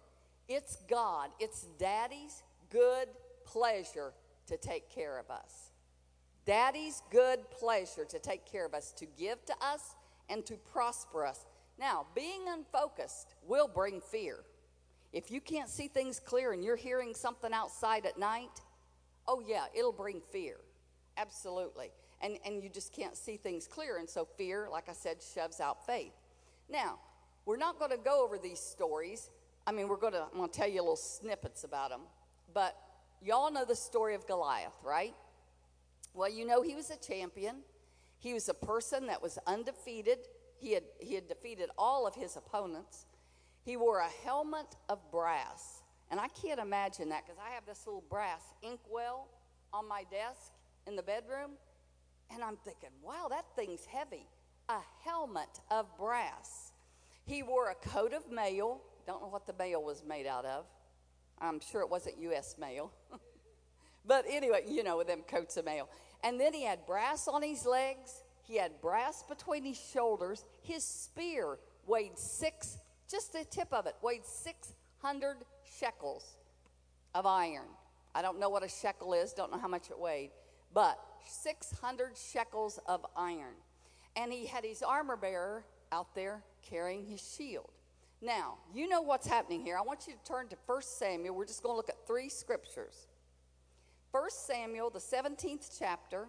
it's 0.48 0.78
God, 0.90 1.30
it's 1.40 1.68
Daddy's 1.78 2.44
good 2.70 3.08
pleasure 3.46 4.14
to 4.48 4.58
take 4.58 4.90
care 4.90 5.20
of 5.20 5.30
us. 5.30 5.69
Daddy's 6.50 7.04
good 7.12 7.41
pleasure 7.52 8.06
to 8.06 8.18
take 8.18 8.43
care 8.43 8.66
of 8.66 8.74
us, 8.74 8.91
to 8.93 9.06
give 9.06 9.45
to 9.45 9.54
us, 9.62 9.95
and 10.32 10.43
to 10.47 10.56
prosper 10.56 11.24
us. 11.24 11.45
Now, 11.80 12.08
being 12.16 12.41
unfocused 12.47 13.36
will 13.47 13.68
bring 13.68 14.02
fear. 14.02 14.38
If 15.14 15.30
you 15.30 15.41
can't 15.41 15.70
see 15.70 15.88
things 15.88 16.20
clear 16.20 16.52
and 16.52 16.64
you're 16.64 16.76
hearing 16.76 17.14
something 17.14 17.54
outside 17.54 18.08
at 18.08 18.18
night, 18.18 18.62
oh 19.28 19.43
yeah, 19.47 19.66
it'll 19.78 19.91
bring 19.91 20.22
fear. 20.32 20.56
Absolutely. 21.18 21.91
And, 22.20 22.39
and 22.43 22.64
you 22.64 22.70
just 22.72 22.93
can't 22.93 23.16
see 23.16 23.38
things 23.38 23.68
clear. 23.68 24.00
And 24.00 24.10
so 24.10 24.26
fear, 24.26 24.70
like 24.72 24.89
I 24.89 24.93
said, 24.93 25.18
shoves 25.22 25.60
out 25.60 25.86
faith. 25.86 26.14
Now, 26.68 26.97
we're 27.45 27.58
not 27.58 27.78
going 27.78 27.91
to 27.91 27.97
go 27.97 28.24
over 28.26 28.39
these 28.39 28.60
stories. 28.60 29.30
I 29.68 29.72
mean, 29.72 29.88
we're 29.88 29.97
going 29.97 30.14
to, 30.14 30.24
I'm 30.24 30.39
going 30.39 30.50
to 30.50 30.60
tell 30.60 30.68
you 30.68 30.82
little 30.82 30.95
snippets 30.95 31.64
about 31.64 31.91
them. 31.91 32.02
But 32.56 32.76
y'all 33.22 33.52
know 33.52 33.66
the 33.66 33.76
story 33.76 34.16
of 34.16 34.26
Goliath, 34.26 34.78
right? 34.84 35.14
Well, 36.14 36.30
you 36.30 36.45
know 36.45 36.62
he 36.62 36.76
was 36.76 36.89
a 36.89 36.97
champion. 36.97 37.57
He 38.20 38.34
was 38.34 38.49
a 38.49 38.53
person 38.53 39.07
that 39.07 39.22
was 39.22 39.38
undefeated. 39.47 40.20
He 40.57 40.74
had, 40.74 40.84
he 40.99 41.16
had 41.16 41.28
defeated 41.28 41.70
all 41.78 42.05
of 42.05 42.16
his 42.16 42.36
opponents. 42.36 43.05
He 43.64 43.78
wore 43.78 43.99
a 43.99 44.10
helmet 44.26 44.76
of 44.89 44.99
brass. 45.12 45.84
And 46.12 46.20
I 46.20 46.28
can't 46.30 46.60
imagine 46.60 47.10
that 47.10 47.26
because 47.26 47.39
I 47.39 47.53
have 47.53 47.66
this 47.66 47.86
little 47.86 48.03
brass 48.10 48.41
inkwell 48.62 49.28
on 49.72 49.88
my 49.88 50.03
desk 50.10 50.51
in 50.88 50.95
the 50.95 51.03
bedroom. 51.03 51.51
And 52.34 52.43
I'm 52.43 52.57
thinking, 52.57 52.89
wow, 53.03 53.28
that 53.30 53.45
thing's 53.55 53.86
heavy. 53.86 54.28
A 54.70 54.80
helmet 55.03 55.62
of 55.72 55.86
brass. 55.97 56.74
He 57.26 57.43
wore 57.43 57.70
a 57.70 57.76
coat 57.76 58.14
of 58.14 58.32
mail. 58.32 58.82
Don't 59.05 59.22
know 59.22 59.28
what 59.28 59.47
the 59.47 59.53
mail 59.53 59.84
was 59.84 60.03
made 60.07 60.26
out 60.26 60.45
of. 60.45 60.66
I'm 61.39 61.60
sure 61.60 61.82
it 61.82 61.89
wasn't 61.89 62.20
U.S. 62.20 62.55
mail. 62.60 62.91
but 64.10 64.26
anyway, 64.28 64.64
you 64.68 64.84
know, 64.84 64.97
with 64.97 65.07
them 65.07 65.22
coats 65.28 65.55
of 65.55 65.66
mail. 65.66 65.88
And 66.24 66.41
then 66.41 66.51
he 66.51 66.64
had 66.64 66.86
brass 66.88 67.28
on 67.28 67.43
his 67.43 67.64
legs. 67.64 68.24
He 68.41 68.57
had 68.57 68.82
brass 68.82 69.24
between 69.24 69.64
his 69.64 69.80
shoulders. 69.80 70.43
His 70.64 70.84
spear 70.84 71.60
weighed 71.86 72.18
six, 72.18 72.80
just 73.10 73.34
the 73.34 73.45
tip 73.45 73.72
of 73.72 73.86
it, 73.86 73.95
weighed 74.01 74.26
600 74.26 75.38
shekels 75.80 76.38
of 77.14 77.28
iron. 77.28 77.68
I 78.16 78.24
don't 78.24 78.39
know 78.39 78.49
what 78.49 78.64
a 78.64 78.68
shekel 78.68 79.14
is, 79.14 79.32
don't 79.32 79.51
know 79.51 79.60
how 79.60 79.68
much 79.68 79.91
it 79.91 79.99
weighed, 79.99 80.32
but 80.74 80.99
600 81.28 82.18
shekels 82.18 82.80
of 82.88 83.05
iron. 83.16 83.53
And 84.16 84.34
he 84.34 84.47
had 84.47 84.66
his 84.66 84.82
armor 84.82 85.18
bearer 85.18 85.64
out 85.91 86.16
there 86.16 86.41
carrying 86.68 87.05
his 87.05 87.22
shield. 87.38 87.70
Now, 88.22 88.57
you 88.74 88.89
know 88.89 89.01
what's 89.01 89.28
happening 89.28 89.62
here. 89.62 89.78
I 89.78 89.82
want 89.82 90.07
you 90.07 90.14
to 90.14 90.24
turn 90.28 90.47
to 90.47 90.57
1 90.66 90.82
Samuel. 90.82 91.36
We're 91.36 91.45
just 91.45 91.62
going 91.62 91.74
to 91.74 91.78
look 91.78 91.89
at 91.89 92.07
three 92.07 92.28
scriptures. 92.28 93.07
1 94.12 94.30
Samuel, 94.30 94.89
the 94.89 94.99
17th 94.99 95.78
chapter, 95.78 96.28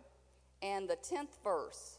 and 0.63 0.89
the 0.89 0.97
10th 0.97 1.43
verse. 1.43 1.99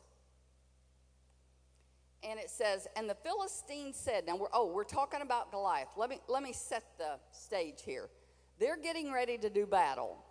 And 2.23 2.39
it 2.39 2.49
says, 2.49 2.87
And 2.95 3.09
the 3.09 3.15
Philistines 3.15 3.95
said, 3.95 4.27
Now 4.27 4.35
we're 4.35 4.47
oh, 4.53 4.71
we're 4.71 4.83
talking 4.83 5.21
about 5.21 5.51
Goliath. 5.51 5.89
Let 5.97 6.09
me 6.09 6.19
let 6.27 6.43
me 6.43 6.53
set 6.53 6.83
the 6.99 7.17
stage 7.31 7.81
here. 7.83 8.09
They're 8.59 8.77
getting 8.77 9.11
ready 9.11 9.39
to 9.39 9.49
do 9.49 9.65
battle. 9.65 10.23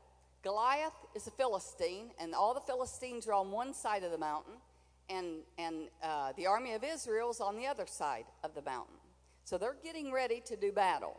Goliath 0.42 0.94
is 1.14 1.26
a 1.26 1.30
Philistine, 1.32 2.12
and 2.18 2.34
all 2.34 2.54
the 2.54 2.60
Philistines 2.60 3.26
are 3.26 3.34
on 3.34 3.50
one 3.50 3.74
side 3.74 4.04
of 4.04 4.10
the 4.10 4.18
mountain, 4.18 4.54
and, 5.10 5.40
and 5.58 5.88
uh, 6.02 6.32
the 6.36 6.46
army 6.46 6.72
of 6.72 6.82
Israel 6.82 7.30
is 7.30 7.40
on 7.40 7.56
the 7.56 7.66
other 7.66 7.86
side 7.86 8.24
of 8.42 8.54
the 8.54 8.62
mountain. 8.62 8.94
So 9.44 9.58
they're 9.58 9.76
getting 9.82 10.12
ready 10.12 10.40
to 10.46 10.56
do 10.56 10.72
battle. 10.72 11.16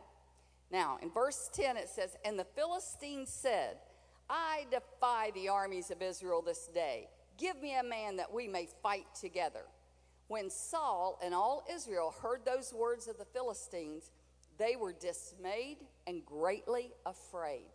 Now, 0.72 0.98
in 1.04 1.12
verse 1.12 1.50
10, 1.54 1.78
it 1.78 1.90
says, 1.90 2.16
And 2.26 2.40
the 2.40 2.46
Philistines 2.56 3.30
said, 3.30 3.78
I 4.32 4.66
defy 4.72 5.32
the 5.36 5.50
armies 5.50 5.92
of 5.92 6.02
Israel 6.02 6.42
this 6.42 6.68
day. 6.74 7.10
Give 7.38 7.62
me 7.62 7.78
a 7.78 7.84
man 7.84 8.16
that 8.16 8.34
we 8.34 8.48
may 8.48 8.70
fight 8.82 9.06
together. 9.20 9.66
When 10.30 10.50
Saul 10.50 11.20
and 11.22 11.36
all 11.36 11.66
Israel 11.70 12.16
heard 12.22 12.46
those 12.46 12.74
words 12.74 13.10
of 13.10 13.18
the 13.18 13.26
Philistines, 13.26 14.12
they 14.58 14.78
were 14.78 14.94
dismayed 14.94 15.80
and 16.08 16.26
greatly 16.26 16.92
afraid. 17.06 17.66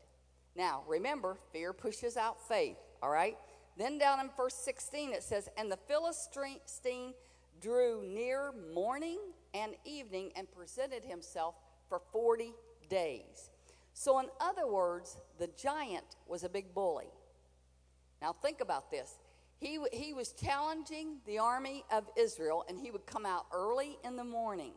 Now, 0.57 0.82
remember, 0.88 1.36
fear 1.52 1.74
pushes 1.74 2.16
out 2.16 2.48
faith, 2.48 2.78
all 3.02 3.11
right? 3.11 3.36
Then 3.76 3.98
down 3.98 4.20
in 4.20 4.30
verse 4.34 4.54
16, 4.54 5.12
it 5.12 5.22
says, 5.22 5.50
And 5.59 5.70
the 5.70 5.76
Philistine 5.76 7.12
drew 7.61 8.02
near 8.02 8.54
morning 8.72 9.18
and 9.52 9.74
evening 9.84 10.32
and 10.34 10.50
presented 10.50 11.04
himself 11.04 11.54
for 11.90 12.00
40 12.12 12.54
days. 12.88 13.50
So, 13.99 14.18
in 14.18 14.26
other 14.40 14.66
words, 14.66 15.16
the 15.38 15.49
giant 15.57 16.05
was 16.28 16.44
a 16.44 16.51
big 16.51 16.74
bully. 16.74 17.09
Now, 18.20 18.34
think 18.34 18.61
about 18.61 18.90
this. 18.90 19.16
He, 19.59 19.78
he 19.90 20.12
was 20.12 20.32
challenging 20.32 21.16
the 21.26 21.38
army 21.38 21.82
of 21.90 22.05
Israel, 22.14 22.66
and 22.68 22.78
he 22.78 22.90
would 22.90 23.07
come 23.07 23.24
out 23.24 23.47
early 23.55 23.97
in 24.05 24.16
the 24.16 24.24
morning 24.24 24.72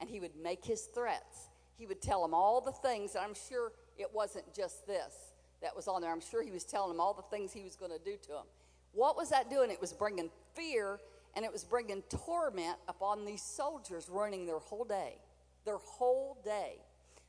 and 0.00 0.10
he 0.10 0.18
would 0.18 0.34
make 0.34 0.64
his 0.64 0.82
threats. 0.86 1.48
He 1.78 1.86
would 1.86 2.02
tell 2.02 2.22
them 2.22 2.34
all 2.34 2.60
the 2.60 2.72
things, 2.72 3.14
and 3.14 3.24
I'm 3.24 3.34
sure 3.34 3.70
it 3.96 4.08
wasn't 4.12 4.52
just 4.52 4.84
this 4.84 5.14
that 5.62 5.76
was 5.76 5.86
on 5.86 6.02
there. 6.02 6.10
I'm 6.10 6.20
sure 6.20 6.42
he 6.42 6.50
was 6.50 6.64
telling 6.64 6.90
them 6.90 7.00
all 7.00 7.14
the 7.14 7.36
things 7.36 7.52
he 7.52 7.62
was 7.62 7.76
going 7.76 7.92
to 7.92 8.04
do 8.04 8.16
to 8.16 8.28
them. 8.30 8.46
What 8.90 9.16
was 9.16 9.30
that 9.30 9.48
doing? 9.48 9.70
It 9.70 9.80
was 9.80 9.92
bringing 9.92 10.28
fear 10.54 10.98
and 11.36 11.44
it 11.44 11.52
was 11.52 11.62
bringing 11.62 12.02
torment 12.26 12.78
upon 12.88 13.24
these 13.24 13.42
soldiers 13.42 14.08
running 14.08 14.44
their 14.44 14.58
whole 14.58 14.84
day. 14.84 15.18
Their 15.64 15.78
whole 15.78 16.36
day. 16.44 16.78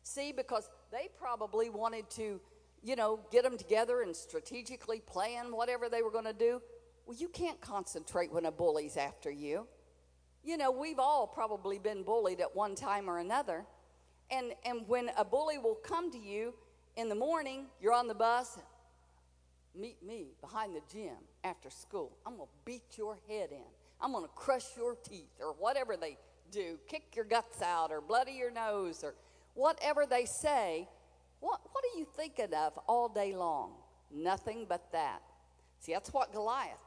See, 0.06 0.32
because 0.32 0.70
they 0.92 1.10
probably 1.18 1.70
wanted 1.70 2.10
to, 2.12 2.40
you 2.84 2.96
know, 2.96 3.20
get 3.32 3.44
them 3.44 3.58
together 3.58 4.02
and 4.02 4.16
strategically 4.16 5.00
plan 5.00 5.56
whatever 5.56 5.90
they 5.90 6.02
were 6.02 6.12
going 6.12 6.26
to 6.26 6.34
do. 6.34 6.62
Well, 7.06 7.18
you 7.18 7.28
can't 7.28 7.60
concentrate 7.62 8.32
when 8.32 8.46
a 8.46 8.52
bully's 8.52 8.98
after 8.98 9.30
you. 9.30 9.68
You 10.44 10.58
know, 10.58 10.72
we've 10.72 11.00
all 11.00 11.28
probably 11.28 11.80
been 11.80 12.04
bullied 12.04 12.40
at 12.40 12.56
one 12.56 12.76
time 12.76 13.10
or 13.10 13.20
another. 13.20 13.66
And, 14.32 14.54
and 14.66 14.88
when 14.88 15.12
a 15.18 15.26
bully 15.26 15.58
will 15.58 15.76
come 15.76 16.12
to 16.12 16.20
you 16.20 16.54
in 16.96 17.10
the 17.10 17.16
morning, 17.16 17.68
you're 17.80 17.94
on 17.94 18.08
the 18.08 18.16
bus, 18.16 18.60
meet 19.76 20.02
me 20.04 20.34
behind 20.42 20.76
the 20.76 20.82
gym 20.92 21.16
after 21.44 21.70
school. 21.70 22.18
I'm 22.26 22.38
going 22.38 22.48
to 22.48 22.56
beat 22.64 22.98
your 22.98 23.18
head 23.28 23.50
in. 23.52 23.66
I'm 24.02 24.12
going 24.12 24.24
to 24.24 24.32
crush 24.36 24.66
your 24.78 24.96
teeth 24.96 25.32
or 25.40 25.54
whatever 25.54 25.98
they 25.98 26.18
do, 26.52 26.80
kick 26.88 27.16
your 27.16 27.26
guts 27.26 27.62
out 27.62 27.92
or 27.92 28.02
bloody 28.02 28.34
your 28.34 28.52
nose 28.52 29.04
or 29.04 29.16
whatever 29.56 30.06
they 30.06 30.26
say. 30.26 30.88
What, 31.40 31.60
what 31.72 31.84
are 31.84 32.00
you 32.00 32.06
thinking 32.16 32.54
of 32.54 32.78
all 32.88 33.10
day 33.10 33.36
long? 33.36 33.72
Nothing 34.14 34.66
but 34.70 34.92
that. 34.92 35.22
See, 35.80 35.94
that's 35.94 36.14
what 36.14 36.32
Goliath 36.32 36.78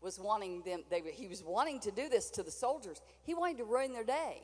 was 0.00 0.20
wanting 0.20 0.62
them. 0.62 0.82
They, 0.90 1.02
he 1.12 1.28
was 1.28 1.42
wanting 1.42 1.80
to 1.80 1.90
do 1.90 2.08
this 2.08 2.30
to 2.30 2.42
the 2.42 2.50
soldiers. 2.50 3.00
He 3.22 3.34
wanted 3.34 3.58
to 3.58 3.64
ruin 3.64 3.92
their 3.92 4.04
day. 4.04 4.42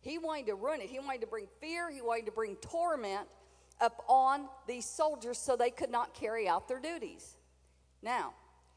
He 0.00 0.18
wanted 0.18 0.46
to 0.46 0.54
ruin 0.54 0.80
it. 0.80 0.88
He 0.88 0.98
wanted 0.98 1.20
to 1.22 1.26
bring 1.26 1.46
fear. 1.60 1.90
He 1.90 2.00
wanted 2.00 2.26
to 2.26 2.32
bring 2.32 2.56
torment 2.56 3.28
upon 3.80 4.48
these 4.66 4.86
soldiers 4.86 5.38
so 5.38 5.56
they 5.56 5.70
could 5.70 5.90
not 5.90 6.14
carry 6.14 6.48
out 6.48 6.68
their 6.68 6.80
duties. 6.80 7.36
Now, 8.02 8.32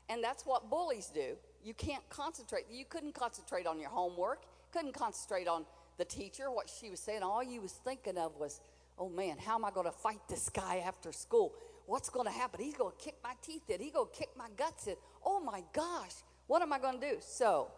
and 0.10 0.24
that's 0.24 0.46
what 0.46 0.70
bullies 0.70 1.12
do. 1.14 1.38
You 1.64 1.74
can't 1.74 2.08
concentrate. 2.10 2.66
You 2.70 2.86
couldn't 2.86 3.14
concentrate 3.14 3.68
on 3.68 3.80
your 3.80 3.90
homework, 3.90 4.44
couldn't 4.72 4.94
concentrate 4.94 5.48
on 5.48 5.66
the 6.00 6.06
teacher, 6.06 6.50
what 6.50 6.72
she 6.80 6.90
was 6.90 7.00
saying. 7.00 7.22
All 7.22 7.44
you 7.44 7.62
was 7.62 7.74
thinking 7.74 8.18
of 8.18 8.36
was, 8.38 8.60
oh 8.98 9.10
man, 9.10 9.38
how 9.38 9.56
am 9.56 9.66
I 9.66 9.70
going 9.70 9.86
to 9.86 9.92
fight 9.92 10.22
this 10.28 10.50
guy 10.50 10.84
after 10.86 11.12
school? 11.12 11.54
What's 11.86 12.10
going 12.10 12.26
to 12.26 12.32
happen? 12.32 12.64
He's 12.64 12.76
going 12.76 12.96
to 12.98 13.04
kick 13.04 13.16
my 13.24 13.34
teeth 13.44 13.70
in. 13.70 13.80
He's 13.80 13.94
going 13.94 14.08
to 14.12 14.18
kick 14.18 14.30
my 14.36 14.48
guts 14.58 14.88
in. 14.88 14.96
Oh 15.24 15.40
my 15.40 15.64
gosh, 15.74 16.14
what 16.48 16.62
am 16.62 16.74
I 16.74 16.80
going 16.80 17.00
to 17.00 17.10
do? 17.12 17.18
So, 17.20 17.70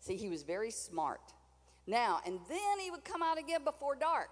see, 0.00 0.16
he 0.16 0.30
was 0.30 0.42
very 0.42 0.70
smart. 0.70 1.20
Now, 1.86 2.20
and 2.24 2.38
then 2.48 2.80
he 2.82 2.90
would 2.90 3.04
come 3.04 3.22
out 3.22 3.38
again 3.38 3.64
before 3.64 3.94
dark 3.96 4.30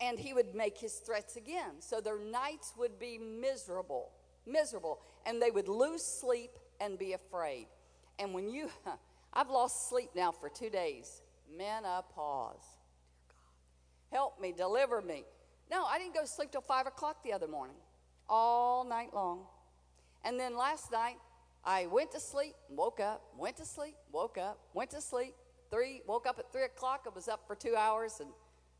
and 0.00 0.18
he 0.18 0.32
would 0.34 0.54
make 0.54 0.78
his 0.78 0.94
threats 0.94 1.36
again. 1.36 1.80
So 1.80 2.00
their 2.00 2.18
nights 2.18 2.72
would 2.76 2.98
be 2.98 3.18
miserable, 3.18 4.10
miserable, 4.46 5.00
and 5.26 5.40
they 5.40 5.50
would 5.50 5.68
lose 5.68 6.02
sleep 6.02 6.50
and 6.80 6.98
be 6.98 7.12
afraid. 7.12 7.66
And 8.18 8.34
when 8.34 8.48
you, 8.48 8.68
I've 9.32 9.50
lost 9.50 9.88
sleep 9.88 10.10
now 10.14 10.32
for 10.32 10.48
two 10.48 10.70
days. 10.70 11.22
Menopause. 11.56 12.64
Help 14.10 14.40
me, 14.40 14.52
deliver 14.56 15.00
me. 15.00 15.24
No, 15.70 15.84
I 15.84 15.98
didn't 15.98 16.14
go 16.14 16.20
to 16.20 16.26
sleep 16.26 16.52
till 16.52 16.60
five 16.60 16.86
o'clock 16.86 17.22
the 17.24 17.32
other 17.32 17.48
morning, 17.48 17.76
all 18.28 18.84
night 18.84 19.14
long. 19.14 19.46
And 20.24 20.38
then 20.38 20.56
last 20.56 20.92
night, 20.92 21.16
I 21.64 21.86
went 21.86 22.12
to 22.12 22.20
sleep, 22.20 22.54
woke 22.68 23.00
up, 23.00 23.22
went 23.38 23.56
to 23.56 23.64
sleep, 23.64 23.94
woke 24.10 24.36
up, 24.36 24.58
went 24.74 24.90
to 24.90 25.00
sleep. 25.00 25.34
Three, 25.70 26.02
woke 26.06 26.26
up 26.26 26.38
at 26.38 26.52
three 26.52 26.64
o'clock. 26.64 27.04
I 27.06 27.14
was 27.14 27.28
up 27.28 27.46
for 27.46 27.56
two 27.56 27.74
hours, 27.76 28.20
and 28.20 28.28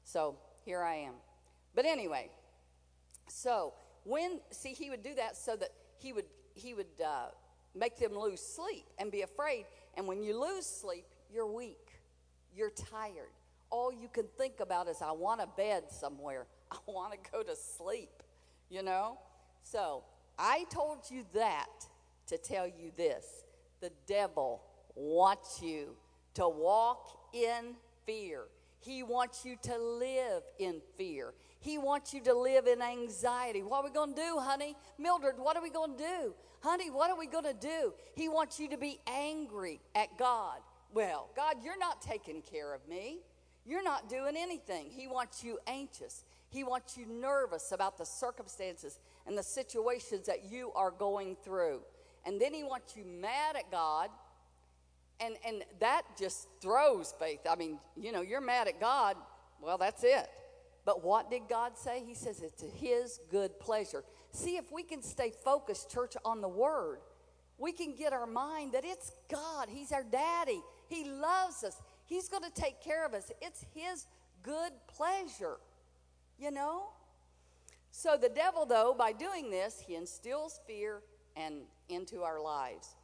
so 0.05 0.37
here 0.65 0.83
I 0.83 0.97
am. 0.97 1.15
But 1.75 1.87
anyway, 1.87 2.29
so 3.29 3.73
when 4.05 4.41
see 4.51 4.73
he 4.73 4.91
would 4.91 5.03
do 5.03 5.15
that 5.15 5.37
so 5.37 5.57
that 5.57 5.71
he 5.99 6.13
would 6.13 6.27
he 6.55 6.75
would 6.75 6.87
uh, 7.05 7.29
make 7.75 7.99
them 7.99 8.19
lose 8.19 8.41
sleep 8.41 8.85
and 8.99 9.11
be 9.11 9.23
afraid. 9.23 9.65
And 9.97 10.07
when 10.07 10.23
you 10.23 10.39
lose 10.39 10.67
sleep, 10.67 11.07
you're 11.33 11.47
weak, 11.47 11.92
you're 12.57 12.71
tired. 12.71 13.33
All 13.71 13.93
you 13.93 14.09
can 14.09 14.27
think 14.37 14.61
about 14.61 14.89
is 14.89 15.01
I 15.03 15.13
want 15.13 15.41
a 15.41 15.47
bed 15.47 15.85
somewhere. 15.91 16.47
I 16.71 16.77
want 16.87 17.13
to 17.13 17.31
go 17.31 17.43
to 17.43 17.57
sleep. 17.57 18.23
You 18.71 18.83
know. 18.83 19.19
So 19.63 20.05
I 20.39 20.65
told 20.71 21.11
you 21.11 21.25
that 21.35 21.87
to 22.29 22.39
tell 22.39 22.67
you 22.67 22.93
this: 22.97 23.45
the 23.81 23.91
devil 24.07 24.63
wants 24.95 25.63
you 25.63 25.97
to 26.35 26.49
walk 26.49 27.19
in 27.33 27.75
fear. 28.07 28.45
He 28.81 29.03
wants 29.03 29.45
you 29.45 29.57
to 29.63 29.79
live 29.79 30.43
in 30.59 30.81
fear. 30.99 31.35
He 31.61 31.79
wants 31.79 32.13
you 32.13 32.21
to 32.23 32.35
live 32.35 32.67
in 32.67 32.83
anxiety. 32.83 33.63
What 33.63 33.81
are 33.81 33.85
we 33.85 33.91
going 33.91 34.15
to 34.15 34.21
do, 34.21 34.39
honey? 34.39 34.75
Mildred, 34.99 35.39
what 35.39 35.57
are 35.57 35.63
we 35.63 35.71
going 35.71 35.97
to 35.97 36.03
do? 36.03 36.35
Honey, 36.61 36.91
what 36.91 37.09
are 37.09 37.17
we 37.17 37.29
going 37.29 37.45
to 37.45 37.55
do? 37.55 37.95
He 38.15 38.29
wants 38.29 38.59
you 38.59 38.69
to 38.71 38.77
be 38.77 38.99
angry 39.07 39.81
at 39.95 40.19
God. 40.19 40.59
Well, 40.93 41.31
God, 41.35 41.57
you're 41.63 41.79
not 41.79 42.03
taking 42.03 42.43
care 42.43 42.75
of 42.75 42.87
me. 42.89 43.21
You're 43.65 43.83
not 43.83 44.09
doing 44.09 44.35
anything. 44.37 44.91
He 44.91 45.07
wants 45.07 45.43
you 45.45 45.59
anxious. 45.67 46.25
He 46.49 46.65
wants 46.65 46.97
you 46.97 47.07
nervous 47.07 47.73
about 47.73 47.97
the 47.97 48.05
circumstances 48.05 48.99
and 49.27 49.39
the 49.39 49.43
situations 49.43 50.27
that 50.27 50.45
you 50.51 50.73
are 50.75 50.91
going 50.91 51.37
through. 51.45 51.81
And 52.27 52.41
then 52.41 52.53
he 52.53 52.63
wants 52.63 52.97
you 52.97 53.05
mad 53.05 53.57
at 53.57 53.71
God. 53.71 54.11
And, 55.21 55.37
and 55.47 55.63
that 55.81 56.03
just 56.19 56.49
throws 56.61 57.15
faith. 57.19 57.41
I 57.49 57.55
mean, 57.55 57.79
you 57.97 58.13
know, 58.13 58.23
you're 58.23 58.41
mad 58.41 58.69
at 58.69 58.81
God, 58.81 59.17
well, 59.61 59.79
that's 59.79 60.03
it. 60.03 60.29
But 60.85 61.05
what 61.05 61.31
did 61.31 61.43
God 61.49 61.79
say? 61.79 62.03
He 62.05 62.15
says 62.15 62.43
it's 62.43 62.63
His 62.75 63.21
good 63.31 63.59
pleasure. 63.61 64.03
See, 64.33 64.57
if 64.57 64.73
we 64.73 64.83
can 64.83 65.01
stay 65.03 65.33
focused, 65.45 65.91
church, 65.91 66.15
on 66.25 66.41
the 66.41 66.49
Word, 66.49 66.99
we 67.57 67.71
can 67.71 67.95
get 67.95 68.13
our 68.13 68.27
mind 68.27 68.73
that 68.73 68.85
it's 68.85 69.13
God. 69.31 69.69
He's 69.71 69.93
our 69.93 70.03
daddy. 70.03 70.61
He 70.93 71.05
loves 71.05 71.65
us. 71.65 71.81
He's 72.05 72.29
going 72.29 72.43
to 72.43 72.51
take 72.51 72.83
care 72.83 73.07
of 73.07 73.15
us. 73.15 73.33
It's 73.41 73.65
His 73.75 74.07
good 74.43 74.73
pleasure, 74.87 75.57
you 76.39 76.51
know? 76.51 76.91
So 77.91 78.19
the 78.21 78.29
devil, 78.29 78.67
though, 78.67 78.95
by 78.97 79.13
doing 79.13 79.51
this, 79.51 79.83
he 79.87 79.95
instills 79.95 80.61
fear 80.67 81.03
and 81.37 81.63
into 81.89 82.23
our 82.23 82.41
lives. 82.41 82.97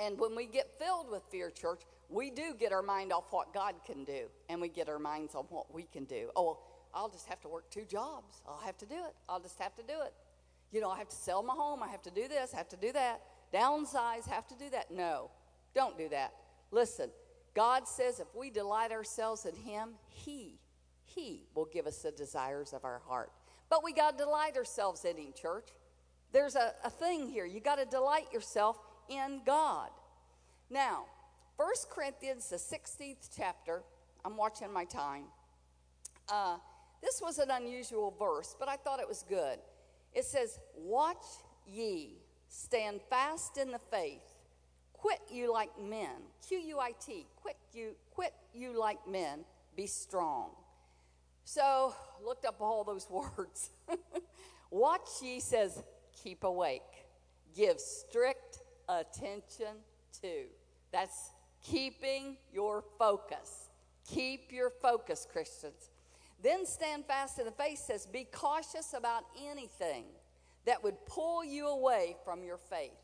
And 0.00 0.18
when 0.18 0.36
we 0.36 0.46
get 0.46 0.70
filled 0.78 1.10
with 1.10 1.22
fear, 1.30 1.50
church, 1.50 1.82
we 2.08 2.30
do 2.30 2.54
get 2.58 2.72
our 2.72 2.82
mind 2.82 3.12
off 3.12 3.24
what 3.30 3.52
God 3.52 3.74
can 3.86 4.04
do, 4.04 4.26
and 4.48 4.60
we 4.60 4.68
get 4.68 4.88
our 4.88 4.98
minds 4.98 5.34
on 5.34 5.44
what 5.50 5.72
we 5.74 5.84
can 5.84 6.04
do. 6.04 6.30
Oh, 6.36 6.58
I'll 6.94 7.08
just 7.08 7.26
have 7.26 7.40
to 7.42 7.48
work 7.48 7.70
two 7.70 7.84
jobs. 7.84 8.42
I'll 8.46 8.60
have 8.64 8.76
to 8.78 8.86
do 8.86 8.96
it. 8.96 9.14
I'll 9.28 9.40
just 9.40 9.58
have 9.58 9.74
to 9.76 9.82
do 9.82 9.94
it. 10.04 10.12
You 10.72 10.80
know, 10.80 10.90
I 10.90 10.98
have 10.98 11.08
to 11.08 11.16
sell 11.16 11.42
my 11.42 11.54
home. 11.54 11.82
I 11.82 11.88
have 11.88 12.02
to 12.02 12.10
do 12.10 12.28
this, 12.28 12.54
I 12.54 12.58
have 12.58 12.68
to 12.70 12.76
do 12.76 12.92
that. 12.92 13.22
Downsize, 13.52 14.28
have 14.28 14.46
to 14.48 14.54
do 14.56 14.70
that. 14.70 14.90
No, 14.90 15.30
don't 15.74 15.96
do 15.98 16.08
that. 16.08 16.32
Listen, 16.72 17.10
God 17.54 17.86
says 17.86 18.18
if 18.18 18.26
we 18.34 18.50
delight 18.50 18.90
ourselves 18.90 19.46
in 19.46 19.54
Him, 19.54 19.90
He, 20.08 20.58
He 21.04 21.44
will 21.54 21.68
give 21.72 21.86
us 21.86 21.98
the 21.98 22.10
desires 22.10 22.72
of 22.72 22.84
our 22.84 23.00
heart. 23.06 23.30
But 23.70 23.84
we 23.84 23.92
got 23.92 24.18
to 24.18 24.24
delight 24.24 24.56
ourselves 24.56 25.04
in 25.04 25.16
Him, 25.16 25.32
church. 25.40 25.68
There's 26.32 26.56
a, 26.56 26.72
a 26.82 26.90
thing 26.90 27.28
here. 27.28 27.44
You 27.44 27.60
got 27.60 27.76
to 27.76 27.84
delight 27.84 28.32
yourself 28.32 28.78
in 29.08 29.42
God. 29.44 29.90
Now, 30.70 31.04
1 31.56 31.68
Corinthians, 31.90 32.48
the 32.48 32.56
16th 32.56 33.28
chapter, 33.36 33.82
I'm 34.24 34.36
watching 34.36 34.72
my 34.72 34.86
time. 34.86 35.24
Uh, 36.30 36.56
this 37.02 37.20
was 37.20 37.38
an 37.38 37.50
unusual 37.50 38.14
verse, 38.18 38.56
but 38.58 38.68
I 38.68 38.76
thought 38.76 39.00
it 39.00 39.08
was 39.08 39.24
good. 39.28 39.58
It 40.14 40.24
says, 40.24 40.58
Watch 40.76 41.24
ye, 41.66 42.16
stand 42.48 43.00
fast 43.10 43.58
in 43.58 43.72
the 43.72 43.78
faith, 43.78 44.31
quit 45.02 45.20
you 45.32 45.52
like 45.52 45.70
men. 45.82 46.10
Q 46.46 46.58
U 46.58 46.78
I 46.78 46.92
T, 47.04 47.26
quit 47.36 47.56
you, 47.74 47.96
quit 48.14 48.32
you 48.54 48.78
like 48.78 48.98
men, 49.08 49.40
be 49.76 49.88
strong. 49.88 50.50
So, 51.44 51.92
looked 52.24 52.44
up 52.44 52.60
all 52.60 52.84
those 52.84 53.08
words. 53.10 53.70
Watch 54.70 55.08
ye 55.20 55.40
says, 55.40 55.82
keep 56.22 56.44
awake, 56.44 56.82
give 57.54 57.80
strict 57.80 58.60
attention 58.88 59.74
to. 60.22 60.44
That's 60.92 61.32
keeping 61.64 62.36
your 62.52 62.84
focus. 62.96 63.70
Keep 64.08 64.52
your 64.52 64.70
focus, 64.70 65.26
Christians. 65.30 65.90
Then 66.42 66.64
stand 66.64 67.06
fast 67.06 67.40
in 67.40 67.44
the 67.44 67.52
faith 67.52 67.78
says, 67.78 68.06
Be 68.06 68.26
cautious 68.30 68.94
about 68.96 69.24
anything 69.48 70.04
that 70.64 70.82
would 70.84 71.04
pull 71.06 71.44
you 71.44 71.68
away 71.68 72.16
from 72.24 72.44
your 72.44 72.56
faith. 72.56 73.01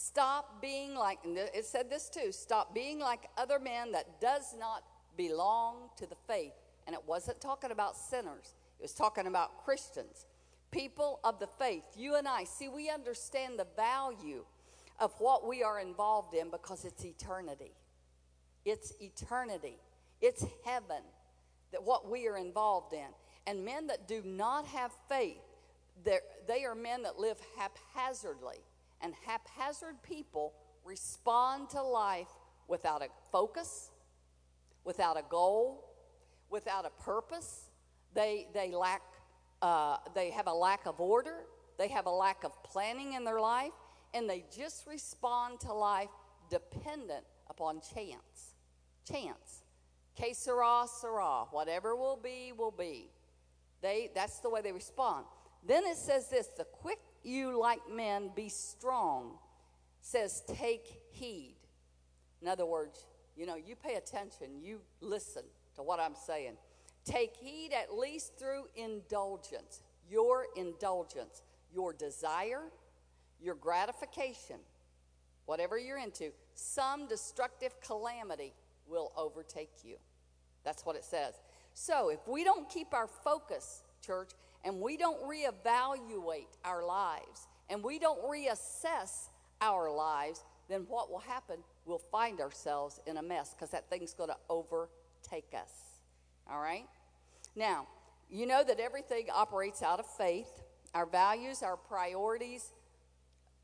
Stop 0.00 0.62
being 0.62 0.94
like, 0.94 1.18
it 1.24 1.64
said 1.64 1.90
this 1.90 2.08
too, 2.08 2.30
stop 2.30 2.72
being 2.72 3.00
like 3.00 3.28
other 3.36 3.58
men 3.58 3.90
that 3.90 4.20
does 4.20 4.54
not 4.56 4.84
belong 5.16 5.90
to 5.96 6.06
the 6.06 6.14
faith. 6.28 6.52
And 6.86 6.94
it 6.94 7.02
wasn't 7.04 7.40
talking 7.40 7.72
about 7.72 7.96
sinners, 7.96 8.54
it 8.78 8.82
was 8.82 8.92
talking 8.92 9.26
about 9.26 9.64
Christians, 9.64 10.26
people 10.70 11.18
of 11.24 11.40
the 11.40 11.48
faith. 11.58 11.82
You 11.96 12.14
and 12.14 12.28
I, 12.28 12.44
see, 12.44 12.68
we 12.68 12.88
understand 12.88 13.58
the 13.58 13.66
value 13.74 14.44
of 15.00 15.12
what 15.18 15.48
we 15.48 15.64
are 15.64 15.80
involved 15.80 16.32
in 16.32 16.48
because 16.48 16.84
it's 16.84 17.04
eternity. 17.04 17.72
It's 18.64 18.92
eternity, 19.00 19.78
it's 20.20 20.44
heaven 20.64 21.02
that 21.72 21.82
what 21.82 22.08
we 22.08 22.28
are 22.28 22.38
involved 22.38 22.92
in. 22.92 23.08
And 23.48 23.64
men 23.64 23.88
that 23.88 24.06
do 24.06 24.22
not 24.24 24.64
have 24.68 24.92
faith, 25.08 25.42
they 26.04 26.64
are 26.64 26.76
men 26.76 27.02
that 27.02 27.18
live 27.18 27.38
haphazardly. 27.58 28.58
And 29.00 29.14
haphazard 29.26 30.02
people 30.02 30.54
respond 30.84 31.70
to 31.70 31.82
life 31.82 32.28
without 32.66 33.02
a 33.02 33.08
focus, 33.30 33.90
without 34.84 35.18
a 35.18 35.22
goal, 35.28 35.94
without 36.50 36.84
a 36.84 37.02
purpose. 37.02 37.70
They, 38.14 38.48
they 38.54 38.72
lack, 38.72 39.02
uh, 39.62 39.98
they 40.14 40.30
have 40.30 40.46
a 40.46 40.52
lack 40.52 40.86
of 40.86 41.00
order. 41.00 41.44
They 41.78 41.88
have 41.88 42.06
a 42.06 42.10
lack 42.10 42.44
of 42.44 42.52
planning 42.64 43.12
in 43.12 43.24
their 43.24 43.40
life. 43.40 43.72
And 44.14 44.28
they 44.28 44.44
just 44.56 44.86
respond 44.86 45.60
to 45.60 45.72
life 45.72 46.08
dependent 46.50 47.24
upon 47.48 47.80
chance. 47.94 48.54
Chance. 49.06 49.62
Que 50.16 50.34
sera, 50.34 50.86
sera. 50.88 51.44
Whatever 51.50 51.94
will 51.94 52.16
be, 52.16 52.52
will 52.56 52.72
be. 52.72 53.10
They, 53.80 54.10
that's 54.14 54.40
the 54.40 54.50
way 54.50 54.60
they 54.60 54.72
respond. 54.72 55.24
Then 55.66 55.84
it 55.86 55.96
says 55.96 56.28
this 56.28 56.48
the 56.56 56.64
quick 56.64 56.98
you 57.22 57.58
like 57.58 57.80
men 57.90 58.30
be 58.34 58.48
strong 58.48 59.38
says 60.00 60.42
take 60.54 60.86
heed. 61.10 61.56
In 62.40 62.48
other 62.48 62.66
words, 62.66 63.06
you 63.36 63.46
know, 63.46 63.56
you 63.56 63.76
pay 63.76 63.94
attention, 63.94 64.60
you 64.62 64.80
listen 65.00 65.42
to 65.76 65.82
what 65.82 66.00
I'm 66.00 66.14
saying. 66.14 66.56
Take 67.04 67.36
heed 67.36 67.70
at 67.72 67.94
least 67.96 68.38
through 68.38 68.64
indulgence, 68.76 69.82
your 70.10 70.46
indulgence, 70.56 71.42
your 71.72 71.92
desire, 71.92 72.62
your 73.40 73.54
gratification, 73.54 74.56
whatever 75.46 75.78
you're 75.78 75.98
into, 75.98 76.32
some 76.54 77.06
destructive 77.06 77.80
calamity 77.80 78.52
will 78.86 79.12
overtake 79.16 79.70
you. 79.84 79.96
That's 80.64 80.84
what 80.84 80.96
it 80.96 81.04
says. 81.04 81.34
So 81.74 82.08
if 82.10 82.26
we 82.26 82.44
don't 82.44 82.68
keep 82.68 82.92
our 82.92 83.06
focus, 83.06 83.82
church, 84.04 84.32
and 84.64 84.80
we 84.80 84.96
don't 84.96 85.20
reevaluate 85.22 86.48
our 86.64 86.84
lives, 86.84 87.46
and 87.68 87.82
we 87.82 87.98
don't 87.98 88.22
reassess 88.22 89.28
our 89.60 89.90
lives, 89.90 90.44
then 90.68 90.84
what 90.88 91.10
will 91.10 91.20
happen? 91.20 91.56
We'll 91.86 91.98
find 91.98 92.40
ourselves 92.40 93.00
in 93.06 93.16
a 93.16 93.22
mess 93.22 93.54
because 93.54 93.70
that 93.70 93.88
thing's 93.88 94.14
going 94.14 94.30
to 94.30 94.36
overtake 94.48 95.54
us. 95.54 95.72
All 96.50 96.60
right? 96.60 96.86
Now, 97.56 97.86
you 98.30 98.46
know 98.46 98.62
that 98.62 98.78
everything 98.78 99.28
operates 99.34 99.82
out 99.82 99.98
of 99.98 100.06
faith. 100.06 100.50
Our 100.94 101.06
values, 101.06 101.62
our 101.62 101.76
priorities, 101.76 102.72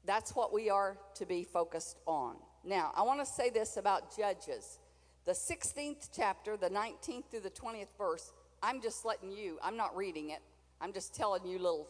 that's 0.04 0.34
what 0.34 0.52
we 0.52 0.70
are 0.70 0.98
to 1.14 1.26
be 1.26 1.44
focused 1.44 1.98
on. 2.06 2.36
Now, 2.64 2.92
I 2.94 3.02
want 3.02 3.20
to 3.20 3.26
say 3.26 3.50
this 3.50 3.76
about 3.76 4.16
Judges 4.16 4.78
the 5.24 5.32
16th 5.32 6.10
chapter, 6.14 6.54
the 6.58 6.68
19th 6.68 7.30
through 7.30 7.40
the 7.40 7.50
20th 7.50 7.88
verse, 7.96 8.30
I'm 8.62 8.82
just 8.82 9.06
letting 9.06 9.32
you, 9.32 9.58
I'm 9.62 9.76
not 9.76 9.96
reading 9.96 10.30
it, 10.30 10.40
I'm 10.80 10.92
just 10.92 11.14
telling 11.14 11.46
you 11.46 11.58
little 11.58 11.88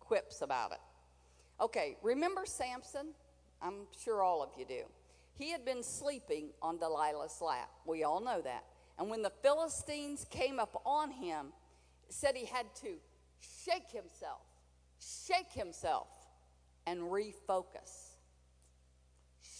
quips 0.00 0.42
about 0.42 0.72
it. 0.72 0.80
Okay, 1.60 1.96
remember 2.02 2.42
Samson? 2.44 3.08
I'm 3.60 3.86
sure 4.02 4.22
all 4.22 4.42
of 4.42 4.50
you 4.58 4.64
do. 4.64 4.82
He 5.38 5.50
had 5.50 5.64
been 5.64 5.82
sleeping 5.82 6.48
on 6.60 6.78
Delilah's 6.78 7.40
lap. 7.40 7.70
We 7.86 8.04
all 8.04 8.20
know 8.20 8.40
that. 8.42 8.64
And 8.98 9.08
when 9.08 9.22
the 9.22 9.32
Philistines 9.42 10.26
came 10.30 10.58
up 10.58 10.82
on 10.84 11.10
him, 11.10 11.52
said 12.08 12.36
he 12.36 12.46
had 12.46 12.66
to 12.82 12.94
shake 13.64 13.90
himself, 13.90 14.42
shake 15.26 15.52
himself, 15.52 16.08
and 16.86 17.00
refocus. 17.00 18.16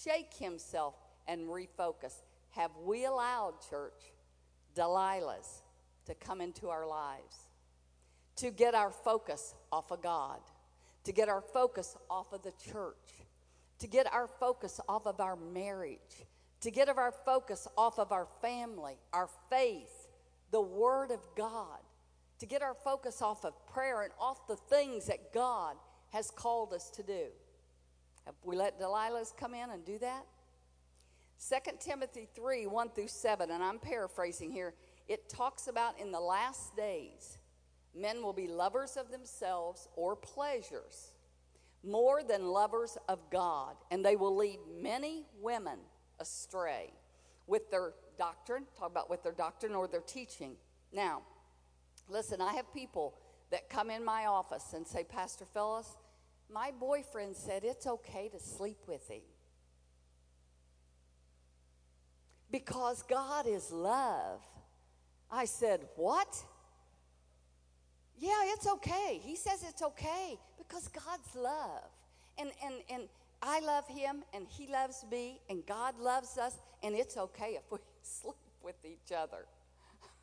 Shake 0.03 0.35
himself 0.35 0.95
and 1.27 1.49
refocus. 1.49 2.15
Have 2.51 2.73
we 2.85 3.05
allowed, 3.05 3.55
church, 3.71 4.13
Delilahs 4.77 5.63
to 6.07 6.15
come 6.15 6.41
into 6.41 6.69
our 6.69 6.87
lives? 6.87 7.49
To 8.43 8.51
get 8.51 8.75
our 8.75 8.91
focus 8.91 9.55
off 9.71 9.93
of 9.93 10.03
God, 10.03 10.41
to 11.05 11.13
get 11.13 11.29
our 11.29 11.41
focus 11.41 11.97
off 12.11 12.33
of 12.33 12.43
the 12.43 12.51
church, 12.73 12.97
to 13.79 13.87
get 13.87 14.13
our 14.13 14.27
focus 14.27 14.81
off 14.89 15.07
of 15.07 15.21
our 15.21 15.37
marriage, 15.37 16.27
to 16.63 16.73
get 16.73 16.89
our 16.89 17.15
focus 17.25 17.69
off 17.79 18.01
of 18.01 18.11
our 18.11 18.27
family, 18.41 18.97
our 19.13 19.29
faith, 19.49 20.09
the 20.51 20.61
Word 20.61 21.13
of 21.13 21.21
God, 21.37 21.79
to 22.41 22.47
get 22.47 22.63
our 22.63 22.75
focus 22.75 23.23
off 23.23 23.45
of 23.45 23.55
prayer 23.69 24.03
and 24.03 24.13
off 24.19 24.49
the 24.49 24.57
things 24.57 25.07
that 25.07 25.33
God 25.33 25.77
has 26.11 26.33
called 26.33 26.73
us 26.73 26.91
to 26.97 27.05
do. 27.05 27.27
Have 28.27 28.35
we 28.43 28.57
let 28.57 28.81
Delilah's 28.81 29.33
come 29.39 29.55
in 29.55 29.71
and 29.71 29.85
do 29.85 30.01
that? 30.01 30.27
2 31.49 31.77
Timothy 31.79 32.27
3 32.35 32.67
1 32.67 32.89
through 32.91 33.07
7, 33.07 33.53
and 33.53 33.63
I'm 33.63 33.79
paraphrasing 33.79 34.51
here. 34.51 34.75
it 35.07 35.29
talks 35.29 35.69
about 35.69 36.01
in 36.01 36.11
the 36.11 36.19
last 36.19 36.77
days, 36.77 37.39
men 37.95 38.23
will 38.23 38.33
be 38.33 38.49
lovers 38.49 38.97
of 38.97 39.11
themselves 39.11 39.89
or 39.97 40.17
pleasures 40.17 41.13
more 41.85 42.23
than 42.23 42.47
lovers 42.47 42.97
of 43.09 43.19
God, 43.31 43.77
and 43.91 44.05
they 44.05 44.17
will 44.17 44.37
lead 44.37 44.59
many 44.81 45.27
women 45.41 45.79
astray 46.21 46.93
with 47.47 47.71
their 47.71 47.95
doctrine, 48.19 48.65
talk 48.79 48.91
about 48.91 49.11
with 49.11 49.23
their 49.23 49.33
doctrine 49.33 49.75
or 49.75 49.89
their 49.89 50.01
teaching. 50.01 50.55
Now, 50.93 51.23
listen, 52.09 52.41
I 52.41 52.55
have 52.55 52.73
people 52.73 53.15
that 53.51 53.69
come 53.69 53.91
in 53.91 54.05
my 54.05 54.27
office 54.27 54.73
and 54.75 54.87
say, 54.87 55.05
Pastor 55.05 55.45
Phyllis, 55.53 55.89
my 56.49 56.71
boyfriend 56.79 57.37
said 57.37 57.65
it's 57.65 57.87
okay 57.87 58.29
to 58.29 58.39
sleep 58.39 58.79
with 58.87 59.09
him. 59.09 59.23
Because 62.51 63.03
God 63.03 63.47
is 63.47 63.73
love. 63.73 64.41
I 65.31 65.47
said, 65.47 65.81
What? 65.97 66.45
Yeah, 68.23 68.31
it's 68.55 68.69
okay. 68.69 69.21
He 69.21 69.35
says 69.35 69.65
it's 69.69 69.83
okay 69.83 70.39
because 70.57 70.87
God's 70.87 71.35
love. 71.35 71.91
And, 72.39 72.53
and, 72.65 72.75
and 72.89 73.03
I 73.43 73.59
love 73.59 73.89
him 73.89 74.23
and 74.33 74.47
he 74.49 74.69
loves 74.69 75.05
me 75.11 75.41
and 75.51 75.67
God 75.67 75.99
loves 75.99 76.39
us 76.39 76.55
and 76.85 76.95
it's 76.95 77.17
okay 77.17 77.57
if 77.57 77.65
we 77.73 77.79
sleep 78.03 78.37
with 78.63 78.77
each 78.85 79.11
other. 79.11 79.47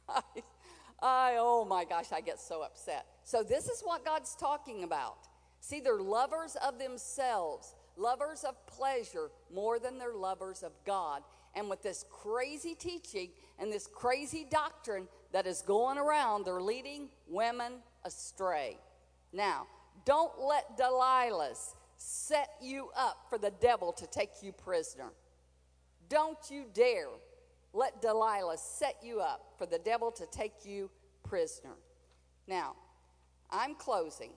I, 0.07 0.21
I, 1.01 1.35
oh 1.39 1.65
my 1.65 1.83
gosh, 1.83 2.13
I 2.13 2.21
get 2.21 2.39
so 2.39 2.61
upset. 2.61 3.05
So, 3.25 3.43
this 3.43 3.67
is 3.67 3.81
what 3.81 4.05
God's 4.05 4.33
talking 4.33 4.83
about. 4.83 5.27
See, 5.59 5.81
they're 5.81 5.99
lovers 5.99 6.55
of 6.65 6.79
themselves, 6.79 7.75
lovers 7.97 8.45
of 8.45 8.65
pleasure 8.65 9.29
more 9.53 9.77
than 9.77 9.97
they're 9.97 10.15
lovers 10.15 10.63
of 10.63 10.71
God. 10.85 11.21
And 11.53 11.69
with 11.69 11.83
this 11.83 12.05
crazy 12.09 12.75
teaching 12.75 13.31
and 13.59 13.73
this 13.73 13.87
crazy 13.87 14.45
doctrine 14.49 15.09
that 15.33 15.45
is 15.45 15.61
going 15.61 15.97
around, 15.97 16.45
they're 16.45 16.61
leading 16.61 17.09
women 17.27 17.73
astray. 18.05 18.77
Now, 19.31 19.67
don't 20.05 20.39
let 20.39 20.77
Delilah's 20.77 21.75
set 21.97 22.49
you 22.61 22.89
up 22.95 23.25
for 23.29 23.37
the 23.37 23.51
devil 23.59 23.91
to 23.93 24.07
take 24.07 24.29
you 24.41 24.51
prisoner. 24.51 25.11
Don't 26.07 26.39
you 26.49 26.65
dare 26.73 27.07
let 27.73 28.01
Delilah 28.01 28.57
set 28.57 28.95
you 29.03 29.19
up 29.19 29.53
for 29.57 29.65
the 29.65 29.77
devil 29.77 30.11
to 30.11 30.25
take 30.31 30.65
you 30.65 30.89
prisoner. 31.23 31.75
Now, 32.47 32.75
I'm 33.51 33.75
closing, 33.75 34.31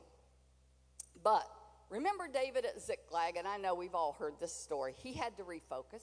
but 1.22 1.46
remember 1.88 2.28
David 2.32 2.66
at 2.66 2.80
Ziklag, 2.80 3.36
and 3.36 3.48
I 3.48 3.56
know 3.56 3.74
we've 3.74 3.94
all 3.94 4.12
heard 4.18 4.34
this 4.38 4.54
story. 4.54 4.94
He 5.02 5.14
had 5.14 5.36
to 5.38 5.44
refocus. 5.44 6.02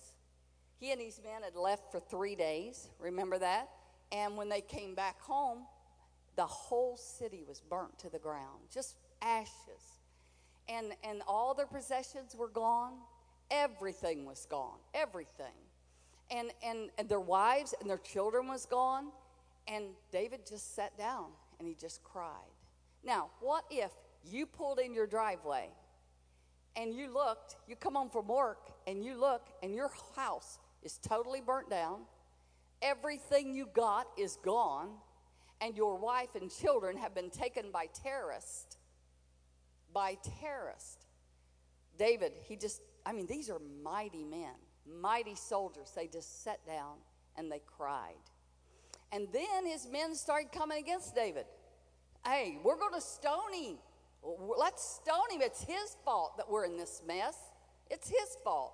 He 0.79 0.91
and 0.91 1.01
his 1.01 1.19
men 1.23 1.43
had 1.43 1.55
left 1.55 1.91
for 1.91 1.99
three 1.99 2.35
days. 2.35 2.89
Remember 2.99 3.37
that? 3.37 3.69
And 4.11 4.37
when 4.37 4.49
they 4.49 4.61
came 4.61 4.95
back 4.95 5.21
home, 5.21 5.65
the 6.39 6.45
whole 6.45 6.95
city 6.95 7.43
was 7.45 7.59
burnt 7.59 7.99
to 7.99 8.09
the 8.09 8.17
ground, 8.17 8.61
just 8.73 8.95
ashes. 9.21 9.99
And, 10.69 10.93
and 11.03 11.21
all 11.27 11.53
their 11.53 11.65
possessions 11.65 12.33
were 12.33 12.47
gone. 12.47 12.93
Everything 13.51 14.23
was 14.23 14.47
gone. 14.49 14.77
Everything. 14.93 15.57
And, 16.31 16.51
and, 16.63 16.91
and 16.97 17.09
their 17.09 17.19
wives 17.19 17.75
and 17.81 17.89
their 17.89 17.97
children 17.97 18.47
was 18.47 18.65
gone. 18.65 19.07
And 19.67 19.87
David 20.13 20.47
just 20.47 20.77
sat 20.77 20.97
down 20.97 21.25
and 21.59 21.67
he 21.67 21.75
just 21.75 22.01
cried. 22.05 22.53
Now, 23.03 23.31
what 23.41 23.65
if 23.69 23.91
you 24.23 24.45
pulled 24.45 24.79
in 24.79 24.93
your 24.93 25.07
driveway 25.07 25.67
and 26.77 26.93
you 26.93 27.13
looked, 27.13 27.57
you 27.67 27.75
come 27.75 27.95
home 27.95 28.09
from 28.09 28.29
work 28.29 28.71
and 28.87 29.03
you 29.03 29.19
look 29.19 29.45
and 29.61 29.75
your 29.75 29.91
house 30.15 30.57
is 30.83 30.99
totally 30.99 31.41
burnt 31.41 31.69
down, 31.69 31.99
everything 32.81 33.53
you 33.53 33.67
got 33.73 34.07
is 34.17 34.37
gone, 34.45 34.91
and 35.61 35.75
your 35.75 35.97
wife 35.97 36.35
and 36.35 36.49
children 36.51 36.97
have 36.97 37.13
been 37.13 37.29
taken 37.29 37.71
by 37.71 37.87
terrorists. 38.03 38.77
By 39.93 40.17
terrorists. 40.39 41.05
David, 41.97 42.31
he 42.47 42.55
just, 42.55 42.81
I 43.05 43.11
mean, 43.11 43.27
these 43.27 43.49
are 43.49 43.59
mighty 43.83 44.23
men, 44.23 44.53
mighty 45.01 45.35
soldiers. 45.35 45.91
They 45.95 46.07
just 46.07 46.43
sat 46.43 46.65
down 46.65 46.97
and 47.37 47.51
they 47.51 47.61
cried. 47.65 48.13
And 49.11 49.27
then 49.33 49.65
his 49.65 49.87
men 49.87 50.15
started 50.15 50.51
coming 50.51 50.81
against 50.81 51.15
David. 51.15 51.45
Hey, 52.25 52.59
we're 52.63 52.77
going 52.77 52.93
to 52.93 53.01
stone 53.01 53.53
him. 53.53 53.77
Let's 54.57 55.01
stone 55.03 55.31
him. 55.31 55.41
It's 55.41 55.63
his 55.63 55.97
fault 56.05 56.37
that 56.37 56.49
we're 56.49 56.65
in 56.65 56.77
this 56.77 57.01
mess. 57.05 57.35
It's 57.89 58.07
his 58.07 58.37
fault. 58.43 58.73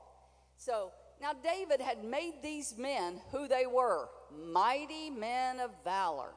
So 0.57 0.91
now 1.21 1.31
David 1.33 1.79
had 1.81 2.03
made 2.03 2.35
these 2.43 2.75
men 2.77 3.21
who 3.31 3.47
they 3.47 3.65
were 3.65 4.09
mighty 4.51 5.09
men 5.09 5.59
of 5.59 5.71
valor. 5.83 6.33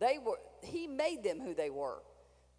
They 0.00 0.18
were, 0.18 0.38
he 0.62 0.86
made 0.86 1.22
them 1.22 1.40
who 1.40 1.54
they 1.54 1.70
were. 1.70 2.02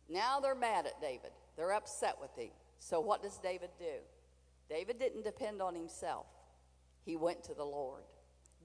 Now 0.08 0.40
they're 0.40 0.56
mad 0.56 0.86
at 0.86 1.02
David. 1.02 1.32
They're 1.58 1.74
upset 1.74 2.18
with 2.22 2.34
him. 2.38 2.52
So 2.80 3.00
what 3.00 3.22
does 3.22 3.38
David 3.40 3.72
do? 3.78 4.00
David 4.70 5.00
didn't 5.00 5.24
depend 5.24 5.62
on 5.62 5.76
himself. 5.76 6.28
He 7.04 7.16
went 7.16 7.44
to 7.46 7.54
the 7.54 7.66
Lord. 7.66 8.04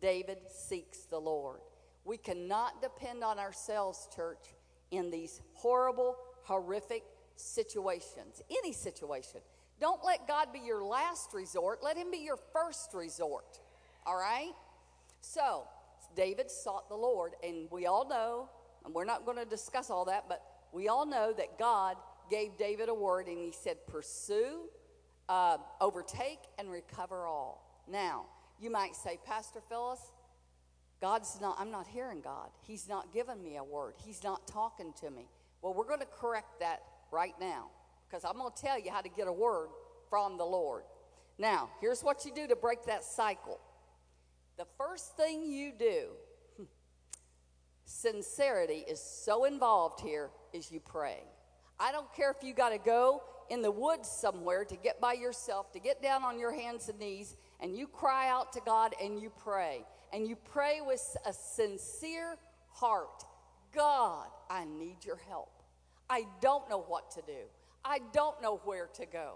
David 0.01 0.39
seeks 0.49 1.01
the 1.01 1.19
Lord. 1.19 1.61
We 2.05 2.19
cannot 2.19 2.83
depend 2.83 3.25
on 3.25 3.39
ourselves, 3.39 4.09
church, 4.15 4.55
in 4.91 5.11
these 5.11 5.41
horrible, 5.55 6.17
horrific 6.45 7.03
situations. 7.35 8.43
Any 8.51 8.73
situation. 8.73 9.41
Don't 9.81 10.05
let 10.05 10.29
God 10.29 10.53
be 10.53 10.61
your 10.61 10.85
last 10.85 11.35
resort, 11.35 11.81
let 11.83 11.97
Him 11.97 12.11
be 12.11 12.19
your 12.19 12.39
first 12.53 12.95
resort. 12.95 13.61
All 14.07 14.17
right? 14.17 14.53
So, 15.21 15.65
David 16.15 16.51
sought 16.51 16.89
the 16.89 16.95
Lord, 16.95 17.33
and 17.43 17.69
we 17.71 17.87
all 17.87 18.09
know 18.09 18.49
and 18.87 18.95
we're 18.95 19.05
not 19.05 19.27
going 19.27 19.37
to 19.37 19.45
discuss 19.45 19.91
all 19.91 20.05
that, 20.05 20.25
but 20.29 20.41
we 20.73 20.87
all 20.89 21.05
know 21.05 21.35
that 21.37 21.59
God 21.59 21.97
gave 22.31 22.57
David 22.57 22.89
a 22.89 22.95
word 22.95 23.27
and 23.27 23.37
he 23.37 23.53
said, 23.53 23.77
Pursue, 23.89 24.69
uh, 25.29 25.59
overtake, 25.81 26.39
and 26.57 26.71
recover 26.71 27.27
all. 27.27 27.83
Now, 27.89 28.27
you 28.61 28.71
might 28.71 28.95
say, 28.95 29.19
Pastor 29.27 29.61
Phyllis, 29.69 30.01
God's 31.01 31.39
not, 31.41 31.57
I'm 31.59 31.71
not 31.71 31.89
hearing 31.89 32.21
God. 32.21 32.49
He's 32.63 32.89
not 32.89 33.13
giving 33.13 33.43
me 33.43 33.57
a 33.57 33.65
word. 33.65 33.95
He's 33.99 34.23
not 34.23 34.47
talking 34.47 34.95
to 35.01 35.11
me. 35.11 35.29
Well, 35.61 35.75
we're 35.75 35.89
going 35.89 36.01
to 36.01 36.07
correct 36.07 36.61
that 36.61 36.83
right 37.11 37.35
now 37.41 37.71
because 38.09 38.25
I'm 38.25 38.39
going 38.39 38.53
to 38.55 38.63
tell 38.63 38.79
you 38.79 38.93
how 38.93 39.01
to 39.01 39.09
get 39.09 39.27
a 39.27 39.33
word 39.33 39.69
from 40.09 40.39
the 40.39 40.45
Lord. 40.45 40.85
Now, 41.39 41.71
here's 41.81 42.03
what 42.03 42.25
you 42.25 42.33
do 42.33 42.47
to 42.47 42.57
break 42.57 42.85
that 42.87 43.05
cycle. 43.05 43.61
The 44.57 44.67
first 44.79 45.17
thing 45.17 45.45
you 45.45 45.73
do 45.77 46.11
sincerity 47.87 48.85
is 48.89 49.01
so 49.01 49.45
involved 49.45 50.01
here 50.01 50.31
is 50.53 50.71
you 50.71 50.81
pray. 50.81 51.23
I 51.79 51.93
don't 51.93 52.13
care 52.13 52.31
if 52.31 52.47
you 52.47 52.53
got 52.53 52.71
to 52.71 52.79
go 52.79 53.23
in 53.49 53.63
the 53.63 53.71
woods 53.71 54.09
somewhere 54.09 54.65
to 54.65 54.77
get 54.77 55.01
by 55.01 55.13
yourself, 55.13 55.73
to 55.73 55.79
get 55.79 56.03
down 56.03 56.25
on 56.25 56.39
your 56.39 56.53
hands 56.53 56.89
and 56.89 56.99
knees, 56.99 57.37
and 57.61 57.77
you 57.77 57.87
cry 57.87 58.29
out 58.29 58.53
to 58.55 58.61
God 58.67 58.95
and 59.03 59.21
you 59.21 59.31
pray. 59.31 59.85
And 60.13 60.27
you 60.27 60.37
pray 60.37 60.81
with 60.85 61.17
a 61.25 61.33
sincere 61.33 62.37
heart 62.71 63.25
God, 63.75 64.29
I 64.49 64.65
need 64.65 65.05
your 65.05 65.19
help. 65.29 65.63
I 66.09 66.25
don't 66.41 66.69
know 66.71 66.81
what 66.81 67.11
to 67.11 67.23
do. 67.27 67.45
I 67.85 68.01
don't 68.11 68.41
know 68.41 68.61
where 68.65 68.87
to 68.95 69.05
go. 69.05 69.35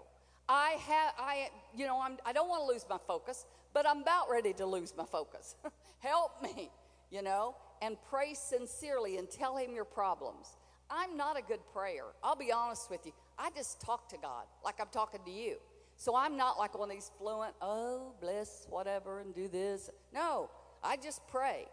I 0.49 0.77
have, 0.87 1.13
I, 1.19 1.49
you 1.75 1.85
know, 1.85 2.01
I'm, 2.01 2.17
I 2.25 2.33
don't 2.33 2.49
want 2.49 2.63
to 2.63 2.73
lose 2.73 2.85
my 2.89 2.97
focus, 3.05 3.45
but 3.71 3.87
I'm 3.87 4.01
about 4.01 4.31
ready 4.31 4.53
to 4.53 4.65
lose 4.65 4.95
my 4.97 5.05
focus. 5.05 5.55
help 5.99 6.41
me, 6.41 6.71
you 7.11 7.21
know 7.21 7.55
and 7.81 7.97
pray 8.09 8.33
sincerely 8.33 9.17
and 9.17 9.29
tell 9.29 9.57
Him 9.57 9.73
your 9.73 9.85
problems. 9.85 10.57
I'm 10.89 11.15
not 11.15 11.37
a 11.37 11.41
good 11.41 11.61
prayer. 11.73 12.05
I'll 12.23 12.35
be 12.35 12.51
honest 12.51 12.89
with 12.89 13.05
you. 13.05 13.13
I 13.39 13.49
just 13.55 13.81
talk 13.81 14.09
to 14.09 14.17
God 14.17 14.45
like 14.63 14.75
I'm 14.79 14.89
talking 14.91 15.21
to 15.25 15.31
you. 15.31 15.57
So 15.95 16.15
I'm 16.15 16.35
not 16.35 16.57
like 16.57 16.77
one 16.77 16.89
of 16.89 16.95
these 16.95 17.11
fluent, 17.17 17.53
oh, 17.61 18.13
bless, 18.19 18.65
whatever, 18.69 19.19
and 19.19 19.33
do 19.33 19.47
this. 19.47 19.89
No, 20.13 20.49
I 20.83 20.97
just 20.97 21.21
pray. 21.27 21.67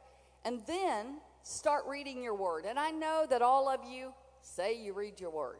And 0.44 0.60
then 0.66 1.20
start 1.42 1.84
reading 1.88 2.22
your 2.22 2.34
word. 2.34 2.64
And 2.64 2.78
I 2.78 2.90
know 2.90 3.26
that 3.28 3.42
all 3.42 3.68
of 3.68 3.80
you 3.90 4.12
say 4.40 4.78
you 4.78 4.92
read 4.92 5.20
your 5.20 5.30
word, 5.30 5.58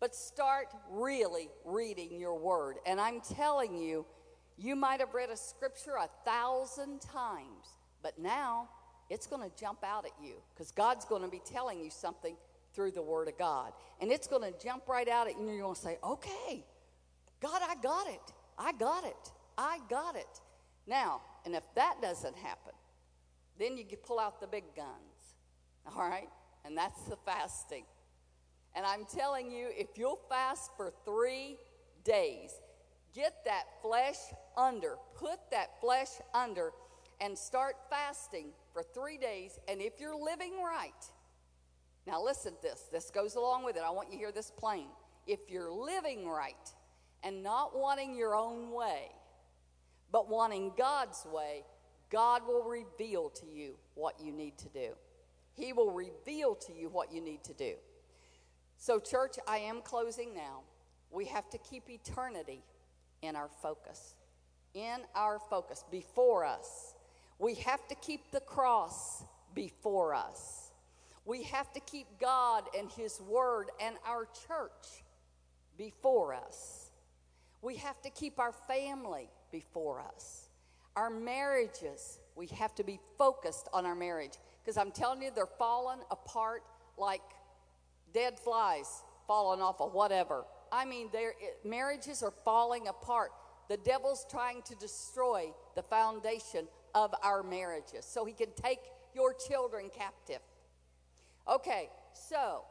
but 0.00 0.14
start 0.14 0.66
really 0.90 1.48
reading 1.64 2.18
your 2.18 2.38
word. 2.38 2.76
And 2.86 3.00
I'm 3.00 3.20
telling 3.20 3.76
you, 3.76 4.04
you 4.58 4.76
might 4.76 5.00
have 5.00 5.14
read 5.14 5.30
a 5.30 5.36
scripture 5.36 5.94
a 5.96 6.08
thousand 6.24 7.00
times, 7.00 7.78
but 8.02 8.18
now 8.18 8.68
it's 9.10 9.26
going 9.26 9.42
to 9.42 9.54
jump 9.60 9.84
out 9.84 10.06
at 10.06 10.12
you 10.24 10.34
because 10.54 10.70
God's 10.70 11.04
going 11.04 11.22
to 11.22 11.28
be 11.28 11.42
telling 11.44 11.80
you 11.80 11.90
something 11.90 12.36
through 12.72 12.92
the 12.92 13.02
Word 13.02 13.28
of 13.28 13.36
God. 13.36 13.72
And 14.00 14.10
it's 14.10 14.28
going 14.28 14.42
to 14.42 14.58
jump 14.64 14.88
right 14.88 15.08
out 15.08 15.26
at 15.26 15.34
you, 15.34 15.40
and 15.40 15.50
you're 15.50 15.64
going 15.64 15.74
to 15.74 15.80
say, 15.80 15.98
Okay, 16.02 16.64
God, 17.42 17.60
I 17.68 17.74
got 17.82 18.06
it. 18.06 18.32
I 18.56 18.72
got 18.72 19.04
it. 19.04 19.32
I 19.58 19.78
got 19.88 20.16
it. 20.16 20.40
Now, 20.86 21.20
and 21.44 21.54
if 21.54 21.64
that 21.74 21.96
doesn't 22.00 22.36
happen, 22.36 22.72
then 23.58 23.76
you 23.76 23.84
pull 24.02 24.18
out 24.18 24.40
the 24.40 24.46
big 24.46 24.64
guns. 24.74 24.86
All 25.96 26.08
right? 26.08 26.28
And 26.64 26.76
that's 26.76 27.02
the 27.02 27.16
fasting. 27.26 27.84
And 28.74 28.86
I'm 28.86 29.04
telling 29.04 29.50
you, 29.50 29.68
if 29.76 29.96
you'll 29.96 30.20
fast 30.28 30.70
for 30.76 30.92
three 31.04 31.56
days, 32.04 32.52
get 33.14 33.44
that 33.44 33.64
flesh 33.82 34.16
under, 34.56 34.96
put 35.16 35.38
that 35.50 35.80
flesh 35.80 36.08
under 36.32 36.70
and 37.20 37.36
start 37.36 37.76
fasting 37.90 38.48
for 38.72 38.82
three 38.82 39.18
days. 39.18 39.58
And 39.68 39.80
if 39.80 40.00
you're 40.00 40.16
living 40.16 40.62
right, 40.64 41.04
now 42.06 42.22
listen 42.22 42.54
to 42.54 42.62
this, 42.62 42.88
this 42.90 43.10
goes 43.10 43.34
along 43.34 43.64
with 43.64 43.76
it. 43.76 43.82
I 43.86 43.90
want 43.90 44.08
you 44.08 44.14
to 44.14 44.18
hear 44.18 44.32
this 44.32 44.50
plain. 44.50 44.86
If 45.26 45.40
you're 45.48 45.70
living 45.70 46.28
right 46.28 46.54
and 47.22 47.42
not 47.42 47.78
wanting 47.78 48.16
your 48.16 48.34
own 48.34 48.72
way, 48.72 49.10
but 50.10 50.28
wanting 50.28 50.72
God's 50.76 51.24
way, 51.32 51.64
God 52.10 52.46
will 52.46 52.64
reveal 52.64 53.30
to 53.30 53.46
you 53.46 53.76
what 53.94 54.20
you 54.20 54.32
need 54.32 54.58
to 54.58 54.68
do. 54.68 54.90
He 55.52 55.72
will 55.72 55.92
reveal 55.92 56.54
to 56.54 56.72
you 56.72 56.88
what 56.88 57.12
you 57.12 57.20
need 57.20 57.44
to 57.44 57.54
do. 57.54 57.74
So, 58.76 58.98
church, 58.98 59.36
I 59.46 59.58
am 59.58 59.82
closing 59.82 60.34
now. 60.34 60.62
We 61.10 61.26
have 61.26 61.50
to 61.50 61.58
keep 61.58 61.90
eternity 61.90 62.62
in 63.22 63.36
our 63.36 63.50
focus. 63.62 64.14
In 64.74 65.00
our 65.14 65.38
focus, 65.38 65.84
before 65.90 66.44
us. 66.44 66.89
We 67.40 67.54
have 67.54 67.88
to 67.88 67.94
keep 67.94 68.30
the 68.32 68.40
cross 68.40 69.24
before 69.54 70.14
us. 70.14 70.72
We 71.24 71.42
have 71.44 71.72
to 71.72 71.80
keep 71.80 72.06
God 72.20 72.64
and 72.78 72.90
His 72.92 73.18
Word 73.22 73.70
and 73.80 73.96
our 74.06 74.28
church 74.46 75.04
before 75.78 76.34
us. 76.34 76.90
We 77.62 77.76
have 77.76 78.00
to 78.02 78.10
keep 78.10 78.38
our 78.38 78.52
family 78.52 79.30
before 79.50 80.02
us. 80.02 80.50
Our 80.96 81.08
marriages, 81.08 82.18
we 82.36 82.46
have 82.48 82.74
to 82.74 82.84
be 82.84 83.00
focused 83.16 83.68
on 83.72 83.86
our 83.86 83.94
marriage. 83.94 84.34
Because 84.62 84.76
I'm 84.76 84.90
telling 84.90 85.22
you, 85.22 85.30
they're 85.34 85.46
falling 85.46 86.00
apart 86.10 86.62
like 86.98 87.22
dead 88.12 88.38
flies 88.38 89.02
falling 89.26 89.62
off 89.62 89.80
of 89.80 89.94
whatever. 89.94 90.44
I 90.70 90.84
mean, 90.84 91.08
their 91.10 91.32
marriages 91.64 92.22
are 92.22 92.34
falling 92.44 92.88
apart. 92.88 93.30
The 93.70 93.78
devil's 93.78 94.26
trying 94.28 94.60
to 94.62 94.74
destroy 94.74 95.52
the 95.76 95.82
foundation 95.82 96.66
of 96.94 97.14
our 97.22 97.42
marriages 97.42 98.04
so 98.04 98.24
he 98.24 98.32
can 98.32 98.48
take 98.56 98.80
your 99.14 99.34
children 99.34 99.90
captive. 99.96 100.40
Okay, 101.48 101.88
so 102.12 102.62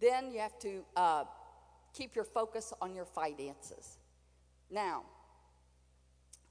then 0.00 0.30
you 0.30 0.40
have 0.40 0.58
to 0.60 0.84
uh, 0.96 1.24
keep 1.94 2.14
your 2.14 2.24
focus 2.24 2.72
on 2.80 2.94
your 2.94 3.06
finances. 3.06 3.98
Now, 4.70 5.04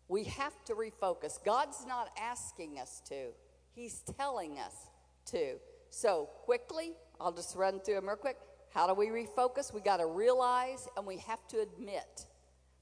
we 0.08 0.24
have 0.26 0.64
to 0.66 0.74
refocus. 0.74 1.44
God's 1.44 1.86
not 1.88 2.10
asking 2.20 2.80
us 2.80 3.02
to, 3.10 3.30
He's 3.74 4.02
telling 4.18 4.58
us 4.60 4.90
to. 5.28 5.56
So, 5.90 6.30
quickly, 6.44 6.94
I'll 7.20 7.32
just 7.32 7.56
run 7.56 7.80
through 7.80 7.96
them 7.96 8.08
real 8.08 8.16
quick. 8.16 8.38
How 8.74 8.88
do 8.88 8.94
we 8.94 9.08
refocus? 9.08 9.74
We 9.74 9.82
got 9.82 9.98
to 9.98 10.06
realize 10.06 10.88
and 10.98 11.06
we 11.06 11.18
have 11.20 11.46
to 11.50 11.62
admit 11.62 12.26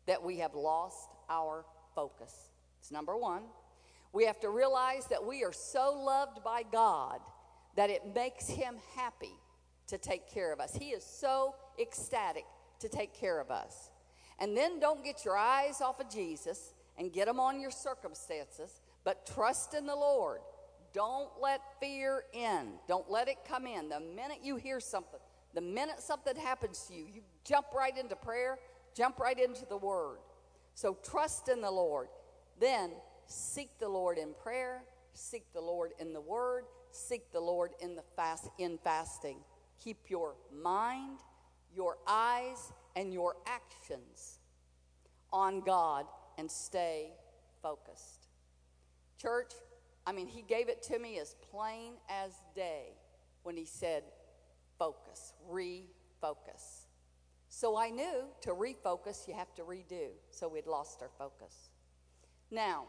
that 0.08 0.22
we 0.24 0.40
have 0.40 0.54
lost 0.54 1.10
our 1.30 1.66
focus. 1.96 2.50
It's 2.84 2.92
number 2.92 3.16
one. 3.16 3.44
We 4.12 4.26
have 4.26 4.42
to 4.42 4.50
realize 4.50 5.06
that 5.06 5.26
we 5.26 5.46
are 5.46 5.54
so 5.54 5.94
loved 5.98 6.44
by 6.44 6.64
God 6.70 7.22
that 7.78 7.90
it 7.90 8.02
makes 8.14 8.50
Him 8.50 8.76
happy 8.98 9.32
to 9.88 9.98
take 9.98 10.30
care 10.30 10.52
of 10.52 10.60
us. 10.60 10.76
He 10.76 10.90
is 10.90 11.02
so 11.02 11.56
ecstatic 11.80 12.44
to 12.82 12.90
take 12.90 13.14
care 13.14 13.40
of 13.40 13.52
us. 13.52 13.90
And 14.38 14.58
then 14.58 14.82
don't 14.82 15.02
get 15.02 15.24
your 15.24 15.38
eyes 15.38 15.80
off 15.80 16.02
of 16.02 16.10
Jesus 16.10 16.74
and 16.98 17.14
get 17.14 17.28
them 17.28 17.40
on 17.40 17.62
your 17.62 17.72
circumstances, 17.72 18.82
but 19.06 19.26
trust 19.34 19.74
in 19.74 19.86
the 19.86 19.96
Lord. 19.96 20.42
Don't 20.92 21.30
let 21.42 21.62
fear 21.80 22.26
in. 22.34 22.74
Don't 22.90 23.10
let 23.10 23.30
it 23.30 23.38
come 23.48 23.66
in. 23.66 23.88
The 23.88 24.02
minute 24.02 24.40
you 24.44 24.58
hear 24.58 24.82
something, 24.82 25.22
the 25.54 25.62
minute 25.62 26.02
something 26.02 26.36
happens 26.36 26.84
to 26.90 26.94
you, 26.94 27.06
you 27.16 27.22
jump 27.46 27.68
right 27.74 27.98
into 27.98 28.18
prayer, 28.18 28.60
jump 28.94 29.20
right 29.20 29.40
into 29.40 29.66
the 29.70 29.78
word. 29.78 30.18
So 30.76 30.98
trust 31.02 31.48
in 31.48 31.62
the 31.62 31.72
Lord. 31.72 32.10
Then 32.60 32.92
seek 33.26 33.80
the 33.80 33.90
Lord 33.90 34.18
in 34.18 34.34
prayer, 34.34 34.84
seek 35.14 35.52
the 35.54 35.62
Lord 35.62 35.92
in 36.00 36.14
the 36.14 36.22
word, 36.22 36.66
seek 36.92 37.32
the 37.32 37.40
Lord 37.40 37.72
in 37.82 37.96
the 37.96 38.04
fast 38.16 38.50
in 38.58 38.78
fasting. 38.84 39.38
Keep 39.84 40.10
your 40.10 40.36
mind, 40.52 41.20
your 41.76 41.98
eyes, 42.08 42.72
and 42.96 43.14
your 43.14 43.36
actions 43.46 44.40
on 45.32 45.62
God 45.62 46.06
and 46.38 46.50
stay 46.50 47.12
focused. 47.62 48.28
Church, 49.18 49.54
I 50.06 50.12
mean, 50.12 50.28
he 50.28 50.42
gave 50.42 50.70
it 50.70 50.84
to 50.84 51.00
me 51.00 51.20
as 51.20 51.36
plain 51.52 51.94
as 52.10 52.32
day 52.56 52.90
when 53.44 53.58
he 53.58 53.66
said, 53.66 54.04
focus, 54.78 55.34
refocus. 55.50 56.88
So 57.50 57.78
I 57.78 57.90
knew 57.90 58.26
to 58.42 58.50
refocus, 58.52 59.28
you 59.28 59.34
have 59.34 59.54
to 59.56 59.64
redo. 59.64 60.10
So 60.32 60.48
we'd 60.48 60.68
lost 60.68 61.02
our 61.02 61.12
focus. 61.18 61.70
Now, 62.54 62.84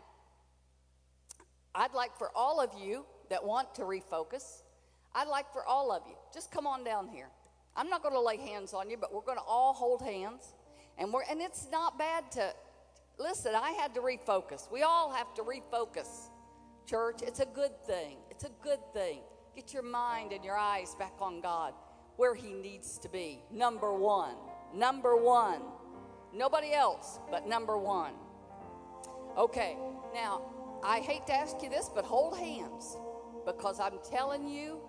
I'd 1.75 1.95
like 1.95 2.17
for 2.19 2.31
all 2.37 2.61
of 2.61 2.71
you 2.79 3.07
that 3.31 3.43
want 3.43 3.75
to 3.77 3.83
refocus, 3.83 4.63
I'd 5.15 5.29
like 5.29 5.51
for 5.53 5.65
all 5.65 5.91
of 5.91 6.03
you, 6.07 6.15
just 6.35 6.53
come 6.53 6.67
on 6.67 6.85
down 6.85 7.09
here. 7.09 7.29
I'm 7.75 7.89
not 7.89 8.03
going 8.03 8.15
to 8.15 8.21
lay 8.21 8.37
hands 8.37 8.75
on 8.75 8.91
you, 8.91 8.99
but 8.99 9.13
we're 9.13 9.23
going 9.23 9.39
to 9.39 9.45
all 9.45 9.73
hold 9.73 10.03
hands. 10.03 10.53
And 10.99 11.13
we're 11.13 11.23
and 11.29 11.41
it's 11.41 11.67
not 11.73 11.99
bad 11.99 12.31
to 12.33 12.53
listen, 13.19 13.55
I 13.55 13.71
had 13.71 13.95
to 13.95 14.01
refocus. 14.01 14.71
We 14.71 14.83
all 14.83 15.11
have 15.11 15.33
to 15.35 15.43
refocus. 15.43 16.29
Church, 16.87 17.23
it's 17.23 17.41
a 17.41 17.47
good 17.47 17.73
thing. 17.87 18.19
It's 18.31 18.45
a 18.45 18.51
good 18.63 18.81
thing. 18.93 19.21
Get 19.57 19.73
your 19.73 19.83
mind 19.83 20.33
and 20.33 20.45
your 20.45 20.59
eyes 20.59 20.95
back 20.99 21.15
on 21.21 21.41
God 21.41 21.73
where 22.17 22.35
He 22.35 22.53
needs 22.53 22.99
to 22.99 23.09
be. 23.09 23.41
Number 23.51 23.95
one. 23.95 24.37
Number 24.75 25.17
one. 25.17 25.63
Nobody 26.35 26.73
else, 26.75 27.19
but 27.31 27.49
number 27.49 27.79
one. 27.79 28.13
Okay, 29.37 29.77
now, 30.15 30.43
I 30.85 31.01
hate 31.01 31.27
to 31.27 31.33
ask 31.33 31.61
you 31.63 31.69
this, 31.69 31.91
but 31.93 32.05
hold 32.05 32.39
hands 32.39 32.97
because 33.45 33.81
I'm 33.81 33.99
telling 34.09 34.47
you, 34.47 34.81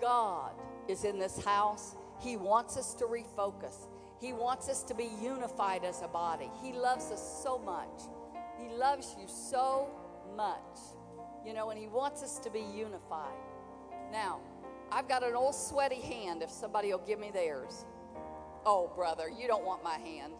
God 0.00 0.52
is 0.88 1.04
in 1.04 1.18
this 1.18 1.42
house. 1.44 1.96
He 2.20 2.36
wants 2.36 2.76
us 2.76 2.94
to 2.94 3.06
refocus. 3.06 3.88
He 4.20 4.32
wants 4.32 4.68
us 4.68 4.84
to 4.84 4.94
be 4.94 5.10
unified 5.20 5.84
as 5.84 6.00
a 6.02 6.08
body. 6.08 6.48
He 6.62 6.72
loves 6.72 7.10
us 7.10 7.42
so 7.42 7.58
much. 7.58 8.02
He 8.56 8.68
loves 8.76 9.16
you 9.18 9.26
so 9.26 9.90
much. 10.36 10.78
You 11.44 11.52
know, 11.52 11.70
and 11.70 11.78
He 11.78 11.88
wants 11.88 12.22
us 12.22 12.38
to 12.38 12.50
be 12.50 12.60
unified. 12.60 13.34
Now, 14.12 14.38
I've 14.92 15.08
got 15.08 15.24
an 15.24 15.34
old 15.34 15.56
sweaty 15.56 16.00
hand 16.00 16.42
if 16.42 16.50
somebody 16.50 16.92
will 16.92 17.02
give 17.04 17.18
me 17.18 17.32
theirs. 17.32 17.84
Oh, 18.64 18.92
brother, 18.94 19.28
you 19.28 19.48
don't 19.48 19.64
want 19.64 19.82
my 19.82 19.98
hand, 19.98 20.34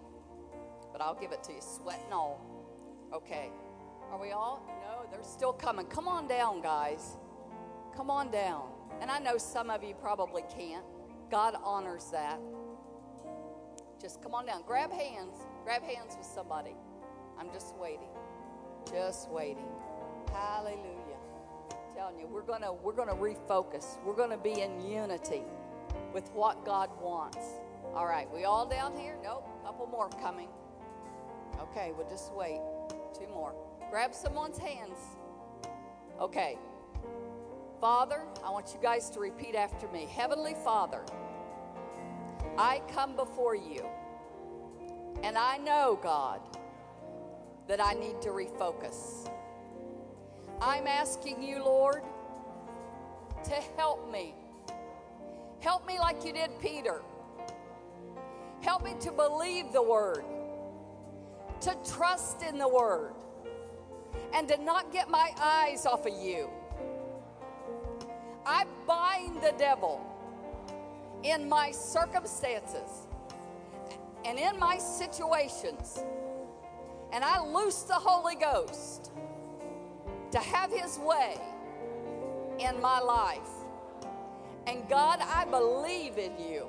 but 0.92 1.00
I'll 1.00 1.18
give 1.18 1.32
it 1.32 1.42
to 1.44 1.52
you, 1.52 1.60
sweat 1.60 2.00
and 2.04 2.14
all. 2.14 2.51
Okay. 3.12 3.50
Are 4.10 4.20
we 4.20 4.32
all? 4.32 4.62
No, 4.82 5.06
they're 5.10 5.22
still 5.22 5.52
coming. 5.52 5.86
Come 5.86 6.08
on 6.08 6.26
down, 6.26 6.62
guys. 6.62 7.16
Come 7.96 8.10
on 8.10 8.30
down. 8.30 8.68
And 9.00 9.10
I 9.10 9.18
know 9.18 9.36
some 9.38 9.70
of 9.70 9.82
you 9.82 9.94
probably 9.94 10.42
can't. 10.54 10.84
God 11.30 11.56
honors 11.62 12.10
that. 12.12 12.38
Just 14.00 14.22
come 14.22 14.34
on 14.34 14.46
down. 14.46 14.62
Grab 14.66 14.90
hands. 14.90 15.38
Grab 15.64 15.82
hands 15.82 16.16
with 16.16 16.26
somebody. 16.26 16.74
I'm 17.38 17.50
just 17.52 17.74
waiting. 17.76 18.08
Just 18.90 19.30
waiting. 19.30 19.68
Hallelujah. 20.32 21.18
I'm 21.70 21.94
telling 21.94 22.18
you, 22.18 22.26
we're 22.26 22.42
gonna 22.42 22.72
we're 22.72 22.92
gonna 22.94 23.14
refocus. 23.14 24.02
We're 24.04 24.16
gonna 24.16 24.38
be 24.38 24.60
in 24.60 24.80
unity 24.86 25.42
with 26.12 26.30
what 26.32 26.64
God 26.64 26.90
wants. 27.00 27.38
All 27.94 28.06
right, 28.06 28.28
we 28.32 28.44
all 28.44 28.66
down 28.66 28.96
here? 28.96 29.16
Nope. 29.22 29.46
Couple 29.64 29.86
more 29.86 30.08
coming. 30.20 30.48
Okay, 31.60 31.92
we'll 31.96 32.08
just 32.08 32.32
wait. 32.32 32.60
Two 33.22 33.32
more. 33.32 33.54
Grab 33.90 34.14
someone's 34.14 34.58
hands. 34.58 34.98
Okay. 36.20 36.58
Father, 37.80 38.22
I 38.44 38.50
want 38.50 38.72
you 38.74 38.80
guys 38.82 39.10
to 39.10 39.20
repeat 39.20 39.54
after 39.54 39.88
me. 39.88 40.06
Heavenly 40.06 40.54
Father, 40.64 41.02
I 42.56 42.80
come 42.92 43.16
before 43.16 43.54
you, 43.54 43.84
and 45.22 45.36
I 45.36 45.58
know, 45.58 45.98
God, 46.02 46.40
that 47.68 47.80
I 47.80 47.94
need 47.94 48.20
to 48.22 48.30
refocus. 48.30 49.28
I'm 50.60 50.86
asking 50.86 51.42
you, 51.42 51.62
Lord, 51.64 52.02
to 53.44 53.54
help 53.76 54.10
me. 54.10 54.34
Help 55.60 55.86
me 55.86 55.98
like 55.98 56.24
you 56.24 56.32
did 56.32 56.50
Peter. 56.60 57.02
Help 58.62 58.84
me 58.84 58.94
to 59.00 59.10
believe 59.10 59.72
the 59.72 59.82
word, 59.82 60.24
to 61.62 61.76
trust 61.88 62.42
in 62.42 62.58
the 62.58 62.68
word, 62.68 63.14
and 64.34 64.48
to 64.48 64.62
not 64.62 64.92
get 64.92 65.08
my 65.08 65.30
eyes 65.40 65.86
off 65.86 66.06
of 66.06 66.12
you. 66.22 66.48
I 68.44 68.64
bind 68.86 69.40
the 69.40 69.54
devil 69.56 70.00
in 71.22 71.48
my 71.48 71.70
circumstances 71.70 73.06
and 74.24 74.38
in 74.38 74.58
my 74.58 74.78
situations. 74.78 76.02
And 77.12 77.22
I 77.22 77.44
loose 77.44 77.82
the 77.82 77.94
Holy 77.94 78.34
Ghost 78.34 79.12
to 80.30 80.38
have 80.38 80.72
His 80.72 80.98
way 80.98 81.36
in 82.58 82.80
my 82.80 83.00
life. 83.00 83.40
And 84.66 84.88
God, 84.88 85.20
I 85.20 85.44
believe 85.44 86.18
in 86.18 86.32
you. 86.38 86.66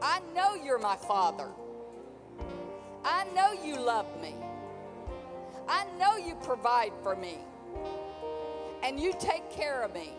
I 0.00 0.20
know 0.34 0.54
you're 0.54 0.78
my 0.78 0.96
Father. 0.96 1.48
I 3.04 3.24
know 3.34 3.52
you 3.52 3.78
love 3.78 4.06
me. 4.20 4.34
I 5.68 5.84
know 5.98 6.16
you 6.16 6.34
provide 6.36 6.92
for 7.02 7.14
me 7.14 7.38
and 8.82 8.98
you 8.98 9.12
take 9.18 9.50
care 9.50 9.82
of 9.82 9.92
me. 9.92 10.12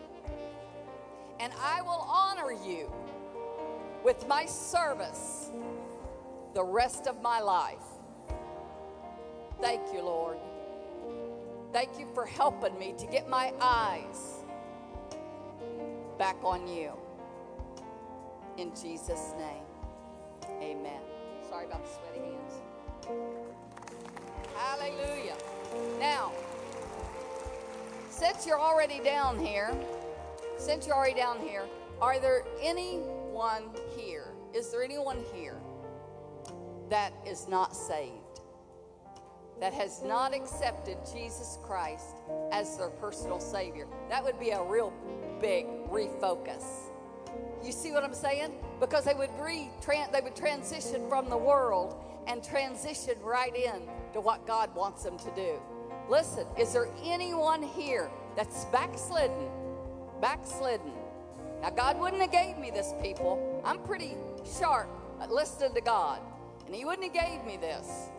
And 1.39 1.53
I 1.61 1.81
will 1.81 2.05
honor 2.09 2.51
you 2.51 2.91
with 4.03 4.27
my 4.27 4.45
service 4.45 5.51
the 6.53 6.63
rest 6.63 7.07
of 7.07 7.21
my 7.21 7.39
life. 7.39 7.77
Thank 9.61 9.81
you, 9.93 10.01
Lord. 10.01 10.37
Thank 11.71 11.99
you 11.99 12.07
for 12.13 12.25
helping 12.25 12.77
me 12.79 12.93
to 12.97 13.05
get 13.05 13.29
my 13.29 13.53
eyes 13.61 14.43
back 16.17 16.37
on 16.43 16.67
you. 16.67 16.91
In 18.57 18.71
Jesus' 18.75 19.33
name, 19.37 19.63
amen. 20.61 21.01
Sorry 21.47 21.65
about 21.65 21.85
the 21.85 21.91
sweaty 21.91 22.19
hands. 22.19 22.48
Hallelujah. 24.55 25.35
Now, 25.99 26.31
since 28.09 28.45
you're 28.45 28.59
already 28.59 28.99
down 28.99 29.39
here, 29.39 29.71
since 30.57 30.85
you're 30.85 30.95
already 30.95 31.15
down 31.15 31.39
here, 31.39 31.65
are 32.01 32.19
there 32.19 32.43
anyone 32.61 33.63
here? 33.95 34.33
Is 34.53 34.71
there 34.71 34.83
anyone 34.83 35.23
here 35.33 35.57
that 36.89 37.13
is 37.25 37.47
not 37.47 37.75
saved? 37.75 38.41
That 39.59 39.73
has 39.73 40.01
not 40.03 40.33
accepted 40.33 40.97
Jesus 41.13 41.57
Christ 41.63 42.15
as 42.51 42.77
their 42.77 42.89
personal 42.89 43.39
Savior? 43.39 43.87
That 44.09 44.23
would 44.23 44.39
be 44.39 44.51
a 44.51 44.63
real 44.63 44.93
big 45.41 45.65
refocus. 45.89 46.63
You 47.63 47.71
see 47.71 47.91
what 47.91 48.03
I'm 48.03 48.13
saying? 48.13 48.53
Because 48.79 49.05
they 49.05 49.13
would 49.13 49.29
re 49.39 49.69
they 49.85 50.21
would 50.21 50.35
transition 50.35 51.07
from 51.09 51.29
the 51.29 51.37
world 51.37 51.95
and 52.29 52.43
transition 52.43 53.15
right 53.23 53.55
in 53.55 53.81
to 54.13 54.21
what 54.21 54.45
God 54.45 54.73
wants 54.75 55.03
them 55.03 55.17
to 55.17 55.31
do. 55.35 55.59
Listen, 56.07 56.45
is 56.57 56.71
there 56.73 56.87
anyone 57.03 57.61
here 57.63 58.09
that's 58.35 58.65
backslidden? 58.65 59.49
Backslidden. 60.21 60.93
Now, 61.61 61.71
God 61.71 61.99
wouldn't 61.99 62.21
have 62.21 62.31
gave 62.31 62.57
me 62.57 62.71
this, 62.71 62.93
people. 63.01 63.61
I'm 63.65 63.79
pretty 63.79 64.15
sharp 64.59 64.87
at 65.19 65.31
listening 65.31 65.73
to 65.73 65.81
God, 65.81 66.21
and 66.67 66.75
He 66.75 66.85
wouldn't 66.85 67.03
have 67.03 67.27
gave 67.27 67.43
me 67.45 67.57
this. 67.57 68.09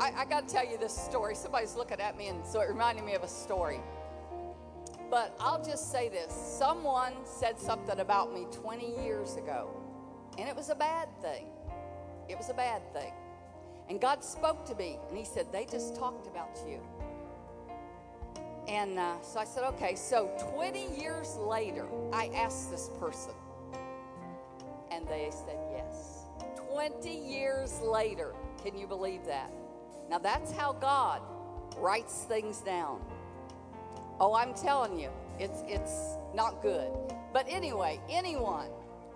I, 0.00 0.12
I 0.16 0.24
got 0.24 0.48
to 0.48 0.54
tell 0.54 0.68
you 0.68 0.76
this 0.76 0.96
story. 0.96 1.34
Somebody's 1.34 1.76
looking 1.76 2.00
at 2.00 2.18
me, 2.18 2.28
and 2.28 2.44
so 2.44 2.60
it 2.60 2.68
reminded 2.68 3.04
me 3.04 3.14
of 3.14 3.22
a 3.22 3.28
story. 3.28 3.80
But 5.10 5.34
I'll 5.40 5.64
just 5.64 5.90
say 5.90 6.08
this 6.08 6.32
someone 6.32 7.12
said 7.24 7.58
something 7.58 8.00
about 8.00 8.34
me 8.34 8.46
20 8.50 9.02
years 9.02 9.36
ago, 9.36 9.70
and 10.36 10.48
it 10.48 10.56
was 10.56 10.70
a 10.70 10.74
bad 10.74 11.08
thing. 11.22 11.46
It 12.28 12.36
was 12.36 12.50
a 12.50 12.54
bad 12.54 12.82
thing. 12.92 13.12
And 13.88 14.00
God 14.00 14.22
spoke 14.22 14.66
to 14.66 14.74
me, 14.74 14.98
and 15.08 15.16
He 15.16 15.24
said, 15.24 15.50
They 15.52 15.64
just 15.64 15.96
talked 15.96 16.26
about 16.26 16.58
you. 16.66 16.80
And 18.66 18.98
uh, 18.98 19.20
so 19.22 19.40
I 19.40 19.44
said, 19.44 19.64
Okay. 19.64 19.94
So 19.94 20.30
20 20.54 21.00
years 21.00 21.36
later, 21.36 21.86
I 22.12 22.30
asked 22.34 22.70
this 22.70 22.90
person, 23.00 23.32
and 24.90 25.06
they 25.08 25.30
said 25.30 25.58
yes. 25.72 26.24
20 26.70 27.10
years 27.10 27.80
later, 27.80 28.34
can 28.62 28.76
you 28.76 28.86
believe 28.86 29.24
that? 29.26 29.50
Now 30.10 30.18
that's 30.18 30.52
how 30.52 30.72
God 30.72 31.22
writes 31.78 32.24
things 32.28 32.60
down. 32.60 33.00
Oh, 34.20 34.34
I'm 34.34 34.52
telling 34.54 34.98
you, 34.98 35.10
it's 35.38 35.62
it's 35.66 36.16
not 36.34 36.60
good. 36.62 36.90
But 37.32 37.46
anyway, 37.48 38.00
anyone, 38.10 38.68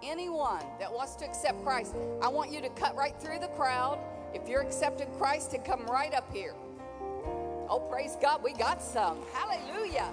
anyone 0.02 0.64
that 0.78 0.92
wants 0.92 1.14
to 1.16 1.24
accept 1.24 1.62
Christ, 1.64 1.94
I 2.22 2.28
want 2.28 2.52
you 2.52 2.60
to 2.60 2.68
cut 2.70 2.96
right 2.96 3.14
through 3.20 3.40
the 3.40 3.48
crowd. 3.48 3.98
If 4.34 4.48
you're 4.48 4.62
accepting 4.62 5.08
Christ, 5.18 5.54
and 5.54 5.64
come 5.64 5.84
right 5.86 6.14
up 6.14 6.32
here. 6.32 6.54
Oh, 7.68 7.80
praise 7.90 8.16
God, 8.20 8.42
we 8.42 8.52
got 8.52 8.82
some. 8.82 9.18
Hallelujah. 9.32 10.08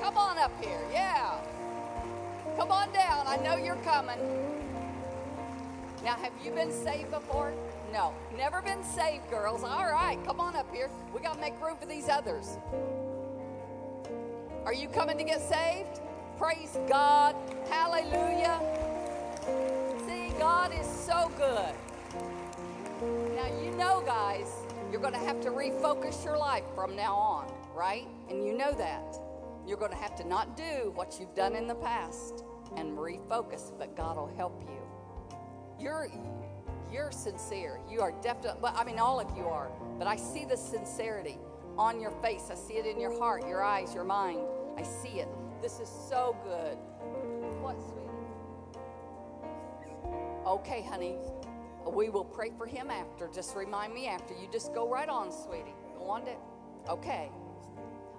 Come 0.00 0.16
on 0.16 0.38
up 0.38 0.52
here. 0.62 0.80
Yeah. 0.92 1.40
Come 2.56 2.70
on 2.70 2.92
down. 2.92 3.26
I 3.26 3.36
know 3.36 3.56
you're 3.56 3.76
coming. 3.76 4.18
Now, 6.04 6.14
have 6.14 6.32
you 6.44 6.50
been 6.52 6.72
saved 6.72 7.10
before? 7.10 7.52
No. 7.92 8.14
Never 8.36 8.62
been 8.62 8.82
saved, 8.82 9.28
girls. 9.30 9.64
All 9.64 9.90
right, 9.90 10.18
come 10.24 10.40
on 10.40 10.56
up 10.56 10.72
here. 10.74 10.88
We 11.14 11.20
got 11.20 11.34
to 11.34 11.40
make 11.40 11.60
room 11.60 11.76
for 11.78 11.86
these 11.86 12.08
others. 12.08 12.56
Are 14.64 14.74
you 14.74 14.88
coming 14.88 15.18
to 15.18 15.24
get 15.24 15.40
saved? 15.40 16.00
Praise 16.38 16.78
God. 16.88 17.34
Hallelujah. 17.68 18.60
See, 20.06 20.32
God 20.38 20.72
is 20.72 20.86
so 20.86 21.30
good. 21.36 21.74
Now, 23.00 23.46
you 23.62 23.70
know, 23.72 24.02
guys, 24.04 24.52
you're 24.92 25.00
going 25.00 25.14
to 25.14 25.20
have 25.20 25.40
to 25.42 25.50
refocus 25.50 26.22
your 26.22 26.36
life 26.36 26.64
from 26.74 26.94
now 26.94 27.14
on, 27.14 27.50
right? 27.74 28.06
And 28.28 28.44
you 28.44 28.52
know 28.56 28.72
that. 28.72 29.18
You're 29.66 29.78
going 29.78 29.92
to 29.92 29.96
have 29.96 30.14
to 30.16 30.28
not 30.28 30.56
do 30.56 30.92
what 30.94 31.16
you've 31.18 31.34
done 31.34 31.54
in 31.54 31.66
the 31.66 31.74
past 31.74 32.44
and 32.76 32.98
refocus, 32.98 33.72
but 33.78 33.96
God 33.96 34.16
will 34.16 34.32
help 34.36 34.60
you. 34.62 34.82
You're 35.78 36.08
you're 36.92 37.12
sincere. 37.12 37.78
You 37.88 38.00
are 38.00 38.12
definitely, 38.20 38.60
well, 38.60 38.74
I 38.76 38.84
mean, 38.84 38.98
all 38.98 39.20
of 39.20 39.34
you 39.36 39.44
are, 39.44 39.70
but 39.98 40.06
I 40.06 40.16
see 40.16 40.44
the 40.44 40.56
sincerity 40.56 41.38
on 41.78 42.00
your 42.00 42.10
face. 42.10 42.48
I 42.50 42.56
see 42.56 42.74
it 42.74 42.84
in 42.84 43.00
your 43.00 43.16
heart, 43.16 43.46
your 43.46 43.62
eyes, 43.62 43.94
your 43.94 44.04
mind. 44.04 44.40
I 44.76 44.82
see 44.82 45.20
it. 45.20 45.28
This 45.62 45.78
is 45.78 45.88
so 45.88 46.36
good. 46.42 46.76
What, 47.62 47.76
sweetie? 47.80 48.08
Okay, 50.46 50.82
honey. 50.82 51.14
We 51.86 52.08
will 52.10 52.24
pray 52.24 52.52
for 52.56 52.66
him 52.66 52.90
after. 52.90 53.28
Just 53.28 53.56
remind 53.56 53.94
me 53.94 54.06
after. 54.06 54.34
You 54.34 54.48
just 54.52 54.74
go 54.74 54.88
right 54.88 55.08
on, 55.08 55.32
sweetie. 55.32 55.74
Go 55.98 56.06
on 56.06 56.24
to. 56.24 56.32
Okay. 56.88 57.30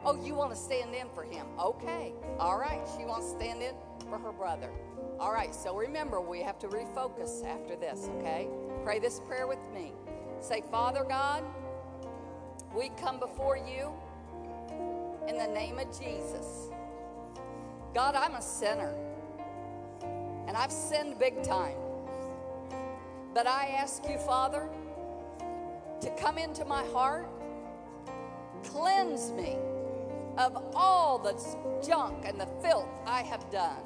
Oh, 0.04 0.20
you 0.24 0.34
want 0.34 0.52
to 0.52 0.58
stand 0.58 0.96
in 0.96 1.08
for 1.14 1.24
him? 1.24 1.46
Okay. 1.60 2.14
All 2.40 2.58
right. 2.58 2.82
She 2.98 3.06
wants 3.06 3.32
to 3.32 3.38
stand 3.38 3.62
in 3.62 3.74
for 4.10 4.18
her 4.18 4.32
brother. 4.32 4.72
All 5.20 5.32
right. 5.32 5.54
So 5.54 5.76
remember, 5.76 6.20
we 6.20 6.42
have 6.42 6.58
to 6.60 6.68
refocus 6.68 7.46
after 7.46 7.76
this, 7.76 8.10
okay? 8.18 8.48
Pray 8.84 9.00
this 9.00 9.20
prayer 9.20 9.48
with 9.48 9.60
me. 9.74 9.94
Say, 10.40 10.64
Father 10.72 11.06
God, 11.08 11.44
we 12.76 12.90
come 13.00 13.20
before 13.20 13.58
you 13.58 13.92
in 15.28 15.38
the 15.38 15.48
name 15.48 15.78
of 15.78 15.88
Jesus. 16.00 16.70
God, 17.94 18.16
I'm 18.16 18.36
a 18.36 18.42
sinner, 18.42 18.96
and 20.48 20.58
I've 20.58 20.72
sinned 20.72 21.20
big 21.20 21.44
time. 21.44 21.76
But 23.34 23.48
I 23.48 23.68
ask 23.78 24.04
you, 24.10 24.18
Father, 24.18 24.68
to 26.02 26.10
come 26.20 26.38
into 26.38 26.66
my 26.66 26.84
heart, 26.88 27.30
cleanse 28.64 29.32
me 29.32 29.58
of 30.38 30.58
all 30.76 31.18
the 31.18 31.34
junk 31.86 32.26
and 32.26 32.40
the 32.40 32.48
filth 32.62 32.90
I 33.06 33.22
have 33.22 33.50
done. 33.50 33.84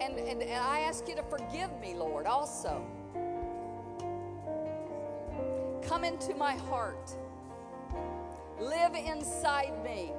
And, 0.00 0.18
and, 0.18 0.42
and 0.42 0.62
I 0.62 0.80
ask 0.80 1.08
you 1.08 1.16
to 1.16 1.22
forgive 1.22 1.70
me, 1.80 1.94
Lord, 1.94 2.26
also. 2.26 2.84
Come 5.82 6.04
into 6.04 6.34
my 6.34 6.54
heart. 6.54 7.10
Live 8.60 8.94
inside 8.94 9.72
me. 9.82 10.12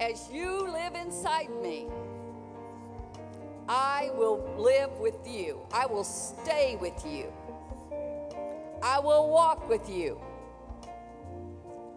As 0.00 0.30
you 0.30 0.70
live 0.70 0.94
inside 0.94 1.50
me, 1.62 1.86
I 3.68 4.10
will 4.14 4.38
live 4.56 4.98
with 4.98 5.26
you. 5.26 5.60
I 5.72 5.86
will 5.86 6.04
stay 6.04 6.76
with 6.80 7.04
you. 7.04 7.32
I 8.82 9.00
will 9.00 9.28
walk 9.28 9.68
with 9.68 9.90
you. 9.90 10.20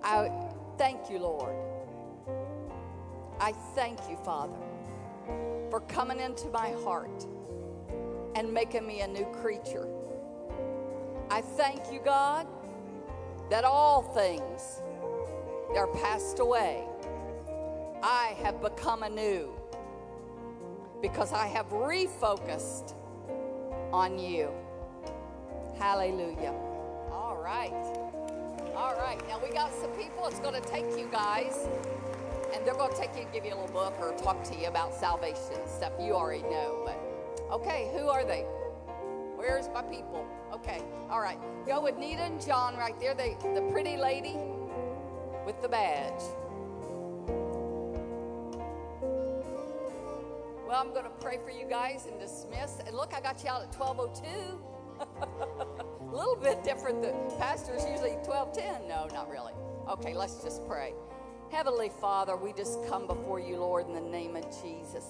I 0.01 0.31
thank 0.77 1.09
you, 1.11 1.19
Lord. 1.19 1.55
I 3.39 3.51
thank 3.75 3.99
you, 4.09 4.17
Father, 4.25 4.57
for 5.69 5.81
coming 5.81 6.19
into 6.19 6.47
my 6.47 6.71
heart 6.83 7.25
and 8.35 8.51
making 8.51 8.87
me 8.87 9.01
a 9.01 9.07
new 9.07 9.25
creature. 9.41 9.87
I 11.29 11.41
thank 11.41 11.91
you, 11.91 11.99
God, 12.03 12.47
that 13.51 13.63
all 13.63 14.01
things 14.01 14.81
are 15.75 15.87
passed 15.87 16.39
away. 16.39 16.83
I 18.01 18.35
have 18.41 18.61
become 18.61 19.03
anew 19.03 19.58
because 21.01 21.33
I 21.33 21.47
have 21.47 21.69
refocused 21.69 22.93
on 23.91 24.19
you. 24.19 24.49
Hallelujah. 25.77 26.53
All 27.11 27.39
right. 27.41 27.73
All 28.75 28.95
right. 28.95 29.19
Now 29.27 29.39
we 29.41 29.49
got 29.49 29.73
some 29.73 29.91
people. 29.91 30.27
It's 30.27 30.39
going 30.39 30.61
to 30.61 30.67
take 30.67 30.97
you 30.97 31.07
guys, 31.11 31.67
and 32.53 32.65
they're 32.65 32.75
going 32.75 32.91
to 32.91 32.97
take 32.97 33.15
you 33.15 33.23
and 33.23 33.31
give 33.31 33.45
you 33.45 33.53
a 33.53 33.59
little 33.59 33.73
book 33.73 33.95
or 33.99 34.13
talk 34.13 34.43
to 34.45 34.59
you 34.59 34.67
about 34.67 34.93
salvation 34.93 35.67
stuff 35.67 35.93
you 35.99 36.13
already 36.13 36.43
know. 36.43 36.81
But 36.85 37.53
okay, 37.53 37.89
who 37.93 38.09
are 38.09 38.25
they? 38.25 38.45
Where's 39.35 39.69
my 39.73 39.81
people? 39.83 40.25
Okay. 40.53 40.81
All 41.09 41.21
right. 41.21 41.39
Go 41.65 41.81
with 41.81 41.97
Nita 41.97 42.23
and 42.23 42.45
John 42.45 42.75
right 42.75 42.99
there. 42.99 43.13
They, 43.13 43.37
the 43.55 43.61
pretty 43.71 43.95
lady 43.95 44.35
with 45.45 45.61
the 45.61 45.69
badge. 45.69 46.21
I'm 50.79 50.91
going 50.91 51.03
to 51.03 51.09
pray 51.09 51.37
for 51.43 51.51
you 51.51 51.65
guys 51.65 52.05
and 52.09 52.17
dismiss. 52.17 52.79
And 52.87 52.95
look, 52.95 53.13
I 53.13 53.19
got 53.19 53.43
you 53.43 53.49
out 53.49 53.63
at 53.63 53.75
1202. 53.77 54.23
A 55.01 56.05
little 56.15 56.37
bit 56.37 56.63
different. 56.63 57.01
The 57.01 57.11
pastor's 57.37 57.83
usually 57.83 58.15
1210. 58.23 58.87
No, 58.87 59.05
not 59.13 59.29
really. 59.29 59.51
Okay, 59.89 60.13
let's 60.13 60.41
just 60.41 60.65
pray. 60.65 60.93
Heavenly 61.51 61.91
Father, 61.99 62.37
we 62.37 62.53
just 62.53 62.79
come 62.87 63.07
before 63.07 63.41
you, 63.41 63.57
Lord, 63.57 63.87
in 63.87 63.93
the 63.93 63.99
name 63.99 64.37
of 64.37 64.45
Jesus. 64.63 65.03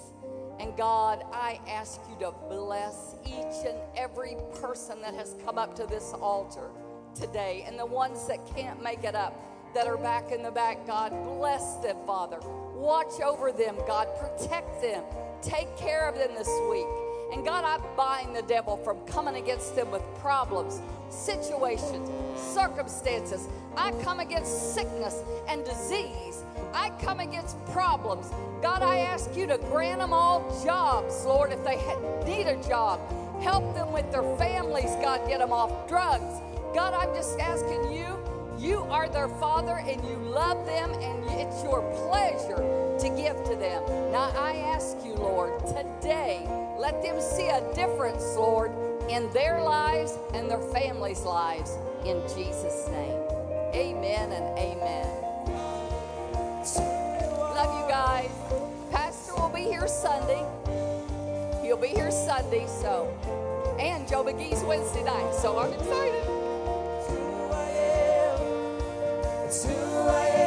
And 0.60 0.76
God, 0.76 1.24
I 1.32 1.60
ask 1.68 2.02
you 2.10 2.18
to 2.26 2.32
bless 2.50 3.16
each 3.24 3.68
and 3.68 3.78
every 3.96 4.38
person 4.60 5.00
that 5.02 5.14
has 5.14 5.36
come 5.46 5.60
up 5.60 5.76
to 5.76 5.86
this 5.86 6.14
altar 6.14 6.72
today 7.14 7.64
and 7.68 7.78
the 7.78 7.86
ones 7.86 8.28
that 8.28 8.40
can't 8.56 8.82
make 8.82 9.04
it 9.04 9.14
up 9.14 9.40
that 9.76 9.86
are 9.86 9.98
back 9.98 10.32
in 10.32 10.42
the 10.42 10.50
back. 10.50 10.88
God, 10.88 11.12
bless 11.26 11.76
them, 11.76 11.98
Father. 12.08 12.40
Watch 12.74 13.22
over 13.22 13.52
them, 13.52 13.76
God. 13.86 14.08
Protect 14.20 14.82
them. 14.82 15.04
Take 15.42 15.76
care 15.78 16.08
of 16.08 16.16
them 16.16 16.30
this 16.36 16.50
week. 16.70 16.88
And 17.32 17.46
God, 17.46 17.64
I 17.64 17.78
bind 17.96 18.36
the 18.36 18.42
devil 18.42 18.78
from 18.78 18.98
coming 19.06 19.36
against 19.36 19.76
them 19.76 19.92
with 19.92 20.02
problems, 20.20 20.82
situations, 21.10 22.10
circumstances. 22.36 23.48
I 23.78 23.92
come 24.04 24.20
against 24.20 24.74
sickness 24.74 25.24
and 25.48 25.64
disease. 25.64 26.44
I 26.74 26.90
come 27.02 27.20
against 27.20 27.64
problems. 27.68 28.32
God, 28.62 28.82
I 28.82 29.00
ask 29.00 29.36
you 29.36 29.48
to 29.48 29.58
grant 29.58 30.00
them 30.00 30.12
all 30.12 30.42
jobs, 30.64 31.24
Lord, 31.26 31.52
if 31.52 31.64
they 31.64 31.78
need 32.26 32.48
a 32.48 32.62
job. 32.68 33.00
Help 33.42 33.74
them 33.76 33.94
with 33.94 34.12
their 34.12 34.24
families, 34.38 34.92
God, 35.02 35.26
get 35.28 35.40
them 35.40 35.52
off 35.52 35.88
drugs. 35.88 36.42
God, 36.74 36.94
I'm 36.94 37.14
just 37.16 37.40
asking 37.40 37.94
you, 37.94 38.18
you 38.60 38.84
are 38.90 39.08
their 39.08 39.30
father 39.30 39.78
and 39.78 40.04
you 40.04 40.16
love 40.18 40.66
them 40.66 40.92
and 40.94 41.24
it's 41.40 41.64
your 41.64 41.82
pleasure 42.08 42.58
to 43.00 43.10
give 43.16 43.42
to 43.46 43.56
them. 43.56 43.84
Now 44.12 44.32
I 44.36 44.58
ask 44.58 44.98
you, 45.06 45.14
Lord, 45.14 45.60
today, 45.66 46.46
let 46.78 47.02
them 47.02 47.22
see 47.22 47.48
a 47.48 47.62
difference, 47.74 48.36
Lord, 48.36 48.72
in 49.10 49.32
their 49.32 49.62
lives 49.62 50.18
and 50.34 50.50
their 50.50 50.62
families' 50.74 51.24
lives. 51.24 51.78
In 52.06 52.22
Jesus' 52.36 52.88
name. 52.90 53.18
Amen 53.74 54.32
and 54.32 54.58
amen. 54.58 55.08
Love 57.56 57.82
you 57.82 57.90
guys. 57.90 58.30
Pastor 58.92 59.36
will 59.36 59.50
be 59.50 59.64
here 59.64 59.88
Sunday. 59.88 60.46
He'll 61.62 61.78
be 61.78 61.90
here 61.90 62.12
Sunday, 62.12 62.68
so. 62.68 63.08
And 63.80 64.08
Joe 64.08 64.24
McGee's 64.24 64.64
Wednesday 64.64 65.04
night, 65.04 65.34
so 65.34 65.58
I'm 65.60 65.72
excited. 65.74 66.39
till 69.52 70.10
I 70.10 70.39